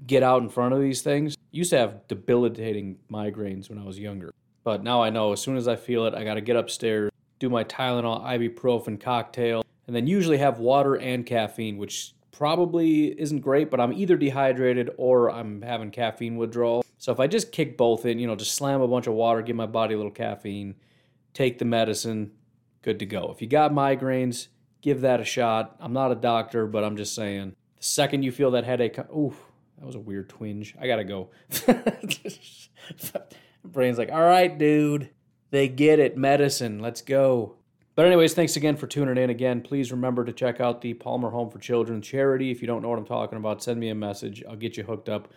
get 0.06 0.22
out 0.22 0.44
in 0.44 0.50
front 0.50 0.74
of 0.76 0.82
these 0.82 1.02
things. 1.02 1.36
used 1.52 1.72
to 1.72 1.78
have 1.78 2.08
debilitating 2.08 2.98
migraines 3.12 3.70
when 3.70 3.80
I 3.80 3.84
was 3.84 3.98
younger, 3.98 4.32
but 4.64 4.84
now 4.84 5.02
I 5.02 5.10
know 5.10 5.32
as 5.32 5.42
soon 5.42 5.58
as 5.58 5.68
I 5.68 5.76
feel 5.76 6.06
it, 6.06 6.14
I 6.14 6.24
gotta 6.24 6.42
get 6.42 6.56
upstairs, 6.56 7.10
do 7.40 7.50
my 7.50 7.64
Tylenol 7.64 8.24
ibuprofen 8.24 9.00
cocktail, 9.00 9.64
and 9.88 9.96
then 9.96 10.08
usually 10.08 10.38
have 10.38 10.60
water 10.60 10.96
and 10.96 11.26
caffeine, 11.26 11.78
which 11.78 12.14
probably 12.32 13.20
isn't 13.20 13.40
great, 13.40 13.72
but 13.72 13.80
I'm 13.80 13.94
either 13.94 14.18
dehydrated 14.18 14.92
or 14.98 15.32
I'm 15.32 15.62
having 15.62 15.92
caffeine 15.92 16.36
withdrawal. 16.36 16.84
So 16.98 17.12
if 17.12 17.20
I 17.20 17.28
just 17.28 17.52
kick 17.52 17.78
both 17.78 18.06
in, 18.06 18.20
you 18.20 18.28
know, 18.28 18.36
just 18.36 18.56
slam 18.56 18.82
a 18.82 18.88
bunch 18.88 19.08
of 19.08 19.14
water, 19.14 19.42
give 19.42 19.56
my 19.56 19.66
body 19.66 19.94
a 19.94 19.98
little 19.98 20.12
caffeine, 20.12 20.76
take 21.34 21.60
the 21.60 21.66
medicine, 21.66 22.32
good 22.82 23.00
to 23.00 23.06
go. 23.06 23.32
If 23.34 23.42
you 23.42 23.48
got 23.48 23.72
migraines, 23.72 24.48
give 24.82 25.02
that 25.02 25.22
a 25.22 25.26
shot. 25.26 25.76
I'm 25.80 25.94
not 25.94 26.12
a 26.12 26.16
doctor, 26.16 26.68
but 26.68 26.84
I'm 26.84 26.98
just 26.98 27.16
saying. 27.16 27.56
The 27.78 27.84
second 27.84 28.24
you 28.24 28.32
feel 28.32 28.52
that 28.52 28.66
headache, 28.66 28.98
ooh, 29.00 29.36
that 29.78 29.86
was 29.86 29.96
a 29.96 30.00
weird 30.00 30.30
twinge. 30.30 30.76
I 30.80 30.88
gotta 30.88 31.04
go. 31.04 31.30
Brain's 33.64 33.98
like, 33.98 34.12
all 34.12 34.22
right, 34.22 34.58
dude, 34.58 35.10
they 35.56 35.68
get 35.68 36.00
it. 36.00 36.18
Medicine, 36.18 36.80
let's 36.80 37.02
go. 37.02 37.56
But, 37.96 38.06
anyways, 38.06 38.34
thanks 38.34 38.58
again 38.58 38.76
for 38.76 38.88
tuning 38.88 39.18
in. 39.18 39.30
Again, 39.30 39.62
please 39.62 39.92
remember 39.92 40.26
to 40.26 40.34
check 40.34 40.60
out 40.60 40.82
the 40.82 40.94
Palmer 40.94 41.30
Home 41.30 41.50
for 41.50 41.60
Children 41.60 42.02
charity. 42.02 42.52
If 42.52 42.62
you 42.62 42.68
don't 42.68 42.82
know 42.82 42.90
what 42.90 43.00
I'm 43.00 43.06
talking 43.06 43.38
about, 43.38 43.64
send 43.64 43.80
me 43.80 43.88
a 43.88 43.96
message. 43.96 44.44
I'll 44.50 44.58
get 44.58 44.76
you 44.76 44.84
hooked 44.84 45.08
up. 45.08 45.32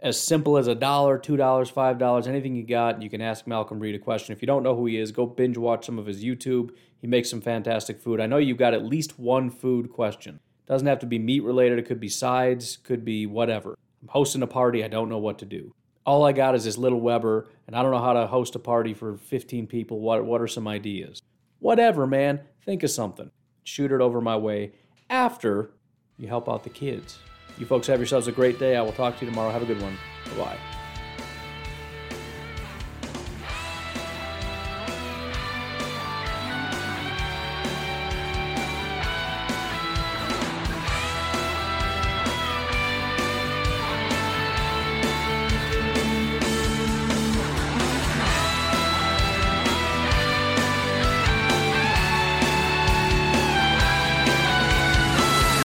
As 0.00 0.20
simple 0.20 0.58
as 0.58 0.66
a 0.66 0.74
dollar, 0.74 1.16
two 1.16 1.38
dollars, 1.38 1.70
five 1.70 1.98
dollars, 1.98 2.26
anything 2.26 2.54
you 2.54 2.66
got. 2.66 3.00
You 3.00 3.08
can 3.08 3.22
ask 3.22 3.46
Malcolm 3.46 3.80
Reed 3.80 3.94
a 3.94 3.98
question. 3.98 4.34
If 4.34 4.42
you 4.42 4.46
don't 4.46 4.62
know 4.62 4.76
who 4.76 4.84
he 4.84 4.98
is, 4.98 5.12
go 5.12 5.24
binge 5.24 5.56
watch 5.56 5.86
some 5.86 5.98
of 5.98 6.04
his 6.04 6.22
YouTube. 6.22 6.72
He 7.00 7.06
makes 7.06 7.30
some 7.30 7.40
fantastic 7.40 7.98
food. 7.98 8.20
I 8.20 8.26
know 8.26 8.36
you've 8.36 8.58
got 8.58 8.74
at 8.74 8.84
least 8.84 9.18
one 9.18 9.48
food 9.48 9.90
question. 9.90 10.40
Doesn't 10.66 10.86
have 10.86 10.98
to 10.98 11.06
be 11.06 11.18
meat 11.18 11.42
related. 11.42 11.78
It 11.78 11.86
could 11.86 12.00
be 12.00 12.10
sides. 12.10 12.76
Could 12.82 13.02
be 13.02 13.24
whatever. 13.24 13.78
I'm 14.02 14.08
hosting 14.08 14.42
a 14.42 14.46
party. 14.46 14.84
I 14.84 14.88
don't 14.88 15.08
know 15.08 15.18
what 15.18 15.38
to 15.38 15.46
do. 15.46 15.74
All 16.06 16.24
I 16.24 16.32
got 16.32 16.54
is 16.54 16.64
this 16.64 16.76
little 16.76 17.00
Weber, 17.00 17.48
and 17.66 17.74
I 17.74 17.82
don't 17.82 17.90
know 17.90 18.02
how 18.02 18.12
to 18.12 18.26
host 18.26 18.54
a 18.54 18.58
party 18.58 18.92
for 18.92 19.16
15 19.16 19.66
people. 19.66 20.00
What 20.00 20.24
What 20.24 20.40
are 20.40 20.48
some 20.48 20.68
ideas? 20.68 21.22
Whatever, 21.60 22.06
man. 22.06 22.40
Think 22.64 22.82
of 22.82 22.90
something. 22.90 23.30
Shoot 23.64 23.90
it 23.92 24.00
over 24.00 24.20
my 24.20 24.36
way 24.36 24.72
after 25.08 25.70
you 26.18 26.28
help 26.28 26.48
out 26.48 26.62
the 26.62 26.70
kids. 26.70 27.18
You 27.58 27.66
folks 27.66 27.86
have 27.86 27.98
yourselves 27.98 28.26
a 28.26 28.32
great 28.32 28.58
day. 28.58 28.76
I 28.76 28.82
will 28.82 28.92
talk 28.92 29.18
to 29.18 29.24
you 29.24 29.30
tomorrow. 29.30 29.50
Have 29.50 29.62
a 29.62 29.66
good 29.66 29.80
one. 29.80 29.96
Bye 30.26 30.44
bye. 30.44 30.73